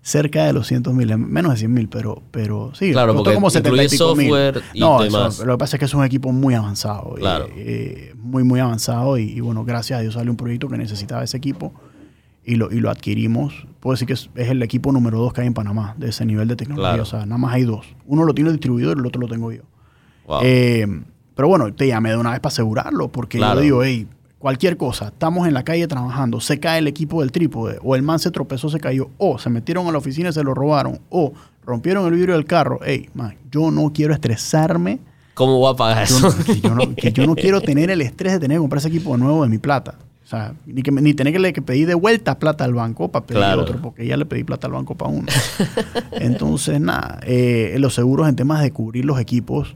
cerca 0.00 0.46
de 0.46 0.52
los 0.52 0.66
cientos 0.66 0.94
mil, 0.94 1.16
menos 1.18 1.52
de 1.52 1.58
100 1.58 1.72
mil, 1.72 1.88
pero, 1.88 2.22
pero 2.30 2.70
sí, 2.74 2.92
Claro, 2.92 3.08
costó 3.12 3.24
porque 3.24 3.34
como 3.34 3.50
70 3.50 3.68
incluye 3.68 3.86
y 3.86 3.88
pico 3.90 4.14
mil. 4.16 4.26
software 4.28 4.62
y 4.72 4.80
no, 4.80 5.02
demás. 5.02 5.34
eso- 5.34 5.44
lo 5.44 5.54
que 5.54 5.58
pasa 5.58 5.76
es 5.76 5.78
que 5.80 5.84
es 5.84 5.94
un 5.94 6.04
equipo 6.04 6.32
muy 6.32 6.54
avanzado, 6.54 7.14
Claro. 7.16 7.46
eh, 7.54 8.14
muy, 8.16 8.42
muy 8.44 8.60
avanzado 8.60 9.18
y, 9.18 9.24
y 9.24 9.40
bueno, 9.40 9.64
gracias 9.64 9.98
a 9.98 10.02
Dios 10.02 10.14
salió 10.14 10.30
un 10.30 10.36
proyecto 10.36 10.68
que 10.68 10.78
necesitaba 10.78 11.24
ese 11.24 11.36
equipo 11.36 11.74
y 12.48 12.56
lo, 12.56 12.72
y 12.72 12.80
lo 12.80 12.90
adquirimos. 12.90 13.66
Puedo 13.80 13.94
decir 13.94 14.06
que 14.06 14.14
es, 14.14 14.30
es 14.34 14.48
el 14.48 14.62
equipo 14.62 14.90
número 14.90 15.18
dos 15.18 15.32
que 15.32 15.42
hay 15.42 15.46
en 15.46 15.54
Panamá 15.54 15.94
de 15.98 16.08
ese 16.08 16.24
nivel 16.24 16.48
de 16.48 16.56
tecnología, 16.56 16.88
Claro. 16.90 17.02
o 17.02 17.06
sea, 17.06 17.20
nada 17.26 17.38
más 17.38 17.54
hay 17.54 17.64
dos. 17.64 17.86
Uno 18.06 18.24
lo 18.24 18.34
tiene 18.34 18.48
el 18.50 18.56
distribuidor 18.56 18.96
y 18.96 19.00
el 19.00 19.06
otro 19.06 19.20
lo 19.20 19.28
tengo 19.28 19.52
yo. 19.52 19.62
Wow. 20.26 20.40
Eh, 20.42 20.86
pero 21.34 21.48
bueno, 21.48 21.72
te 21.72 21.86
llamé 21.86 22.10
de 22.10 22.16
una 22.16 22.30
vez 22.30 22.40
para 22.40 22.50
asegurarlo, 22.52 23.08
porque 23.08 23.38
Claro. 23.38 23.56
yo 23.56 23.60
digo, 23.62 23.84
hey, 23.84 24.06
cualquier 24.38 24.76
cosa, 24.76 25.08
estamos 25.08 25.46
en 25.46 25.54
la 25.54 25.62
calle 25.62 25.86
trabajando, 25.86 26.40
se 26.40 26.58
cae 26.58 26.78
el 26.78 26.86
equipo 26.88 27.20
del 27.20 27.30
trípode, 27.32 27.78
o 27.82 27.94
el 27.96 28.02
man 28.02 28.18
se 28.18 28.30
tropezó, 28.30 28.68
se 28.68 28.80
cayó, 28.80 29.10
o 29.18 29.38
se 29.38 29.50
metieron 29.50 29.86
a 29.86 29.92
la 29.92 29.98
oficina 29.98 30.30
y 30.30 30.32
se 30.32 30.42
lo 30.42 30.54
robaron, 30.54 31.00
o 31.10 31.32
rompieron 31.64 32.06
el 32.06 32.12
vidrio 32.14 32.34
del 32.34 32.44
carro. 32.46 32.80
Hey, 32.84 33.08
man, 33.14 33.36
yo 33.52 33.70
no 33.70 33.92
quiero 33.92 34.14
estresarme, 34.14 35.00
¿Cómo 35.34 35.56
voy 35.58 35.72
a 35.72 35.76
pagar 35.76 36.04
yo 36.08 36.16
eso? 36.16 36.28
no, 36.36 36.44
que, 36.44 36.60
yo 36.60 36.74
no, 36.74 36.94
que 36.96 37.12
yo 37.12 37.24
no 37.26 37.34
quiero 37.36 37.60
tener 37.60 37.90
el 37.90 38.00
estrés 38.00 38.32
de 38.32 38.40
tener 38.40 38.56
que 38.56 38.60
comprar 38.60 38.78
ese 38.78 38.88
equipo 38.88 39.16
nuevo 39.16 39.44
de 39.44 39.48
mi 39.48 39.58
plata. 39.58 39.94
O 40.28 40.30
sea, 40.30 40.52
ni, 40.66 40.82
que, 40.82 40.90
ni 40.92 41.14
tener 41.14 41.32
que, 41.32 41.52
que 41.54 41.62
pedir 41.62 41.86
de 41.86 41.94
vuelta 41.94 42.38
plata 42.38 42.62
al 42.62 42.74
banco 42.74 43.10
para 43.10 43.24
pedir 43.24 43.38
Claro. 43.40 43.62
otro, 43.62 43.80
porque 43.80 44.06
ya 44.06 44.14
le 44.18 44.26
pedí 44.26 44.44
plata 44.44 44.66
al 44.66 44.74
banco 44.74 44.94
para 44.94 45.10
uno. 45.10 45.26
Entonces, 46.12 46.78
nada, 46.82 47.18
eh, 47.22 47.74
los 47.78 47.94
seguros 47.94 48.28
en 48.28 48.36
temas 48.36 48.60
de 48.60 48.70
cubrir 48.70 49.06
los 49.06 49.18
equipos, 49.18 49.74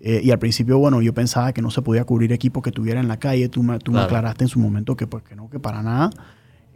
eh, 0.00 0.20
y 0.22 0.30
al 0.30 0.38
principio, 0.38 0.78
bueno, 0.78 1.02
yo 1.02 1.12
pensaba 1.14 1.52
que 1.52 1.62
no 1.62 1.72
se 1.72 1.82
podía 1.82 2.04
cubrir 2.04 2.32
equipos 2.32 2.62
que 2.62 2.70
tuviera 2.70 3.00
en 3.00 3.08
la 3.08 3.16
calle, 3.18 3.48
tú 3.48 3.64
me, 3.64 3.80
tú 3.80 3.90
me 3.90 3.98
aclaraste 3.98 4.44
en 4.44 4.48
su 4.48 4.60
momento 4.60 4.96
que 4.96 5.08
pues 5.08 5.24
que 5.24 5.34
no, 5.34 5.50
que 5.50 5.58
para 5.58 5.82
nada. 5.82 6.10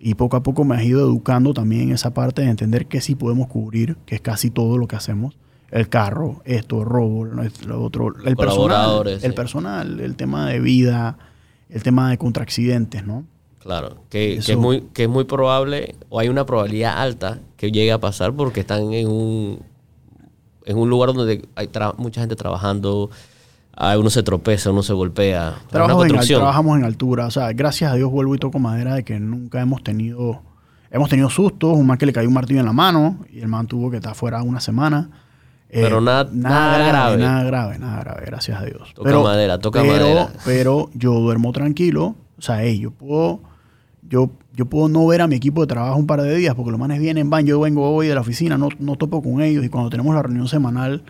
Y 0.01 0.15
poco 0.15 0.37
a 0.37 0.43
poco 0.43 0.65
me 0.65 0.75
has 0.75 0.83
ido 0.83 1.03
educando 1.03 1.55
también 1.55 1.83
en 1.83 1.93
esa 1.93 2.13
parte 2.13 2.43
de 2.43 2.49
entender 2.49 2.87
que 2.87 3.01
sí 3.01 3.15
podemos 3.15 3.47
cubrir, 3.47 3.99
que 4.05 4.17
es 4.17 4.21
casi 4.21 4.51
todo 4.51 4.79
lo 4.79 4.89
que 4.89 4.97
hacemos. 4.97 5.39
El 5.71 5.89
carro, 5.89 6.43
esto, 6.45 6.85
robo, 6.85 7.25
lo 7.25 7.81
otro, 7.81 8.13
el 8.25 8.37
personal, 8.37 9.07
el 9.07 9.33
personal, 9.33 10.01
el 10.01 10.17
tema 10.17 10.51
de 10.51 10.59
vida, 10.59 11.19
el 11.73 11.83
tema 11.83 12.11
de 12.11 12.19
contra 12.19 12.43
accidentes, 12.43 13.05
¿no? 13.07 13.25
Claro, 13.59 14.05
que, 14.11 14.37
es 14.37 14.57
muy, 14.57 14.83
que 14.93 15.05
es 15.05 15.09
muy 15.09 15.25
probable, 15.25 15.95
o 16.09 16.19
hay 16.19 16.29
una 16.29 16.45
probabilidad 16.45 17.01
alta 17.01 17.39
que 17.57 17.71
llegue 17.71 17.93
a 17.93 17.99
pasar 17.99 18.33
porque 18.33 18.61
están 18.61 18.93
en 18.93 19.07
un, 19.09 19.61
en 20.65 20.79
un 20.79 20.91
lugar 20.91 21.13
donde 21.13 21.47
hay 21.55 21.69
tra- 21.69 21.95
mucha 21.97 22.21
gente 22.21 22.35
trabajando, 22.35 23.11
uno 23.99 24.11
se 24.11 24.23
tropeza, 24.25 24.71
uno 24.71 24.83
se 24.83 24.93
golpea. 24.93 25.55
Trabajo 25.69 26.05
en 26.05 26.19
trabajamos 26.19 26.79
en 26.79 26.85
altura. 26.85 27.27
O 27.27 27.31
sea, 27.31 27.53
gracias 27.53 27.93
a 27.93 27.95
Dios 27.95 28.11
vuelvo 28.11 28.35
y 28.35 28.39
toco 28.39 28.59
madera 28.59 28.95
de 28.97 29.05
que 29.05 29.19
nunca 29.19 29.61
hemos 29.61 29.83
tenido. 29.83 30.43
Hemos 30.91 31.09
tenido 31.09 31.31
sustos. 31.31 31.77
Un 31.77 31.87
man 31.87 31.97
que 31.97 32.05
le 32.05 32.13
cayó 32.13 32.29
un 32.29 32.35
martillo 32.35 32.61
en 32.61 32.67
la 32.67 32.73
mano 32.75 33.25
y 33.33 33.41
el 33.41 33.49
man 33.49 33.67
tuvo 33.67 33.91
que 33.91 33.97
estar 33.97 34.15
fuera 34.15 34.43
una 34.43 34.61
semana. 34.61 35.09
Eh, 35.75 35.81
Pero 35.83 36.01
nada- 36.03 36.29
nada 36.33 36.87
grave. 36.87 37.17
Nada 37.17 37.45
grave, 37.45 37.79
nada 37.79 38.01
grave, 38.01 38.23
gracias 38.27 38.61
a 38.61 38.65
Dios. 38.65 38.93
Toca 38.95 39.19
madera, 39.21 39.59
toca 39.59 39.81
pero, 39.81 39.93
madera. 40.05 40.29
Pero 40.45 40.91
yo 40.95 41.15
duermo 41.15 41.51
tranquilo. 41.53 42.15
O 42.39 42.43
sea, 42.43 42.63
hey, 42.63 42.79
yo 42.79 42.91
puedo. 42.91 43.41
Yo, 44.09 44.31
yo 44.55 44.67
puedo 44.67 44.89
no 44.89 45.07
ver 45.07 45.23
a 45.23 45.27
mi 45.27 45.37
equipo 45.37 45.63
de 45.63 45.69
trabajo 45.69 45.97
un 45.99 46.07
par 46.07 46.21
de 46.21 46.37
días 46.37 46.55
porque 46.55 46.71
los 46.71 46.79
manes 46.79 47.01
vienen, 47.01 47.31
van, 47.31 47.47
yo 47.47 47.59
vengo 47.61 47.91
hoy 47.91 48.09
de 48.09 48.15
la 48.15 48.21
oficina, 48.21 48.59
no, 48.59 48.69
no 48.81 48.97
topo 48.97 49.23
con 49.23 49.41
ellos 49.41 49.65
y 49.65 49.71
cuando 49.71 49.89
tenemos 49.89 50.15
la 50.15 50.23
reunión 50.23 50.47
semanal, 50.49 51.03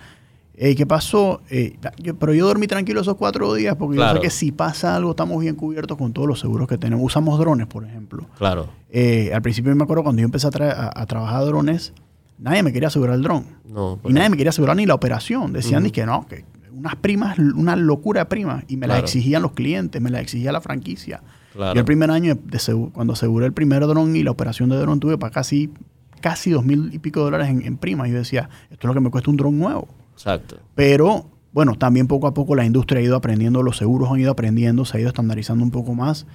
Eh, 0.54 0.76
¿Qué 0.76 0.86
pasó? 0.86 1.40
Eh, 1.50 1.78
yo- 1.96 2.14
pero 2.16 2.34
yo 2.34 2.46
dormí 2.46 2.66
tranquilo 2.66 3.00
esos 3.00 3.16
cuatro 3.16 3.54
días 3.54 3.74
porque 3.74 3.96
yo 3.96 4.02
Claro. 4.02 4.18
sé 4.18 4.22
que 4.22 4.30
si 4.30 4.52
pasa 4.52 4.94
algo 4.94 5.10
estamos 5.12 5.40
bien 5.40 5.56
cubiertos 5.56 5.96
con 5.96 6.12
todos 6.12 6.28
los 6.28 6.38
seguros 6.40 6.68
que 6.68 6.76
tenemos. 6.76 7.04
Usamos 7.04 7.38
drones, 7.38 7.66
por 7.66 7.84
ejemplo. 7.84 8.26
Claro. 8.36 8.68
Eh, 8.90 9.32
al 9.34 9.40
principio 9.40 9.74
me 9.74 9.82
acuerdo 9.82 10.04
cuando 10.04 10.20
yo 10.20 10.26
empecé 10.26 10.46
a, 10.46 10.50
tra- 10.50 10.70
a- 10.76 10.92
a 10.94 11.06
trabajar 11.06 11.46
drones, 11.46 11.94
nadie 12.42 12.62
me 12.62 12.72
quería 12.72 12.88
asegurar 12.88 13.14
el 13.16 13.22
dron. 13.22 13.44
No, 13.68 13.98
Y 14.04 14.12
nadie 14.12 14.28
me 14.30 14.36
quería 14.36 14.50
asegurar 14.50 14.76
ni 14.76 14.84
la 14.86 14.94
operación. 14.94 15.52
Decían 15.52 15.82
ni 15.84 15.90
que 15.90 16.04
no, 16.04 16.26
que 16.26 16.44
unas 16.72 16.96
primas, 16.96 17.38
una 17.38 17.76
locura 17.76 18.22
de 18.22 18.26
primas. 18.26 18.64
Y 18.68 18.76
me 18.76 18.86
las 18.86 18.96
Claro. 18.96 19.04
exigían 19.06 19.42
los 19.42 19.52
clientes, 19.52 20.00
me 20.02 20.10
las 20.10 20.20
exigía 20.22 20.52
la 20.52 20.60
franquicia. 20.60 21.22
Claro. 21.54 21.74
Yo 21.74 21.80
el 21.80 21.84
primer 21.84 22.10
año, 22.10 22.34
de 22.34 22.90
cuando 22.92 23.12
aseguré 23.12 23.46
el 23.46 23.52
primer 23.52 23.86
dron 23.86 24.16
y 24.16 24.22
la 24.22 24.30
operación 24.30 24.68
de 24.70 24.76
dron, 24.76 24.98
tuve 25.00 25.18
para 25.18 25.30
casi, 25.32 25.70
casi 26.20 26.50
dos 26.50 26.64
mil 26.64 26.90
y 26.92 26.98
pico 26.98 27.20
de 27.20 27.24
dólares 27.26 27.48
en, 27.48 27.62
en 27.64 27.76
primas. 27.76 28.08
Yo 28.08 28.16
decía, 28.16 28.48
esto 28.70 28.78
es 28.80 28.84
lo 28.88 28.94
que 28.94 29.00
me 29.00 29.10
cuesta 29.10 29.30
un 29.30 29.36
dron 29.36 29.58
nuevo. 29.58 29.86
Exacto. 30.14 30.56
Pero, 30.74 31.26
bueno, 31.52 31.74
también 31.76 32.06
poco 32.06 32.26
a 32.26 32.34
poco 32.34 32.54
la 32.56 32.64
industria 32.64 33.00
ha 33.00 33.04
ido 33.04 33.16
aprendiendo, 33.16 33.62
los 33.62 33.76
seguros 33.76 34.10
han 34.10 34.18
ido 34.20 34.30
aprendiendo, 34.32 34.84
se 34.84 34.96
ha 34.96 35.00
ido 35.00 35.08
estandarizando 35.08 35.62
un 35.62 35.70
poco 35.70 35.94
más 35.94 36.26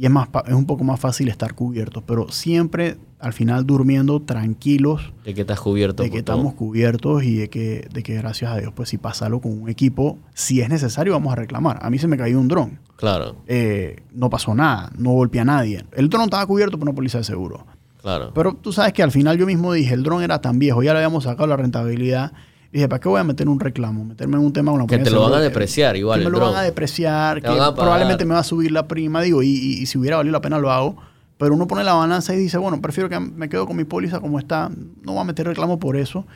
y 0.00 0.04
es, 0.04 0.10
más, 0.12 0.28
es 0.46 0.54
un 0.54 0.64
poco 0.64 0.84
más 0.84 1.00
fácil 1.00 1.28
estar 1.28 1.54
cubiertos. 1.54 2.04
Pero 2.06 2.30
siempre, 2.30 2.96
al 3.18 3.32
final, 3.32 3.66
durmiendo 3.66 4.20
tranquilos 4.22 5.12
De 5.24 5.34
que 5.34 5.40
estás 5.40 5.58
cubierto. 5.60 6.04
de 6.04 6.10
que 6.10 6.22
todo. 6.22 6.36
estamos 6.36 6.54
cubiertos 6.54 7.24
y 7.24 7.34
de 7.34 7.50
que, 7.50 7.88
de 7.92 8.02
que 8.04 8.14
gracias 8.14 8.52
a 8.52 8.58
Dios, 8.58 8.72
pues 8.76 8.90
si 8.90 8.96
pasa 8.98 9.26
algo 9.26 9.40
con 9.40 9.60
un 9.60 9.68
equipo, 9.68 10.18
si 10.34 10.60
es 10.60 10.68
necesario, 10.68 11.12
vamos 11.14 11.32
a 11.32 11.36
reclamar. 11.36 11.80
A 11.82 11.90
mí 11.90 11.98
se 11.98 12.06
me 12.06 12.16
cayó 12.16 12.38
un 12.38 12.46
dron. 12.46 12.78
Claro, 12.94 13.36
Eh, 13.48 13.96
no 14.12 14.30
pasó 14.30 14.54
nada, 14.54 14.90
no 14.96 15.10
golpeé 15.10 15.40
a 15.40 15.44
nadie. 15.44 15.84
El 15.92 16.08
dron 16.08 16.22
estaba 16.24 16.46
cubierto 16.46 16.78
por 16.78 16.88
una 16.88 16.94
póliza 16.94 17.18
de 17.18 17.24
seguro. 17.24 17.66
claro. 18.00 18.30
Pero 18.34 18.54
tú 18.54 18.72
sabes 18.72 18.92
que 18.92 19.02
al 19.02 19.10
final 19.10 19.36
yo 19.36 19.46
mismo 19.46 19.72
dije, 19.72 19.94
el 19.94 20.04
dron 20.04 20.22
era 20.22 20.40
tan 20.40 20.58
viejo, 20.60 20.82
ya 20.82 20.92
le 20.92 20.98
habíamos 21.00 21.24
sacado 21.24 21.48
la 21.48 21.56
rentabilidad. 21.56 22.32
Dije, 22.72 22.86
¿para 22.88 23.00
qué 23.00 23.08
voy 23.08 23.18
a 23.20 23.24
meter 23.24 23.48
un 23.48 23.58
reclamo? 23.60 24.04
Meterme 24.04 24.36
en 24.36 24.42
un 24.44 24.52
tema 24.52 24.70
con 24.72 24.80
la 24.80 24.86
Que 24.86 24.98
te 24.98 25.10
lo 25.10 25.22
van 25.22 25.32
a 25.34 25.40
depreciar 25.40 25.96
igual 25.96 26.18
Que 26.20 26.24
me 26.26 26.30
lo 26.30 26.38
van 26.52 26.56
a 26.56 26.62
depreciar, 26.62 27.40
que 27.40 27.48
probablemente 27.76 28.24
me 28.26 28.34
va 28.34 28.40
a 28.40 28.44
subir 28.44 28.70
la 28.72 28.86
prima, 28.86 29.22
digo, 29.22 29.42
y, 29.42 29.48
y- 29.48 29.82
y 29.82 29.86
si 29.86 29.96
hubiera 29.98 30.16
valido 30.18 30.32
la 30.32 30.40
pena 30.42 30.58
lo 30.58 30.70
hago. 30.70 30.96
Pero 31.38 31.54
uno 31.54 31.66
pone 31.68 31.84
la 31.84 31.94
balanza 31.94 32.34
y 32.34 32.36
dice, 32.38 32.58
bueno, 32.58 32.80
prefiero 32.82 33.08
que 33.08 33.18
me 33.20 33.48
quedo 33.48 33.64
con 33.66 33.76
mi 33.76 33.84
póliza 33.84 34.20
como 34.20 34.38
está, 34.38 34.70
no 35.02 35.12
voy 35.12 35.20
a 35.20 35.24
meter 35.24 35.46
reclamo 35.46 35.78
por 35.78 35.96
eso 35.96 36.26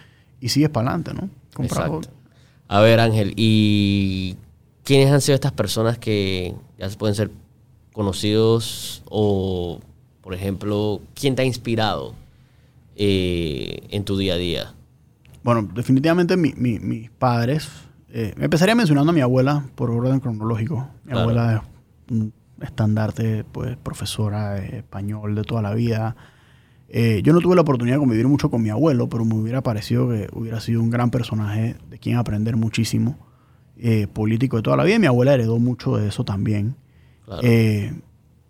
y 0.40 0.48
sigues 0.48 0.70
para 0.70 0.88
adelante, 0.90 1.12
¿no? 1.12 1.28
Comprar 1.54 1.86
Exacto. 1.88 2.08
A 2.68 2.80
ver, 2.80 3.00
Ángel, 3.00 3.34
¿y 3.36 4.36
quiénes 4.84 5.12
han 5.12 5.20
sido 5.20 5.34
estas 5.34 5.52
personas 5.52 5.98
que 5.98 6.54
ya 6.78 6.88
pueden 6.90 7.14
ser 7.16 7.30
conocidos 7.92 9.02
o, 9.10 9.80
por 10.22 10.34
ejemplo, 10.34 11.00
quién 11.14 11.34
te 11.34 11.42
ha 11.42 11.44
inspirado 11.44 12.14
eh, 12.96 13.80
en 13.90 14.04
tu 14.04 14.16
día 14.16 14.34
a 14.34 14.36
día? 14.38 14.74
Bueno, 15.42 15.68
definitivamente 15.74 16.36
mi- 16.36 16.54
mi- 16.56 16.78
mis 16.78 17.10
padres. 17.10 17.68
eh, 18.14 18.34
empezaría 18.38 18.74
mencionando 18.74 19.10
a 19.10 19.14
mi 19.14 19.22
abuela 19.22 19.64
por 19.74 19.90
orden 19.90 20.20
cronológico. 20.20 20.86
Mi 21.04 21.12
Claro. 21.12 21.20
abuela 21.20 21.54
es 22.06 22.12
un 22.12 22.32
estandarte, 22.60 23.42
pues, 23.44 23.76
profesora 23.78 24.50
de 24.54 24.76
español 24.80 25.34
de 25.34 25.42
toda 25.44 25.62
la 25.62 25.72
vida. 25.72 26.14
Eh, 26.90 27.22
yo 27.24 27.32
no 27.32 27.40
tuve 27.40 27.54
la 27.54 27.62
oportunidad 27.62 27.96
de 27.96 28.00
convivir 28.00 28.28
mucho 28.28 28.50
con 28.50 28.60
mi 28.62 28.68
abuelo, 28.68 29.08
pero 29.08 29.24
me 29.24 29.34
hubiera 29.34 29.62
parecido 29.62 30.10
que 30.10 30.28
hubiera 30.34 30.60
sido 30.60 30.82
un 30.82 30.90
gran 30.90 31.10
personaje 31.10 31.76
de 31.88 31.98
quien 31.98 32.16
aprender 32.18 32.56
muchísimo. 32.56 33.16
eh, 33.84 34.06
político 34.06 34.58
de 34.58 34.62
toda 34.62 34.76
la 34.76 34.84
vida. 34.84 34.98
Mi 34.98 35.06
abuela 35.06 35.32
heredó 35.34 35.58
mucho 35.58 35.96
de 35.96 36.06
eso 36.08 36.22
también. 36.24 36.76
Claro. 37.24 37.40
Eh, 37.42 37.92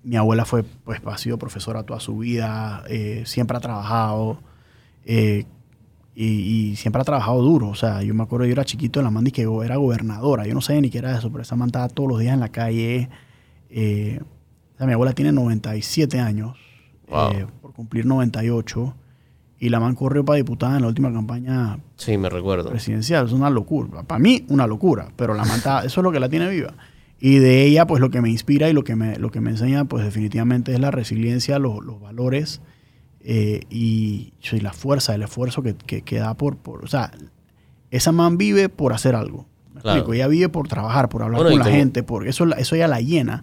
mi 0.03 0.17
abuela 0.17 0.45
fue, 0.45 0.63
pues, 0.65 1.01
ha 1.07 1.17
sido 1.17 1.39
profesora 1.39 1.85
toda 1.85 2.01
su 2.01 2.19
vida, 2.19 2.83
eh, 2.89 3.23
siempre 3.25 3.57
ha 3.57 3.61
trabajado 3.61 4.39
eh, 5.07 5.45
y, 6.15 6.25
y 6.73 6.77
siempre 6.77 7.01
ha 7.03 7.05
trabajado 7.05 7.41
duro. 7.43 7.69
O 7.69 7.75
sea, 7.75 8.03
yo 8.03 8.15
me 8.15 8.23
acuerdo, 8.23 8.47
yo 8.47 8.53
era 8.53 8.65
chiquito 8.65 9.01
en 9.01 9.05
la 9.05 9.11
mandi 9.11 9.31
que 9.33 9.43
era 9.65 9.77
gobernadora. 9.77 10.47
Yo 10.47 10.55
no 10.55 10.61
sabía 10.61 10.81
ni 10.83 10.91
qué 10.91 10.99
era 10.99 11.17
eso, 11.19 11.31
pero 11.31 11.43
esa 11.43 11.57
man 11.57 11.69
estaba 11.69 11.89
todos 11.89 12.09
los 12.09 12.19
días 12.21 12.35
en 12.35 12.41
la 12.41 12.49
calle. 12.51 13.09
Eh, 13.71 14.21
o 14.75 14.79
sea, 14.79 14.87
mi 14.87 14.93
abuela 14.93 15.13
tiene 15.13 15.33
97 15.33 16.19
años, 16.21 16.57
Wow. 17.09 17.31
eh, 17.33 17.47
por 17.61 17.73
cumplir 17.73 18.07
98. 18.07 18.95
Y 19.59 19.69
la 19.69 19.79
man 19.79 19.95
corrió 19.95 20.25
para 20.25 20.39
diputada 20.39 20.75
en 20.77 20.83
la 20.83 20.89
última 20.89 21.13
campaña 21.13 21.79
Sí, 21.97 22.19
me 22.19 22.29
recuerdo. 22.29 22.69
presidencial. 22.71 23.27
Es 23.27 23.33
una 23.33 23.49
locura. 23.49 24.03
Para 24.03 24.19
mí, 24.19 24.45
una 24.49 24.67
locura. 24.67 25.09
Pero 25.15 25.35
la 25.35 25.45
manta, 25.45 25.85
eso 25.85 26.01
es 26.01 26.05
lo 26.05 26.11
que 26.11 26.19
la 26.19 26.29
tiene 26.29 26.49
viva. 26.49 26.75
Y 27.21 27.39
de 27.39 27.63
ella, 27.65 27.87
pues 27.87 28.01
lo 28.01 28.11
que 28.11 28.21
me 28.21 28.29
inspira 28.29 28.69
y 28.69 28.73
lo 28.73 28.83
que 28.83 28.97
me, 28.97 29.17
lo 29.21 29.31
que 29.31 29.41
me 29.41 29.51
enseña, 29.51 29.85
pues 29.85 30.05
definitivamente 30.05 30.73
es 30.73 30.81
la 30.81 30.91
resiliencia, 30.91 31.61
los, 31.61 31.85
los 31.85 32.01
valores 32.01 32.61
eh, 33.25 33.61
y, 33.71 34.33
y 34.51 34.61
la 34.61 34.73
fuerza, 34.73 35.15
el 35.15 35.23
esfuerzo 35.23 35.63
que, 35.63 35.75
que, 35.75 36.03
que 36.03 36.19
da 36.19 36.35
por, 36.35 36.57
por. 36.57 36.85
O 36.85 36.89
sea, 36.89 37.13
esa 37.91 38.13
man 38.13 38.37
vive 38.39 38.69
por 38.69 38.93
hacer 38.93 39.15
algo. 39.15 39.47
¿Me 39.75 39.81
Claro. 39.81 39.99
explico? 39.99 40.15
Ella 40.15 40.29
vive 40.29 40.49
por 40.49 40.69
trabajar, 40.69 41.09
por 41.09 41.23
hablar 41.23 41.39
Bueno, 41.43 41.51
y 41.51 41.55
con 41.55 41.59
la 41.61 41.65
como- 41.67 41.77
gente, 41.77 42.03
por 42.03 42.27
eso, 42.29 42.45
eso 42.57 42.75
ella 42.75 42.89
la 42.89 43.01
llena. 43.01 43.43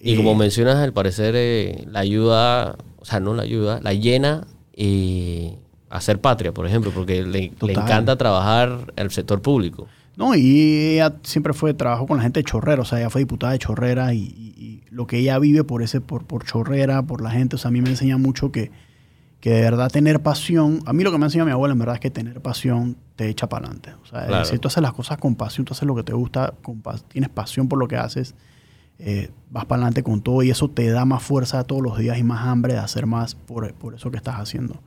Y 0.00 0.14
Eh, 0.14 0.16
como 0.16 0.34
mencionas, 0.34 0.76
al 0.76 0.92
parecer 0.92 1.34
eh, 1.36 1.84
la 1.88 2.00
ayuda, 2.00 2.76
o 2.98 3.04
sea, 3.04 3.20
no 3.20 3.34
la 3.34 3.42
ayuda, 3.42 3.80
la 3.82 3.92
llena 3.94 4.46
eh, 4.74 5.58
a 5.90 6.00
ser 6.00 6.20
patria, 6.20 6.52
por 6.52 6.66
ejemplo, 6.66 6.90
porque 6.94 7.22
le, 7.22 7.52
encanta 7.72 8.16
trabajar 8.16 8.92
el 8.96 9.10
sector 9.10 9.42
público. 9.42 9.86
No, 10.16 10.34
y 10.34 10.94
ella 10.94 11.14
siempre 11.22 11.52
fue, 11.52 11.72
trabajó 11.74 12.06
con 12.06 12.16
la 12.18 12.22
gente 12.22 12.40
de 12.40 12.44
Chorrera, 12.44 12.82
o 12.82 12.84
sea, 12.84 12.98
ella 12.98 13.10
fue 13.10 13.20
diputada 13.22 13.52
de 13.52 13.58
Chorrera 13.58 14.12
y, 14.14 14.18
y- 14.18 14.54
y 14.62 14.82
lo 14.90 15.06
que 15.06 15.18
ella 15.18 15.38
vive 15.38 15.64
por 15.64 15.82
ese, 15.82 16.00
por, 16.00 16.24
por 16.24 16.44
Chorrera, 16.44 17.02
por 17.02 17.22
la 17.22 17.30
gente, 17.30 17.56
o 17.56 17.58
sea, 17.58 17.68
a 17.68 17.72
mí 17.72 17.80
me 17.80 17.90
enseña 17.90 18.16
mucho 18.18 18.50
que, 18.52 18.70
que 19.40 19.50
de 19.50 19.60
verdad 19.62 19.90
tener 19.90 20.20
pasión, 20.20 20.80
a 20.86 20.92
mí 20.92 21.02
lo 21.02 21.10
que 21.10 21.18
me 21.18 21.24
enseña 21.24 21.44
mi 21.46 21.50
abuela 21.50 21.72
en 21.72 21.78
verdad 21.78 21.94
es 21.96 22.00
que 22.00 22.10
tener 22.10 22.40
pasión 22.42 22.96
te 23.16 23.28
echa 23.28 23.48
para 23.48 23.66
adelante. 23.66 23.94
O 24.02 24.06
sea, 24.06 24.26
Claro. 24.26 24.44
si 24.44 24.58
tú 24.58 24.68
haces 24.68 24.82
las 24.82 24.92
cosas 24.92 25.16
con 25.18 25.34
pasión, 25.34 25.64
tú 25.64 25.72
haces 25.72 25.86
lo 25.86 25.94
que 25.94 26.02
te 26.02 26.12
gusta, 26.12 26.52
con 26.62 26.82
pas- 26.82 27.02
tienes 27.08 27.30
pasión 27.30 27.66
por 27.68 27.78
lo 27.78 27.88
que 27.88 27.96
haces, 27.96 28.34
eh, 28.98 29.30
vas 29.50 29.64
para 29.64 29.78
adelante 29.80 30.02
con 30.02 30.20
todo 30.20 30.42
y 30.42 30.50
eso 30.50 30.68
te 30.68 30.90
da 30.90 31.06
más 31.06 31.22
fuerza 31.22 31.64
todos 31.64 31.80
los 31.82 31.96
días 31.98 32.18
y 32.18 32.22
más 32.22 32.46
hambre 32.46 32.74
de 32.74 32.80
hacer 32.80 33.06
más 33.06 33.34
por, 33.34 33.72
por 33.74 33.94
eso 33.94 34.10
que 34.10 34.18
estás 34.18 34.34
haciendo. 34.36 34.80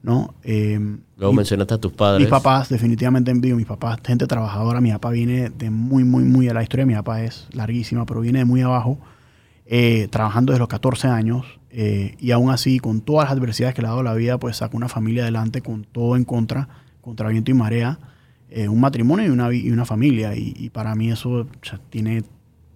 ¿no? 0.00 0.32
Eh, 0.44 0.78
Luego 1.16 1.32
y- 1.32 1.36
mencionaste 1.36 1.74
a 1.74 1.78
tus 1.78 1.92
padres. 1.92 2.20
mis 2.20 2.30
papás, 2.30 2.68
definitivamente 2.68 3.32
digo, 3.34 3.56
mis 3.56 3.66
papás, 3.66 3.98
gente 4.06 4.28
trabajadora. 4.28 4.80
Mi 4.80 4.92
papá 4.92 5.10
viene 5.10 5.50
de 5.50 5.70
muy, 5.70 6.04
muy, 6.04 6.22
muy. 6.22 6.46
La 6.50 6.62
historia 6.62 6.84
de 6.84 6.92
mi 6.92 6.94
papá 6.94 7.22
es 7.24 7.48
larguísima, 7.52 8.06
pero 8.06 8.20
viene 8.20 8.38
de 8.38 8.44
muy 8.44 8.60
abajo, 8.62 8.96
eh, 9.70 10.08
trabajando 10.10 10.52
desde 10.52 10.60
los 10.60 10.68
14 10.68 11.08
años. 11.08 11.44
eh, 11.70 12.16
y 12.18 12.30
aún 12.30 12.50
así, 12.50 12.78
con 12.78 13.02
todas 13.02 13.28
las 13.28 13.38
adversidades 13.38 13.74
que 13.74 13.82
le 13.82 13.88
ha 13.88 13.90
dado 13.90 14.02
la 14.02 14.14
vida, 14.14 14.38
pues 14.38 14.56
sacó 14.56 14.78
una 14.78 14.88
familia 14.88 15.22
adelante 15.24 15.60
con 15.60 15.84
todo 15.84 16.16
en 16.16 16.24
contra, 16.24 16.68
contra 17.02 17.28
viento 17.28 17.50
y 17.50 17.54
marea. 17.54 17.98
eh, 18.50 18.66
un 18.68 18.80
matrimonio 18.80 19.26
y 19.26 19.28
una, 19.28 19.52
y 19.52 19.70
una 19.70 19.84
familia. 19.84 20.34
Y, 20.34 20.54
y 20.56 20.70
para 20.70 20.94
mí 20.94 21.10
eso 21.10 21.30
o 21.30 21.46
sea, 21.62 21.78
tiene 21.90 22.24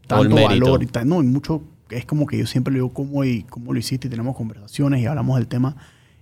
tanto 0.06 0.34
valor. 0.34 0.82
Y 0.82 0.88
no, 1.06 1.22
y 1.22 1.26
mucho. 1.26 1.62
Es 1.88 2.04
como 2.04 2.26
que 2.26 2.36
yo 2.38 2.46
siempre 2.46 2.72
le 2.72 2.78
digo 2.78 2.92
cómo, 2.92 3.24
y, 3.24 3.42
cómo 3.44 3.72
lo 3.72 3.78
hiciste 3.78 4.08
y 4.08 4.10
tenemos 4.10 4.36
conversaciones 4.36 5.00
y 5.00 5.06
hablamos 5.06 5.36
del 5.36 5.46
tema. 5.46 5.76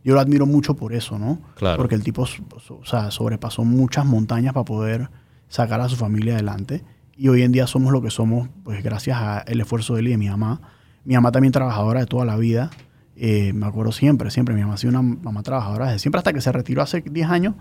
Yo 0.05 0.15
lo 0.15 0.21
admiro 0.21 0.47
mucho 0.47 0.75
por 0.75 0.93
eso, 0.93 1.19
¿no? 1.19 1.41
Claro. 1.57 1.77
Porque 1.77 1.95
el 1.97 2.03
tipo 2.03 2.23
o 2.23 2.85
sea, 2.85 3.11
sobrepasó 3.11 3.65
muchas 3.65 4.07
montañas 4.07 4.55
para 4.55 4.65
poder 4.65 5.11
sacar 5.49 5.81
a 5.81 5.89
su 5.89 5.97
familia 5.97 6.35
adelante. 6.35 6.83
Y 7.21 7.29
hoy 7.29 7.43
en 7.43 7.53
día 7.53 7.67
somos 7.67 7.93
lo 7.93 8.01
que 8.01 8.09
somos, 8.09 8.49
pues 8.65 8.83
gracias 8.83 9.19
al 9.21 9.61
esfuerzo 9.61 9.93
de 9.93 10.01
él 10.01 10.09
y 10.09 10.11
de 10.13 10.17
mi 10.17 10.31
mamá. 10.31 10.63
Mi 11.05 11.13
mamá 11.17 11.31
también 11.31 11.53
trabajadora 11.53 12.01
de 12.01 12.07
toda 12.07 12.25
la 12.25 12.39
vida. 12.39 12.71
Eh, 13.15 13.53
me 13.53 13.67
acuerdo 13.67 13.93
siempre, 13.93 14.31
siempre. 14.31 14.55
Mi 14.55 14.63
mamá 14.63 14.73
ha 14.73 14.77
sido 14.79 14.99
una 14.99 15.03
mamá 15.03 15.43
trabajadora 15.43 15.89
desde 15.89 15.99
siempre 15.99 16.17
hasta 16.21 16.33
que 16.33 16.41
se 16.41 16.51
retiró 16.51 16.81
hace 16.81 17.03
10 17.03 17.29
años. 17.29 17.57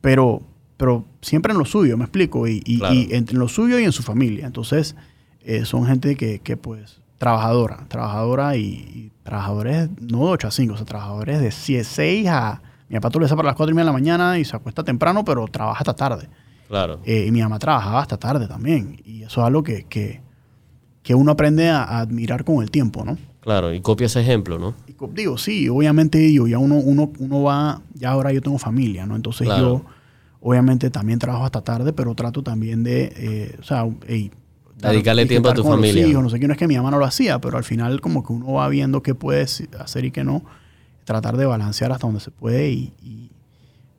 Pero, 0.00 0.42
pero 0.76 1.04
siempre 1.22 1.52
en 1.52 1.60
lo 1.60 1.64
suyo, 1.64 1.96
me 1.96 2.06
explico. 2.06 2.48
Y, 2.48 2.60
y, 2.66 2.78
Claro. 2.80 2.92
y 2.92 3.08
entre 3.12 3.36
lo 3.38 3.46
suyo 3.46 3.78
y 3.78 3.84
en 3.84 3.92
su 3.92 4.02
familia. 4.02 4.48
Entonces, 4.48 4.96
eh, 5.42 5.64
son 5.64 5.86
gente 5.86 6.16
que, 6.16 6.40
que, 6.40 6.56
pues, 6.56 7.00
trabajadora. 7.18 7.84
Trabajadora 7.86 8.56
y, 8.56 8.64
y 8.64 9.12
trabajadores 9.22 9.90
no 10.00 10.24
de 10.26 10.32
8 10.32 10.48
a 10.48 10.50
5, 10.50 10.74
o 10.74 10.76
sea, 10.76 10.86
trabajadores 10.86 11.40
de 11.40 11.52
6 11.52 12.26
a... 12.26 12.62
Mi 12.88 12.96
papá 12.96 13.10
tú 13.10 13.20
le 13.20 13.28
para 13.28 13.44
las 13.44 13.54
4 13.54 13.70
y 13.70 13.74
media 13.74 13.84
de 13.84 13.90
la 13.90 13.92
mañana 13.92 14.40
y 14.40 14.44
se 14.44 14.56
acuesta 14.56 14.82
temprano, 14.82 15.24
pero 15.24 15.46
trabaja 15.46 15.78
hasta 15.78 15.94
tarde. 15.94 16.28
Claro. 16.68 17.00
Eh, 17.04 17.24
y 17.26 17.30
mi 17.32 17.40
mamá 17.40 17.58
trabajaba 17.58 18.00
hasta 18.00 18.16
tarde 18.18 18.46
también. 18.46 19.00
Y 19.04 19.22
eso 19.22 19.40
es 19.40 19.46
algo 19.46 19.62
que, 19.62 19.84
que, 19.84 20.20
que 21.02 21.14
uno 21.14 21.32
aprende 21.32 21.68
a, 21.70 21.82
a 21.82 22.00
admirar 22.00 22.44
con 22.44 22.62
el 22.62 22.70
tiempo, 22.70 23.04
¿no? 23.04 23.16
Claro. 23.40 23.72
Y 23.72 23.80
copia 23.80 24.06
ese 24.06 24.20
ejemplo, 24.20 24.58
¿no? 24.58 24.74
Y 24.86 24.94
digo, 25.14 25.38
sí, 25.38 25.68
obviamente 25.68 26.18
digo, 26.18 26.46
ya 26.46 26.58
uno, 26.58 26.76
uno, 26.76 27.10
uno 27.18 27.42
va, 27.42 27.80
ya 27.94 28.10
ahora 28.10 28.32
yo 28.32 28.42
tengo 28.42 28.58
familia, 28.58 29.06
¿no? 29.06 29.16
Entonces 29.16 29.46
Claro. 29.46 29.62
yo 29.62 29.84
obviamente 30.40 30.90
también 30.90 31.18
trabajo 31.18 31.44
hasta 31.44 31.62
tarde, 31.62 31.92
pero 31.92 32.14
trato 32.14 32.42
también 32.42 32.82
de, 32.84 33.12
eh, 33.16 33.56
o 33.58 33.62
sea, 33.62 33.86
ey, 34.06 34.30
dar- 34.78 34.92
Dedicarle 34.92 35.24
tiempo 35.26 35.48
a 35.48 35.54
tu 35.54 35.64
familia. 35.64 36.06
hijos, 36.06 36.22
no 36.22 36.28
sé 36.30 36.38
qué, 36.38 36.46
no 36.46 36.52
es 36.52 36.58
que 36.58 36.68
mi 36.68 36.76
mamá 36.76 36.90
no 36.90 36.98
lo 36.98 37.04
hacía, 37.06 37.40
pero 37.40 37.56
al 37.56 37.64
final 37.64 38.00
como 38.00 38.22
que 38.24 38.32
uno 38.32 38.52
va 38.52 38.68
viendo 38.68 39.02
qué 39.02 39.14
puedes 39.14 39.66
hacer 39.80 40.04
y 40.04 40.10
qué 40.10 40.22
no, 40.24 40.44
tratar 41.04 41.36
de 41.38 41.46
balancear 41.46 41.90
hasta 41.90 42.06
donde 42.06 42.20
se 42.20 42.30
puede 42.30 42.70
y, 42.70 42.92
y- 43.02 43.27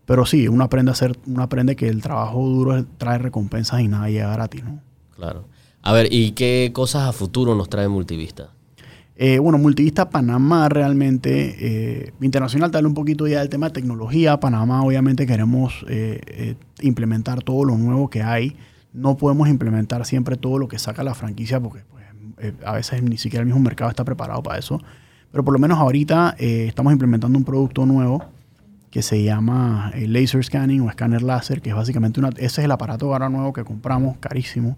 pero 0.10 0.26
sí, 0.26 0.47
uno 0.47 0.64
aprende 0.64 0.89
a 0.89 0.93
hacer, 0.93 1.20
uno 1.28 1.43
aprende 1.43 1.76
que 1.76 1.88
el 1.88 2.01
trabajo 2.01 2.43
duro 2.43 2.84
trae 2.97 3.20
recompensas 3.20 3.82
y 3.82 3.88
nada 3.88 4.10
llega 4.10 4.34
gratis, 4.34 4.64
¿no? 4.64 4.82
Claro. 5.16 5.45
A 5.84 5.93
ver, 5.93 6.12
¿y 6.12 6.32
qué 6.32 6.72
cosas 6.74 7.07
a 7.07 7.14
futuro 7.14 7.53
nos 7.53 7.70
trae 7.70 7.88
Multivista? 7.88 8.49
Eh, 9.16 9.38
bueno, 9.38 9.60
Multivista 9.60 10.10
Panamá 10.10 10.68
realmente, 10.68 11.57
eh, 11.60 12.14
internacional, 12.22 12.72
tal 12.72 12.88
un 12.88 12.95
poquito 12.95 13.28
ya 13.28 13.38
del 13.41 13.49
tema 13.49 13.68
de 13.68 13.74
tecnología. 13.74 14.39
Panamá 14.39 14.82
obviamente 14.82 15.28
queremos 15.28 15.86
eh, 15.88 16.55
implementar 16.82 17.43
todo 17.43 17.64
lo 17.64 17.78
nuevo 17.78 18.10
que 18.10 18.24
hay. 18.24 18.57
No 18.91 19.16
podemos 19.16 19.47
implementar 19.47 20.07
siempre 20.07 20.38
todo 20.38 20.57
lo 20.57 20.68
que 20.68 20.80
saca 20.80 21.03
la 21.03 21.14
franquicia 21.14 21.60
porque 21.60 21.84
pues, 21.88 22.53
a 22.66 22.74
veces 22.74 23.03
ni 23.03 23.20
siquiera 23.20 23.41
el 23.41 23.45
mismo 23.45 23.62
mercado 23.62 23.91
está 23.91 24.03
preparado 24.03 24.41
para 24.41 24.57
eso. 24.57 24.82
Pero 25.32 25.45
por 25.45 25.53
lo 25.53 25.60
menos 25.60 25.78
ahorita 25.78 26.36
estamos 26.39 26.93
implementando 26.93 27.38
un 27.38 27.45
producto 27.45 27.86
nuevo 27.86 28.39
que 28.92 29.02
se 29.02 29.24
llama 29.24 29.92
laser 29.96 30.44
scanning 30.44 30.82
o 30.82 30.90
escáner 30.90 31.22
láser, 31.22 31.62
que 31.62 31.70
es 31.70 31.76
básicamente 31.76 32.20
una, 32.20 32.30
ese 32.30 32.46
es 32.46 32.60
el 32.60 32.72
aparato 32.72 33.12
ahora 33.12 33.30
nuevo 33.30 33.54
que 33.54 33.64
compramos, 33.64 34.18
carísimo. 34.18 34.78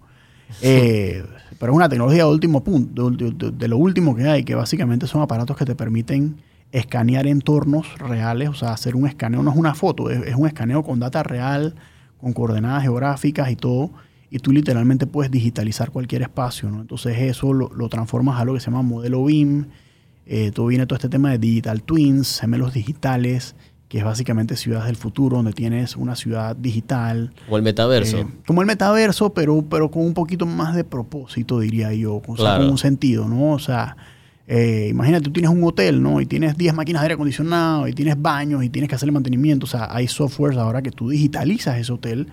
Eh, 0.60 1.24
pero 1.58 1.72
es 1.72 1.76
una 1.76 1.88
tecnología 1.88 2.24
de 2.24 2.30
último 2.30 2.62
punto, 2.62 3.10
de, 3.10 3.68
lo 3.68 3.78
último 3.78 4.14
que 4.14 4.28
hay, 4.28 4.44
que 4.44 4.54
básicamente 4.54 5.06
son 5.06 5.22
aparatos 5.22 5.56
que 5.56 5.64
te 5.64 5.74
permiten 5.74 6.36
escanear 6.72 7.26
entornos 7.26 7.98
reales, 7.98 8.48
o 8.48 8.54
sea, 8.54 8.72
hacer 8.72 8.96
un 8.96 9.06
escaneo. 9.06 9.42
No 9.42 9.50
es 9.50 9.56
una 9.56 9.74
foto, 9.74 10.10
es, 10.10 10.34
un 10.34 10.46
escaneo 10.46 10.82
con 10.82 11.00
data 11.00 11.22
real, 11.22 11.74
con 12.20 12.32
coordenadas 12.32 12.82
geográficas 12.82 13.50
y 13.50 13.56
todo, 13.56 13.92
y 14.30 14.38
tú 14.38 14.52
literalmente 14.52 15.06
puedes 15.06 15.30
digitalizar 15.30 15.90
cualquier 15.90 16.22
espacio, 16.22 16.70
¿no? 16.70 16.80
Entonces 16.80 17.18
eso 17.18 17.52
lo, 17.52 17.88
transformas 17.88 18.36
a 18.36 18.40
algo 18.40 18.54
que 18.54 18.60
se 18.60 18.66
llama 18.66 18.82
modelo 18.82 19.24
BIM, 19.24 19.66
eh, 20.24 20.50
todo 20.52 20.66
viene 20.66 20.86
todo 20.86 20.96
este 20.96 21.08
tema 21.08 21.30
de 21.30 21.38
digital 21.38 21.82
twins, 21.82 22.40
gemelos 22.40 22.72
digitales, 22.72 23.54
que 23.92 23.98
es 23.98 24.04
básicamente 24.04 24.56
ciudades 24.56 24.86
del 24.86 24.96
futuro, 24.96 25.36
donde 25.36 25.52
tienes 25.52 25.96
una 25.96 26.16
ciudad 26.16 26.56
digital. 26.56 27.30
Como 27.44 27.58
el 27.58 27.62
metaverso. 27.62 28.20
Eh, 28.20 28.26
como 28.46 28.62
el 28.62 28.66
metaverso, 28.66 29.34
pero, 29.34 29.62
pero 29.68 29.90
con 29.90 30.06
un 30.06 30.14
poquito 30.14 30.46
más 30.46 30.74
de 30.74 30.82
propósito, 30.82 31.60
diría 31.60 31.92
yo, 31.92 32.22
con, 32.22 32.40
un 32.40 32.78
sentido, 32.78 33.28
¿no? 33.28 33.52
O 33.52 33.58
sea, 33.58 33.98
eh, 34.46 34.86
imagínate, 34.90 35.24
tú 35.24 35.30
tienes 35.30 35.50
un 35.50 35.62
hotel, 35.62 36.02
¿no? 36.02 36.22
Y 36.22 36.24
tienes 36.24 36.56
10 36.56 36.72
máquinas 36.72 37.02
de 37.02 37.04
aire 37.04 37.14
acondicionado, 37.16 37.86
y 37.86 37.92
tienes 37.92 38.14
baños, 38.18 38.64
y 38.64 38.70
tienes 38.70 38.88
que 38.88 38.94
hacerle 38.94 39.12
mantenimiento. 39.12 39.66
O 39.66 39.68
sea, 39.68 39.94
hay 39.94 40.08
softwares 40.08 40.56
ahora 40.56 40.80
que 40.80 40.90
tú 40.90 41.10
digitalizas 41.10 41.76
ese 41.76 41.92
hotel 41.92 42.28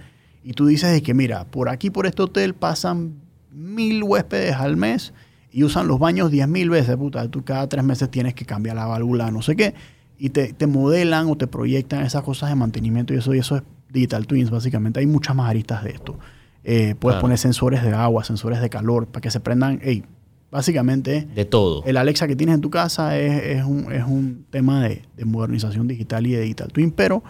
y 0.45 0.53
tú 0.53 0.65
dices 0.65 0.93
de 0.93 1.03
que, 1.03 1.13
mira, 1.13 1.43
por 1.43 1.67
aquí, 1.67 1.89
por 1.89 2.05
este 2.05 2.21
hotel 2.21 2.53
pasan 2.53 3.15
mil 3.51 4.01
huéspedes 4.03 4.55
al 4.55 4.77
mes 4.77 5.11
y 5.51 5.65
usan 5.65 5.89
los 5.89 5.99
baños 5.99 6.31
10 6.31 6.47
mil 6.47 6.69
veces, 6.69 6.95
puta. 6.95 7.27
Tú 7.27 7.43
cada 7.43 7.67
tres 7.67 7.83
meses 7.83 8.09
tienes 8.09 8.33
que 8.33 8.45
cambiar 8.45 8.77
la 8.77 8.85
válvula, 8.85 9.29
no 9.29 9.41
sé 9.41 9.57
qué 9.57 9.75
y 10.19 10.29
te, 10.29 10.67
modelan 10.67 11.27
o 11.27 11.37
te 11.37 11.47
proyectan 11.47 12.03
esas 12.03 12.23
cosas 12.23 12.49
de 12.49 12.55
mantenimiento 12.55 13.13
y 13.13 13.17
eso, 13.17 13.33
y 13.33 13.39
eso 13.39 13.55
es 13.55 13.63
Digital 13.89 14.27
Twins, 14.27 14.51
básicamente. 14.51 14.99
Hay 14.99 15.07
muchas 15.07 15.35
más 15.35 15.49
aristas 15.49 15.83
de 15.83 15.91
esto. 15.91 16.19
Eh, 16.65 16.93
puedes 16.99 17.19
poner 17.21 17.37
sensores 17.37 17.81
de 17.81 17.93
agua, 17.93 18.23
sensores 18.25 18.61
de 18.61 18.69
calor, 18.69 19.07
para 19.07 19.21
que 19.21 19.31
se 19.31 19.39
prendan, 19.39 19.79
hey, 19.81 20.03
básicamente... 20.51 21.25
De 21.33 21.45
todo. 21.45 21.83
El 21.85 21.95
Alexa 21.95 22.27
que 22.27 22.35
tienes 22.35 22.55
en 22.55 22.61
tu 22.61 22.69
casa 22.69 23.17
es, 23.17 23.63
un, 23.63 24.45
tema 24.49 24.83
de, 24.83 25.03
modernización 25.25 25.87
digital 25.87 26.27
y 26.27 26.33
de 26.33 26.41
Digital 26.41 26.67
Twin, 26.67 26.91
pero 26.91 27.23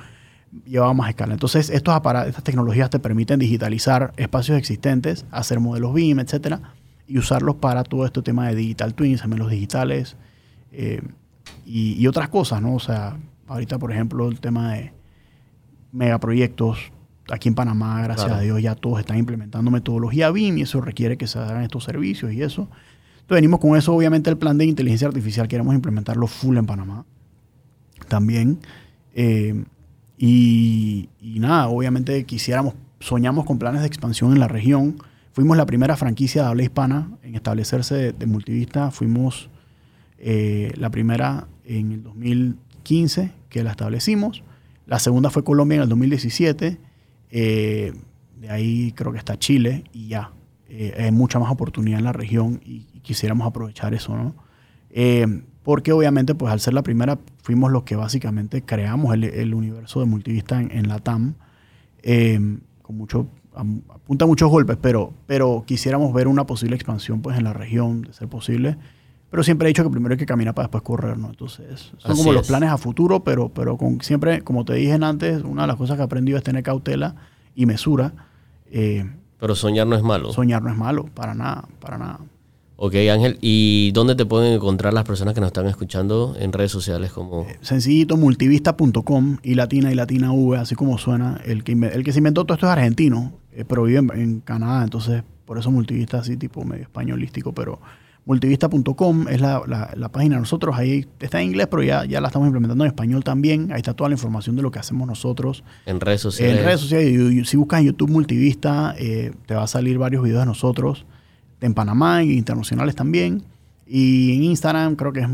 lleva 0.66 0.92
más 0.96 1.10
escala. 1.10 1.34
Entonces, 1.34 1.70
estos 1.70 1.94
aparatos, 1.94 2.30
estas 2.30 2.44
tecnologías 2.44 2.90
te 2.90 2.98
permiten 2.98 3.40
digitalizar 3.40 4.14
espacios 4.18 4.58
existentes, 4.58 5.26
hacer 5.30 5.60
modelos 5.60 5.94
BIM, 5.94 6.20
etcétera, 6.20 6.74
y 7.08 7.20
usarlos 7.20 7.56
para 7.56 7.84
todo 7.84 8.04
este 8.06 8.24
tema 8.24 8.50
de 8.50 8.56
Digital 8.56 8.96
Twins, 8.96 9.22
gemelos 9.22 9.52
digitales, 9.52 10.18
eh, 10.72 11.02
y, 11.72 12.08
otras 12.08 12.30
cosas, 12.30 12.64
¿no? 12.64 12.74
O 12.74 12.80
sea, 12.80 13.16
ahorita, 13.48 13.78
por 13.78 13.92
ejemplo, 13.92 14.28
el 14.28 14.40
tema 14.40 14.74
de 14.74 14.92
megaproyectos, 15.92 16.92
aquí 17.32 17.48
en 17.48 17.54
Panamá, 17.54 18.02
gracias 18.02 18.32
a 18.32 18.40
Dios, 18.40 18.60
ya 18.60 18.74
todos 18.74 19.00
están 19.00 19.20
implementando 19.20 19.70
metodología 19.70 20.32
BIM 20.32 20.58
y 20.58 20.62
eso 20.64 20.82
requiere 20.82 21.16
que 21.16 21.28
se 21.28 21.38
hagan 21.38 21.62
estos 21.62 21.84
servicios 21.84 22.34
y 22.34 22.42
eso. 22.42 22.64
Entonces 23.22 23.36
venimos 23.36 23.60
con 23.60 23.78
eso, 23.78 23.94
obviamente 23.94 24.32
el 24.32 24.38
plan 24.38 24.58
de 24.58 24.66
inteligencia 24.66 25.08
artificial 25.08 25.48
queremos 25.48 25.76
implementarlo 25.76 26.26
full 26.26 26.58
en 26.58 26.66
Panamá 26.66 27.06
también. 28.08 28.58
Eh, 29.14 29.64
y, 30.18 31.08
nada, 31.22 31.68
obviamente 31.68 32.26
quisiéramos, 32.26 32.74
soñamos 33.00 33.46
con 33.46 33.60
planes 33.60 33.82
de 33.82 33.88
expansión 33.88 34.34
en 34.34 34.40
la 34.40 34.48
región. 34.48 34.98
Fuimos 35.34 35.56
la 35.56 35.68
primera 35.68 35.96
franquicia 35.96 36.42
de 36.42 36.48
habla 36.48 36.64
hispana 36.64 37.12
en 37.22 37.36
establecerse 37.36 37.94
de, 37.94 38.12
de 38.14 38.26
multivista. 38.26 38.90
Fuimos 38.90 39.52
eh, 40.22 40.74
la 40.76 40.90
primera 40.90 41.48
en 41.70 41.92
el 41.92 42.04
2015, 42.04 43.32
que 43.50 43.64
la 43.64 43.72
establecimos. 43.72 44.44
La 44.86 45.00
segunda 45.00 45.30
fue 45.30 45.44
Colombia 45.44 45.76
en 45.78 45.84
el 45.84 45.90
2017. 45.90 46.78
Eh, 47.32 47.94
de 48.40 48.50
ahí 48.50 48.92
creo 48.94 49.12
que 49.12 49.20
está 49.20 49.38
Chile 49.38 49.84
y 49.94 50.08
ya. 50.08 50.32
Eh, 50.68 50.96
hay 51.00 51.12
mucha 51.12 51.40
más 51.40 51.52
oportunidad 51.52 52.00
en 52.00 52.06
la 52.06 52.14
región 52.14 52.62
y, 52.66 52.86
quisiéramos 53.02 53.48
aprovechar 53.48 53.96
eso, 53.96 54.16
¿no? 54.16 54.36
porque 55.64 55.92
obviamente, 55.92 56.36
pues 56.36 56.54
al 56.54 56.60
ser 56.60 56.76
la 56.76 56.84
primera, 56.84 57.18
fuimos 57.42 57.72
los 57.72 57.84
que 57.84 57.96
básicamente 57.96 58.62
creamos 58.64 59.16
el, 59.16 59.54
universo 59.56 60.00
de 60.00 60.06
multivista 60.06 60.62
en, 60.62 60.88
la 60.88 61.00
TAM. 61.00 61.34
con 62.84 62.98
mucho, 62.98 63.28
apunta 63.56 64.28
muchos 64.28 64.50
golpes, 64.50 64.78
pero, 64.80 65.14
pero 65.26 65.64
quisiéramos 65.66 66.14
ver 66.14 66.28
una 66.28 66.46
posible 66.46 66.76
expansión 66.76 67.22
pues 67.22 67.38
en 67.38 67.46
la 67.46 67.54
región, 67.54 68.04
de 68.04 68.14
ser 68.14 68.28
posible. 68.28 68.78
Pero 69.30 69.44
siempre 69.44 69.68
he 69.68 69.70
dicho 69.70 69.84
que 69.84 69.90
primero 69.90 70.14
hay 70.14 70.18
que 70.18 70.26
caminar 70.26 70.56
para 70.56 70.68
después 70.68 70.84
correr, 70.84 71.18
¿no? 71.18 71.30
Entonces, 71.30 71.92
son 71.98 72.18
como 72.18 72.34
los 72.34 72.48
planes 72.48 72.70
a 72.70 72.78
futuro, 72.78 73.24
pero, 73.24 73.50
pero 73.50 73.78
con 73.78 74.02
siempre, 74.02 74.42
como 74.42 74.66
te 74.66 74.74
dije 74.74 74.94
antes, 74.94 75.44
una 75.44 75.64
de 75.64 75.68
las 75.68 75.76
cosas 75.76 75.98
que 75.98 76.02
he 76.02 76.06
aprendido 76.06 76.38
es 76.38 76.44
tener 76.44 76.64
cautela 76.64 77.16
y 77.56 77.66
mesura. 77.66 78.14
Eh, 78.72 79.06
pero 79.40 79.56
soñar 79.56 79.86
no 79.86 79.96
es 79.96 80.02
malo. 80.02 80.34
Soñar 80.34 80.64
no 80.64 80.72
es 80.72 80.78
malo, 80.78 81.06
para 81.14 81.36
nada, 81.36 81.68
para 81.80 81.98
nada. 81.98 82.20
Ok, 82.82 82.96
Ángel, 83.12 83.38
¿y 83.42 83.92
dónde 83.92 84.16
te 84.16 84.26
pueden 84.26 84.54
encontrar 84.54 84.94
las 84.94 85.04
personas 85.04 85.34
que 85.34 85.42
nos 85.42 85.48
están 85.48 85.68
escuchando 85.68 86.36
en 86.40 86.54
redes 86.54 86.72
sociales 86.72 87.12
como...? 87.12 87.42
Eh, 87.42 87.58
sencillito, 87.62 88.16
multivista.com 88.16 89.38
y 89.44 89.56
latina 89.56 89.92
y 89.92 89.96
latina 89.96 90.32
V, 90.32 90.58
así 90.58 90.76
como 90.76 90.98
suena. 90.98 91.42
El 91.46 91.66
que, 91.66 91.74
el 91.74 92.04
que 92.04 92.14
se 92.14 92.20
inventó 92.20 92.46
todo 92.46 92.56
esto 92.56 92.68
es 92.68 92.72
argentino, 92.72 93.34
eh, 93.52 93.66
pero 93.68 93.84
vive 93.84 94.00
en, 94.00 94.12
en, 94.16 94.40
Canadá, 94.40 94.84
entonces 94.84 95.24
por 95.46 95.58
eso 95.58 95.72
multivista 95.72 96.20
así 96.20 96.38
tipo 96.38 96.64
medio 96.64 96.84
españolístico, 96.84 97.52
pero 97.52 97.82
multivista.com 98.30 99.28
es 99.28 99.42
la, 99.42 99.64
la, 99.96 100.10
página 100.10 100.36
de 100.36 100.42
nosotros. 100.42 100.78
Ahí 100.78 101.08
está 101.20 101.42
en 101.42 101.48
inglés, 101.48 101.66
pero 101.66 101.82
ya, 101.82 102.06
ya 102.06 102.22
la 102.22 102.28
estamos 102.28 102.46
implementando 102.46 102.84
en 102.84 102.90
español 102.90 103.24
también. 103.24 103.72
Ahí 103.72 103.78
está 103.78 103.96
toda 103.96 104.08
la 104.08 104.14
información 104.14 104.56
de 104.56 104.62
lo 104.62 104.70
que 104.70 104.78
hacemos 104.78 105.08
nosotros. 105.08 105.64
En 105.88 106.00
redes 106.00 106.22
sociales. 106.22 106.60
En 106.60 106.64
redes 106.64 106.82
sociales. 106.82 107.50
Si 107.50 107.58
buscas 107.58 107.80
en 107.80 107.88
YouTube 107.88 108.12
Multivista, 108.12 108.94
eh, 109.00 109.32
te 109.48 109.56
va 109.56 109.64
a 109.64 109.68
salir 109.68 109.98
varios 109.98 110.22
videos 110.22 110.42
de 110.42 110.46
nosotros. 110.46 111.08
En 111.60 111.74
Panamá 111.74 112.24
y 112.24 112.38
internacionales 112.38 112.94
también. 112.94 113.42
Y 113.88 114.36
en 114.36 114.44
Instagram 114.44 114.96
creo 114.96 115.12
que 115.12 115.22
es, 115.22 115.28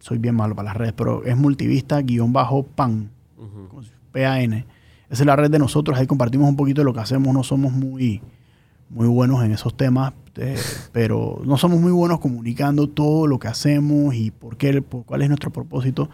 soy 0.00 0.18
bien 0.18 0.34
malo 0.34 0.54
para 0.54 0.66
las 0.66 0.76
redes, 0.76 0.92
pero 0.92 1.24
es 1.24 1.34
multivista-pan. 1.38 3.10
P-A-N. 4.12 4.66
Esa 5.08 5.22
es 5.22 5.26
la 5.26 5.34
red 5.34 5.50
de 5.50 5.58
nosotros. 5.58 5.98
Ahí 5.98 6.06
compartimos 6.06 6.46
un 6.46 6.56
poquito 6.56 6.82
de 6.82 6.84
lo 6.84 6.92
que 6.92 7.00
hacemos. 7.00 7.32
No 7.32 7.42
somos 7.42 7.72
muy 7.72 8.20
muy 8.90 9.08
buenos 9.08 9.42
en 9.44 9.52
esos 9.52 9.76
temas, 9.76 10.12
eh, 10.36 10.56
pero 10.92 11.40
no 11.44 11.56
somos 11.56 11.80
muy 11.80 11.92
buenos 11.92 12.20
comunicando 12.20 12.88
todo 12.88 13.26
lo 13.26 13.38
que 13.38 13.48
hacemos 13.48 14.14
y 14.14 14.30
por 14.30 14.56
qué, 14.56 14.82
cuál 14.82 15.22
es 15.22 15.28
nuestro 15.28 15.50
propósito. 15.50 16.08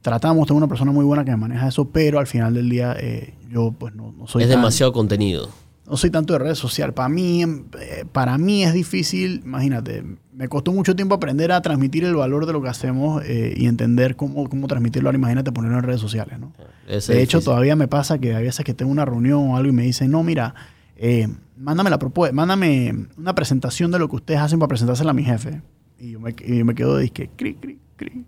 Tratamos, 0.00 0.46
tengo 0.46 0.58
una 0.58 0.68
persona 0.68 0.92
muy 0.92 1.04
buena 1.04 1.24
que 1.24 1.36
maneja 1.36 1.68
eso, 1.68 1.86
pero 1.86 2.18
al 2.18 2.26
final 2.26 2.54
del 2.54 2.68
día 2.68 2.96
eh, 2.98 3.34
yo 3.50 3.74
pues 3.76 3.94
no, 3.94 4.14
soy... 4.26 4.44
Es 4.44 4.48
demasiado 4.48 4.92
contenido. 4.92 5.48
No 5.86 5.96
soy 5.96 6.10
tanto 6.10 6.34
de 6.34 6.38
redes 6.38 6.58
sociales. 6.58 6.94
Para 6.94 7.08
mí, 7.08 7.42
eh, 7.42 8.04
para 8.12 8.38
mí 8.38 8.62
es 8.62 8.74
difícil, 8.74 9.42
imagínate, 9.44 10.04
me 10.32 10.48
costó 10.48 10.72
mucho 10.72 10.94
tiempo 10.94 11.14
aprender 11.14 11.50
a 11.50 11.60
transmitir 11.62 12.04
el 12.04 12.14
valor 12.14 12.46
de 12.46 12.52
lo 12.52 12.62
que 12.62 12.68
hacemos 12.68 13.22
y 13.26 13.66
entender 13.66 14.14
cómo, 14.14 14.48
cómo 14.48 14.68
transmitirlo. 14.68 15.08
Ahora 15.08 15.18
imagínate 15.18 15.50
ponerlo 15.50 15.78
en 15.78 15.84
redes 15.84 16.00
sociales. 16.00 16.38
¿no? 16.38 16.52
de 16.86 17.22
hecho, 17.22 17.40
todavía 17.40 17.74
me 17.74 17.88
pasa 17.88 18.18
que 18.18 18.34
a 18.34 18.40
veces 18.40 18.64
que 18.64 18.74
tengo 18.74 18.92
una 18.92 19.04
reunión 19.04 19.50
o 19.50 19.56
algo 19.56 19.68
y 19.68 19.72
me 19.72 19.82
dicen, 19.82 20.10
no, 20.10 20.22
mira, 20.22 20.54
eh, 20.98 21.28
mándame 21.56 21.90
la 21.90 21.98
propuesta, 21.98 22.34
mándame 22.34 23.06
una 23.16 23.34
presentación 23.34 23.90
de 23.92 24.00
lo 24.00 24.08
que 24.08 24.16
ustedes 24.16 24.40
hacen 24.40 24.58
para 24.58 24.68
presentársela 24.68 25.12
a 25.12 25.14
mi 25.14 25.24
jefe. 25.24 25.62
Y 25.98 26.12
yo 26.12 26.20
me, 26.20 26.34
quedo 26.34 26.96
de 26.96 27.10
que, 27.10 27.30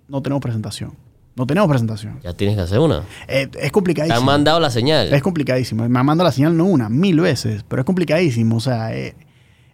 no 0.09 0.23
tenemos 0.23 0.41
presentación. 0.41 0.95
No 1.37 1.47
tenemos 1.47 1.69
presentación. 1.69 2.19
Ya 2.23 2.33
tienes 2.33 2.57
que 2.57 2.63
hacer 2.63 2.79
una. 2.79 3.03
Eh, 3.29 3.49
es 3.61 3.73
complicadísimo. 3.73 4.15
Te 4.15 4.21
han 4.21 4.27
mandado 4.27 4.61
la 4.61 4.71
señal. 4.71 5.13
Es 5.13 5.23
complicadísimo. 5.23 5.89
Me 5.89 5.99
han 5.99 6.07
mandado 6.07 6.29
la 6.29 6.33
señal 6.33 6.57
no 6.57 6.65
una, 6.65 6.89
mil 6.89 7.21
veces, 7.21 7.65
pero 7.67 7.81
es 7.81 7.87
complicadísimo. 7.87 8.57
O 8.57 8.61
sea, 8.61 8.95
eh, 8.95 9.15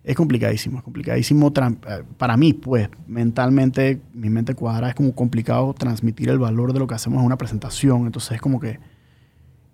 es 0.05 0.16
complicadísimo. 0.16 0.78
Es 0.78 0.84
complicadísimo 0.84 1.53
para 1.53 2.36
mí, 2.36 2.53
pues, 2.53 2.88
mentalmente, 3.07 4.01
mi 4.12 4.30
mente 4.30 4.55
cuadrada 4.55 4.90
es 4.90 4.94
como 4.94 5.14
complicado 5.14 5.74
transmitir 5.74 6.28
el 6.28 6.38
valor 6.38 6.72
de 6.72 6.78
lo 6.78 6.86
que 6.86 6.94
hacemos 6.94 7.20
en 7.20 7.26
una 7.26 7.38
presentación. 7.38 8.07
Entonces 8.07 8.32
es 8.32 8.40
como 8.40 8.61
que 8.61 8.78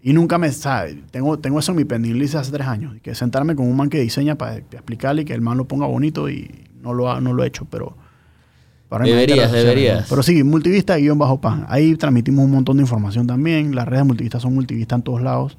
y 0.03 0.13
nunca 0.13 0.37
me, 0.37 0.51
sabe, 0.51 1.03
tengo, 1.13 1.39
tengo 1.39 1.61
eso 1.61 1.73
en 1.73 2.03
mi 2.03 2.13
list 2.13 2.35
hace 2.35 2.51
tres 2.51 2.67
años, 2.67 2.97
que 3.03 3.15
sentarme 3.15 3.55
con 3.55 3.69
un 3.69 3.77
man 3.77 3.89
que 3.89 4.01
diseña 4.01 4.37
para 4.37 4.57
explicarle 4.57 5.23
y 5.23 5.25
que 5.25 5.33
el 5.33 5.41
man 5.41 5.57
lo 5.57 5.69
ponga 5.69 5.87
bonito 5.87 6.29
y 6.29 6.51
no 6.81 6.93
lo, 6.93 7.21
no 7.21 7.33
lo 7.33 7.45
he 7.45 7.47
hecho, 7.47 7.67
pero... 7.71 7.97
deberías, 8.91 9.53
deberías. 9.53 10.09
Pero 10.09 10.25
sí, 10.25 10.43
multivista 10.43 10.97
guion 10.97 11.19
bajo 11.19 11.41
pan. 11.41 11.67
Ahí 11.69 11.95
transmitimos 11.97 12.45
un 12.45 12.51
montón 12.51 12.79
de 12.79 12.83
información 12.83 13.29
también. 13.29 13.77
Las 13.77 13.87
redes 13.87 14.05
multivistas 14.05 14.43
son 14.43 14.55
multivistas 14.55 14.99
en 14.99 15.03
todos 15.03 15.23
lados. 15.23 15.57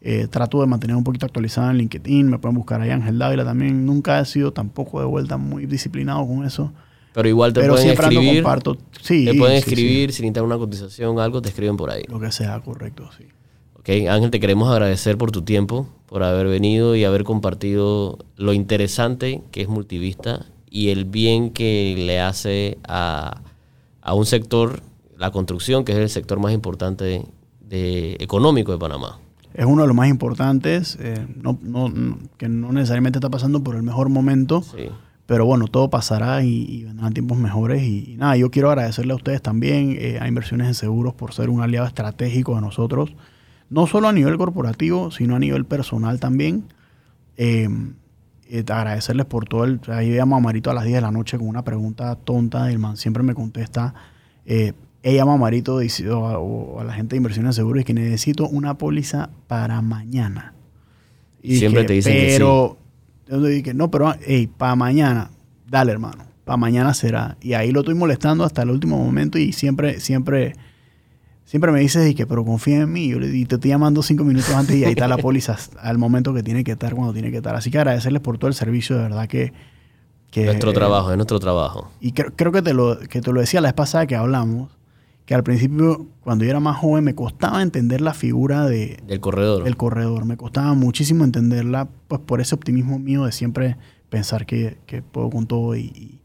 Eh, 0.00 0.26
trato 0.28 0.60
de 0.60 0.66
mantener 0.66 0.96
un 0.96 1.04
poquito 1.04 1.26
actualizada 1.26 1.70
en 1.70 1.76
LinkedIn. 1.76 2.28
Me 2.28 2.38
pueden 2.38 2.56
buscar 2.56 2.80
ahí 2.80 2.90
Ángel 2.90 3.18
Dávila 3.18 3.44
también. 3.44 3.84
Nunca 3.84 4.18
he 4.18 4.24
sido 4.24 4.52
tampoco 4.52 5.00
de 5.00 5.06
vuelta 5.06 5.36
muy 5.36 5.66
disciplinado 5.66 6.26
con 6.26 6.44
eso. 6.46 6.72
Pero 7.12 7.28
igual 7.28 7.52
te 7.52 7.60
Pero 7.60 7.74
pueden 7.74 7.88
siempre 7.88 8.06
ando 8.06 8.20
escribir. 8.20 8.42
comparto. 8.42 8.78
Sí, 9.02 9.26
te 9.26 9.34
pueden 9.34 9.60
sí, 9.60 9.68
escribir, 9.68 10.12
si 10.12 10.22
necesitan 10.22 10.44
una 10.44 10.56
cotización 10.56 11.18
algo, 11.18 11.42
te 11.42 11.50
escriben 11.50 11.76
por 11.76 11.90
ahí. 11.90 12.02
sí. 12.06 12.10
Lo 12.10 12.18
que 12.18 12.32
sea, 12.32 12.58
correcto, 12.60 13.10
sí. 13.18 13.26
Ok, 13.82 13.88
Ángel, 14.08 14.30
te 14.30 14.38
queremos 14.40 14.70
agradecer 14.70 15.18
por 15.18 15.32
tu 15.32 15.42
tiempo, 15.42 15.88
por 16.06 16.22
haber 16.22 16.46
venido 16.46 16.94
y 16.94 17.04
haber 17.04 17.24
compartido 17.24 18.18
lo 18.36 18.52
interesante 18.52 19.42
que 19.50 19.62
es 19.62 19.68
Multivista 19.68 20.46
y 20.70 20.90
el 20.90 21.04
bien 21.04 21.50
que 21.50 21.94
le 21.98 22.20
hace 22.20 22.78
a, 22.86 23.40
a 24.00 24.14
un 24.14 24.24
sector, 24.24 24.82
la 25.18 25.30
construcción, 25.32 25.84
que 25.84 25.92
es 25.92 25.98
el 25.98 26.08
sector 26.10 26.38
más 26.38 26.52
importante 26.52 27.24
de, 27.60 28.16
económico 28.20 28.70
de 28.72 28.78
Panamá. 28.78 29.18
Es 29.52 29.66
uno 29.66 29.82
de 29.82 29.88
los 29.88 29.96
más 29.96 30.08
importantes, 30.08 30.96
eh, 31.00 31.26
no, 31.42 31.58
no- 31.62 31.88
no- 31.88 32.18
que 32.38 32.48
no 32.48 32.72
necesariamente 32.72 33.18
está 33.18 33.30
pasando 33.30 33.62
por 33.64 33.74
el 33.74 33.82
mejor 33.82 34.08
momento, 34.08 34.62
Sí. 34.62 34.88
pero 35.26 35.44
bueno, 35.44 35.66
todo 35.66 35.90
pasará 35.90 36.42
y, 36.44 36.64
y 36.68 36.84
vendrán 36.84 37.12
tiempos 37.14 37.36
mejores. 37.36 37.82
Y, 37.82 38.12
y 38.12 38.16
nada, 38.16 38.36
yo 38.36 38.50
quiero 38.50 38.68
agradecerle 38.70 39.12
a 39.12 39.16
ustedes 39.16 39.42
también, 39.42 39.96
eh, 39.98 40.18
a 40.20 40.28
Inversiones 40.28 40.68
en 40.68 40.74
Seguros, 40.74 41.14
por 41.14 41.34
ser 41.34 41.50
un 41.50 41.60
aliado 41.60 41.86
estratégico 41.86 42.54
de 42.54 42.60
nosotros, 42.62 43.10
no 43.72 43.86
solo 43.86 44.08
a 44.08 44.12
nivel 44.12 44.36
corporativo, 44.36 45.10
sino 45.10 45.34
a 45.36 45.38
nivel 45.38 45.64
personal 45.64 46.20
también. 46.20 46.64
Eh, 47.36 47.68
eh, 48.48 48.64
agradecerles 48.68 49.24
por 49.24 49.46
todo 49.46 49.64
el... 49.64 49.80
yo 49.80 49.92
llamo 49.94 50.36
a 50.36 50.40
Marito 50.40 50.70
a 50.70 50.74
las 50.74 50.84
10 50.84 50.96
de 50.96 51.00
la 51.00 51.10
noche 51.10 51.38
con 51.38 51.48
una 51.48 51.64
pregunta 51.64 52.14
tonta, 52.16 52.70
el 52.70 52.78
man 52.78 52.98
siempre 52.98 53.22
me 53.22 53.34
contesta. 53.34 53.94
eh, 54.44 54.74
ella 55.02 55.16
llama 55.22 55.34
a 55.34 55.36
Marito 55.36 55.76
o 55.76 56.26
a, 56.28 56.38
o 56.38 56.80
a 56.80 56.84
la 56.84 56.92
gente 56.92 57.14
de 57.14 57.16
Inversiones 57.16 57.56
Seguros 57.56 57.80
y 57.80 57.84
que 57.84 57.94
necesito 57.94 58.48
una 58.48 58.78
póliza 58.78 59.30
para 59.48 59.82
mañana. 59.82 60.54
Siempre 61.42 61.84
te 61.84 61.94
dicen 61.94 62.12
que 62.12 62.20
sí. 62.20 62.36
pero, 62.36 62.76
yo 63.28 63.42
dije, 63.42 63.74
no, 63.74 63.90
pero, 63.90 64.14
hey, 64.24 64.48
para 64.56 64.76
mañana, 64.76 65.30
dale, 65.68 65.90
hermano, 65.90 66.24
para 66.44 66.56
mañana 66.56 66.94
será. 66.94 67.36
Y 67.40 67.54
ahí 67.54 67.72
lo 67.72 67.80
estoy 67.80 67.94
molestando 67.94 68.44
hasta 68.44 68.62
el 68.62 68.70
último 68.70 68.96
momento 68.96 69.38
y 69.38 69.52
siempre, 69.52 69.98
siempre, 69.98 70.54
siempre 71.52 71.70
me 71.70 71.80
dices, 71.80 72.10
y 72.10 72.14
que, 72.14 72.26
pero 72.26 72.46
confía 72.46 72.80
en 72.80 72.90
mí. 72.90 73.08
Yo 73.08 73.20
le 73.20 73.26
y 73.28 73.44
te 73.44 73.56
estoy 73.56 73.68
llamando 73.68 74.02
cinco 74.02 74.24
minutos 74.24 74.54
antes 74.54 74.74
y 74.74 74.86
ahí 74.86 74.92
está 74.92 75.06
la 75.06 75.18
póliza 75.18 75.58
al 75.82 75.98
momento 75.98 76.32
que 76.32 76.42
tiene 76.42 76.64
que 76.64 76.72
estar, 76.72 76.94
cuando 76.94 77.12
tiene 77.12 77.30
que 77.30 77.36
estar. 77.36 77.54
Así 77.54 77.70
que 77.70 77.76
agradecerles 77.76 78.22
por 78.22 78.38
todo 78.38 78.48
el 78.48 78.54
servicio, 78.54 78.96
de 78.96 79.02
verdad 79.02 79.28
que... 79.28 79.52
que 80.30 80.46
nuestro 80.46 80.72
trabajo, 80.72 81.10
es 81.10 81.16
nuestro 81.18 81.38
trabajo. 81.38 81.90
y 82.00 82.12
creo, 82.12 82.32
creo 82.34 82.52
que, 82.52 82.62
te 82.62 82.72
lo, 82.72 82.98
que 82.98 83.20
te 83.20 83.30
lo 83.30 83.38
decía 83.38 83.60
la 83.60 83.68
vez 83.68 83.74
pasada 83.74 84.06
que 84.06 84.16
hablamos, 84.16 84.70
que 85.26 85.34
al 85.34 85.42
principio, 85.42 86.06
cuando 86.22 86.44
yo 86.44 86.50
era 86.52 86.60
más 86.60 86.78
joven, 86.78 87.04
me 87.04 87.14
costaba 87.14 87.60
entender 87.60 88.00
la 88.00 88.14
figura 88.14 88.64
de, 88.64 89.02
Del 89.06 89.20
corredor. 89.20 89.64
del 89.64 89.76
corredor. 89.76 90.24
Me 90.24 90.38
costaba 90.38 90.72
muchísimo 90.72 91.22
entenderla, 91.22 91.86
pues 92.08 92.22
por 92.22 92.40
ese 92.40 92.54
optimismo 92.54 92.98
mío 92.98 93.26
de 93.26 93.32
siempre 93.32 93.76
pensar 94.08 94.46
que, 94.46 94.78
que 94.86 95.02
puedo 95.02 95.28
con 95.28 95.46
todo 95.46 95.76
y, 95.76 95.82
y, 95.82 96.21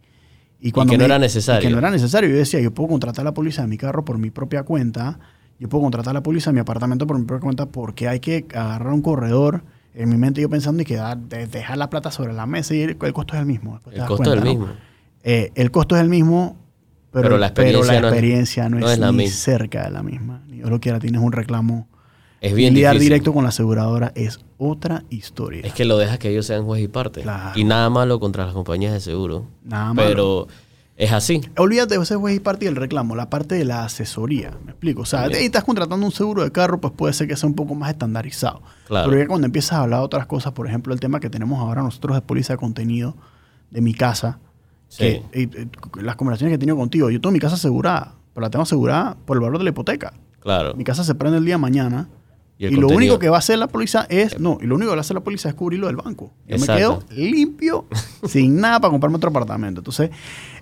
que 0.91 0.97
no 0.97 1.05
era 1.05 1.19
necesario. 1.19 1.61
y 1.61 1.67
que 1.67 1.71
no 1.71 1.77
era 1.79 1.91
necesario. 1.91 2.29
Yo 2.29 2.35
decía, 2.37 2.59
yo 2.59 2.73
puedo 2.73 2.89
contratar 2.89 3.23
la 3.25 3.33
póliza 3.33 3.61
de 3.61 3.67
mi 3.67 3.77
carro 3.77 4.03
por 4.05 4.17
mi 4.17 4.31
propia 4.31 4.63
cuenta, 4.63 5.19
yo 5.59 5.69
puedo 5.69 5.83
contratar 5.83 6.13
la 6.13 6.21
póliza 6.23 6.49
de 6.51 6.55
mi 6.55 6.59
apartamento 6.59 7.05
por 7.07 7.17
mi 7.19 7.25
propia 7.25 7.43
cuenta, 7.43 7.65
porque 7.67 8.07
hay 8.07 8.19
que 8.19 8.45
agarrar 8.53 8.93
un 8.93 9.01
corredor. 9.01 9.63
En 9.93 10.09
mi 10.09 10.17
mente 10.17 10.41
yo 10.41 10.49
pensando 10.49 10.81
y 10.83 10.85
que 10.85 10.95
dar- 10.95 11.17
de- 11.17 11.47
dejar 11.47 11.77
la 11.77 11.89
plata 11.89 12.11
sobre 12.11 12.33
la 12.33 12.45
mesa 12.45 12.75
y 12.75 12.81
el, 12.81 12.97
el 13.01 13.13
costo 13.13 13.33
es 13.33 13.39
el 13.39 13.45
mismo. 13.47 13.79
El 13.91 13.97
costo 14.05 14.23
es 14.23 14.37
el 14.37 14.43
mismo. 14.59 14.67
Eh, 15.23 15.51
el 15.55 15.71
costo 15.71 15.95
es 15.95 16.01
el 16.03 16.09
mismo, 16.09 16.57
pero, 17.11 17.23
Pero 17.29 17.37
la 17.39 17.47
experiencia 17.47 17.81
pero 17.93 18.01
la 18.01 18.01
no 18.01 18.07
es- 18.07 18.13
no 18.69 18.77
es, 18.77 18.81
no 18.83 18.89
es 18.91 18.99
la 18.99 19.11
ni 19.11 19.17
cerca 19.31 19.83
de 19.85 19.89
la 19.91 20.03
misma. 20.03 20.43
Ni 20.47 20.57
Dios 20.57 20.69
lo 20.69 20.79
quiera, 20.79 20.99
tienes 20.99 21.19
un 21.21 21.31
reclamo. 21.31 21.87
Es 22.41 22.53
bien 22.53 22.73
lidiar 22.73 22.93
difícil. 22.93 23.09
directo 23.11 23.33
con 23.33 23.43
la 23.43 23.49
aseguradora 23.49 24.11
es 24.15 24.39
otra 24.57 25.03
historia. 25.09 25.61
Es 25.65 25.73
que 25.73 25.85
lo 25.85 25.97
dejas 25.97 26.19
que 26.19 26.29
ellos 26.29 26.45
sean 26.45 26.65
juez 26.65 26.83
y 26.83 26.87
parte. 26.87 27.21
Claro. 27.21 27.59
Y 27.59 27.63
nada 27.63 27.89
malo 27.89 28.19
contra 28.19 28.45
las 28.45 28.53
compañías 28.53 28.93
de 28.93 28.99
seguro. 28.99 29.45
Nada 29.63 29.93
malo. 29.93 30.07
Pero 30.07 30.47
es 30.95 31.11
así. 31.11 31.41
Olvídate 31.57 31.97
de 31.97 32.03
ese 32.03 32.15
juez 32.15 32.35
y 32.35 32.39
parte 32.39 32.65
y 32.65 32.67
el 32.67 32.75
reclamo, 32.75 33.15
la 33.15 33.29
parte 33.29 33.55
de 33.55 33.65
la 33.65 33.85
asesoría, 33.85 34.51
me 34.65 34.71
explico. 34.71 35.01
O 35.01 35.05
sea, 35.05 35.23
ahí 35.23 35.45
estás 35.45 35.63
contratando 35.63 36.05
un 36.05 36.11
seguro 36.11 36.43
de 36.43 36.51
carro, 36.51 36.79
pues 36.79 36.93
puede 36.93 37.13
ser 37.13 37.27
que 37.27 37.35
sea 37.35 37.47
un 37.49 37.55
poco 37.55 37.73
más 37.75 37.89
estandarizado. 37.91 38.61
Claro. 38.87 39.09
Pero 39.09 39.21
ya 39.23 39.27
cuando 39.27 39.45
empiezas 39.45 39.73
a 39.73 39.81
hablar 39.83 39.99
de 39.99 40.05
otras 40.05 40.25
cosas, 40.27 40.53
por 40.53 40.67
ejemplo, 40.67 40.93
el 40.93 40.99
tema 40.99 41.19
que 41.19 41.29
tenemos 41.29 41.59
ahora 41.59 41.81
nosotros 41.81 42.15
de 42.15 42.21
póliza 42.21 42.53
de 42.53 42.57
contenido 42.57 43.15
de 43.71 43.81
mi 43.81 43.93
casa, 43.93 44.39
Sí. 44.89 45.21
que, 45.31 45.41
eh, 45.41 45.49
eh, 45.53 45.67
las 46.01 46.15
conversaciones 46.15 46.51
que 46.51 46.55
he 46.55 46.59
tenido 46.59 46.77
contigo, 46.77 47.09
yo 47.09 47.19
tengo 47.19 47.33
mi 47.33 47.39
casa 47.39 47.55
asegurada, 47.55 48.13
pero 48.33 48.43
la 48.45 48.49
tengo 48.49 48.63
asegurada 48.63 49.17
por 49.25 49.37
el 49.37 49.41
valor 49.41 49.57
de 49.57 49.65
la 49.65 49.71
hipoteca. 49.71 50.13
Claro. 50.39 50.73
Mi 50.75 50.83
casa 50.85 51.03
se 51.03 51.13
prende 51.15 51.39
el 51.39 51.45
día 51.45 51.55
de 51.55 51.61
mañana. 51.61 52.07
Y 52.59 52.69
lo 52.71 52.87
único 52.87 53.19
que 53.19 53.29
va 53.29 53.35
a 53.35 53.39
hacer 53.39 53.59
la 53.59 53.67
póliza 53.67 54.07
es, 54.09 54.39
no, 54.39 54.57
y 54.61 54.65
lo 54.65 54.75
único 54.75 54.89
que 54.91 54.95
va 54.95 54.99
a 54.99 55.01
hacer 55.01 55.13
la 55.15 55.21
póliza 55.23 55.47
es 55.49 55.55
cubrirlo 55.55 55.87
del 55.87 55.95
banco. 55.97 56.33
Yo 56.47 56.55
Exacto. 56.55 56.73
me 56.73 57.15
quedo 57.15 57.21
limpio, 57.23 57.85
sin 58.27 58.59
nada 58.59 58.79
para 58.79 58.91
comprarme 58.91 59.17
otro 59.17 59.29
apartamento. 59.29 59.81
Entonces, 59.81 60.09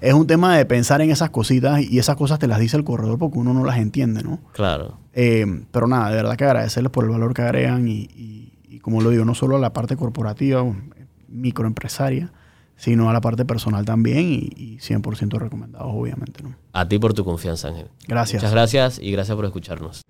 es 0.02 0.14
un 0.14 0.28
tema 0.28 0.58
de 0.58 0.66
pensar 0.66 1.00
en 1.02 1.10
esas 1.12 1.30
cositas 1.30 1.82
y 1.82 1.98
esas 2.00 2.16
cosas 2.18 2.38
te 2.40 2.48
las 2.48 2.60
dice 2.60 2.76
el 2.76 2.84
corredor 2.84 3.18
porque 3.18 3.40
uno 3.40 3.54
no 3.54 3.64
las 3.64 3.78
entiende, 3.78 4.24
¿no? 4.24 4.40
Claro. 4.52 4.98
Eh, 5.14 5.46
pero 5.72 5.88
nada, 5.88 6.10
de 6.10 6.16
verdad 6.18 6.36
que 6.36 6.44
agradecerles 6.44 6.92
por 6.92 7.06
el 7.06 7.12
valor 7.12 7.34
que 7.34 7.44
agregan 7.44 7.88
y, 7.88 8.10
y- 8.16 8.54
y 8.68 8.80
como 8.80 9.00
lo 9.02 9.10
digo, 9.10 9.24
no 9.24 9.34
solo 9.36 9.56
a 9.56 9.60
la 9.60 9.72
parte 9.72 9.96
corporativa, 9.96 10.62
microempresaria, 11.30 12.32
sino 12.76 13.10
a 13.10 13.14
la 13.14 13.22
parte 13.22 13.46
personal 13.46 13.86
también 13.86 14.26
y, 14.28 14.50
y 14.56 14.78
100% 14.80 15.38
recomendados, 15.40 15.88
obviamente, 15.94 16.44
¿no? 16.44 16.56
A 16.74 16.88
ti 16.88 17.00
por 17.00 17.14
tu 17.14 17.24
confianza, 17.24 17.70
Ángel. 17.70 17.88
Gracias. 18.08 18.42
Muchas 18.42 18.52
gracias 18.52 19.00
y 19.02 19.12
gracias 19.12 19.36
por 19.36 19.46
escucharnos. 19.46 20.02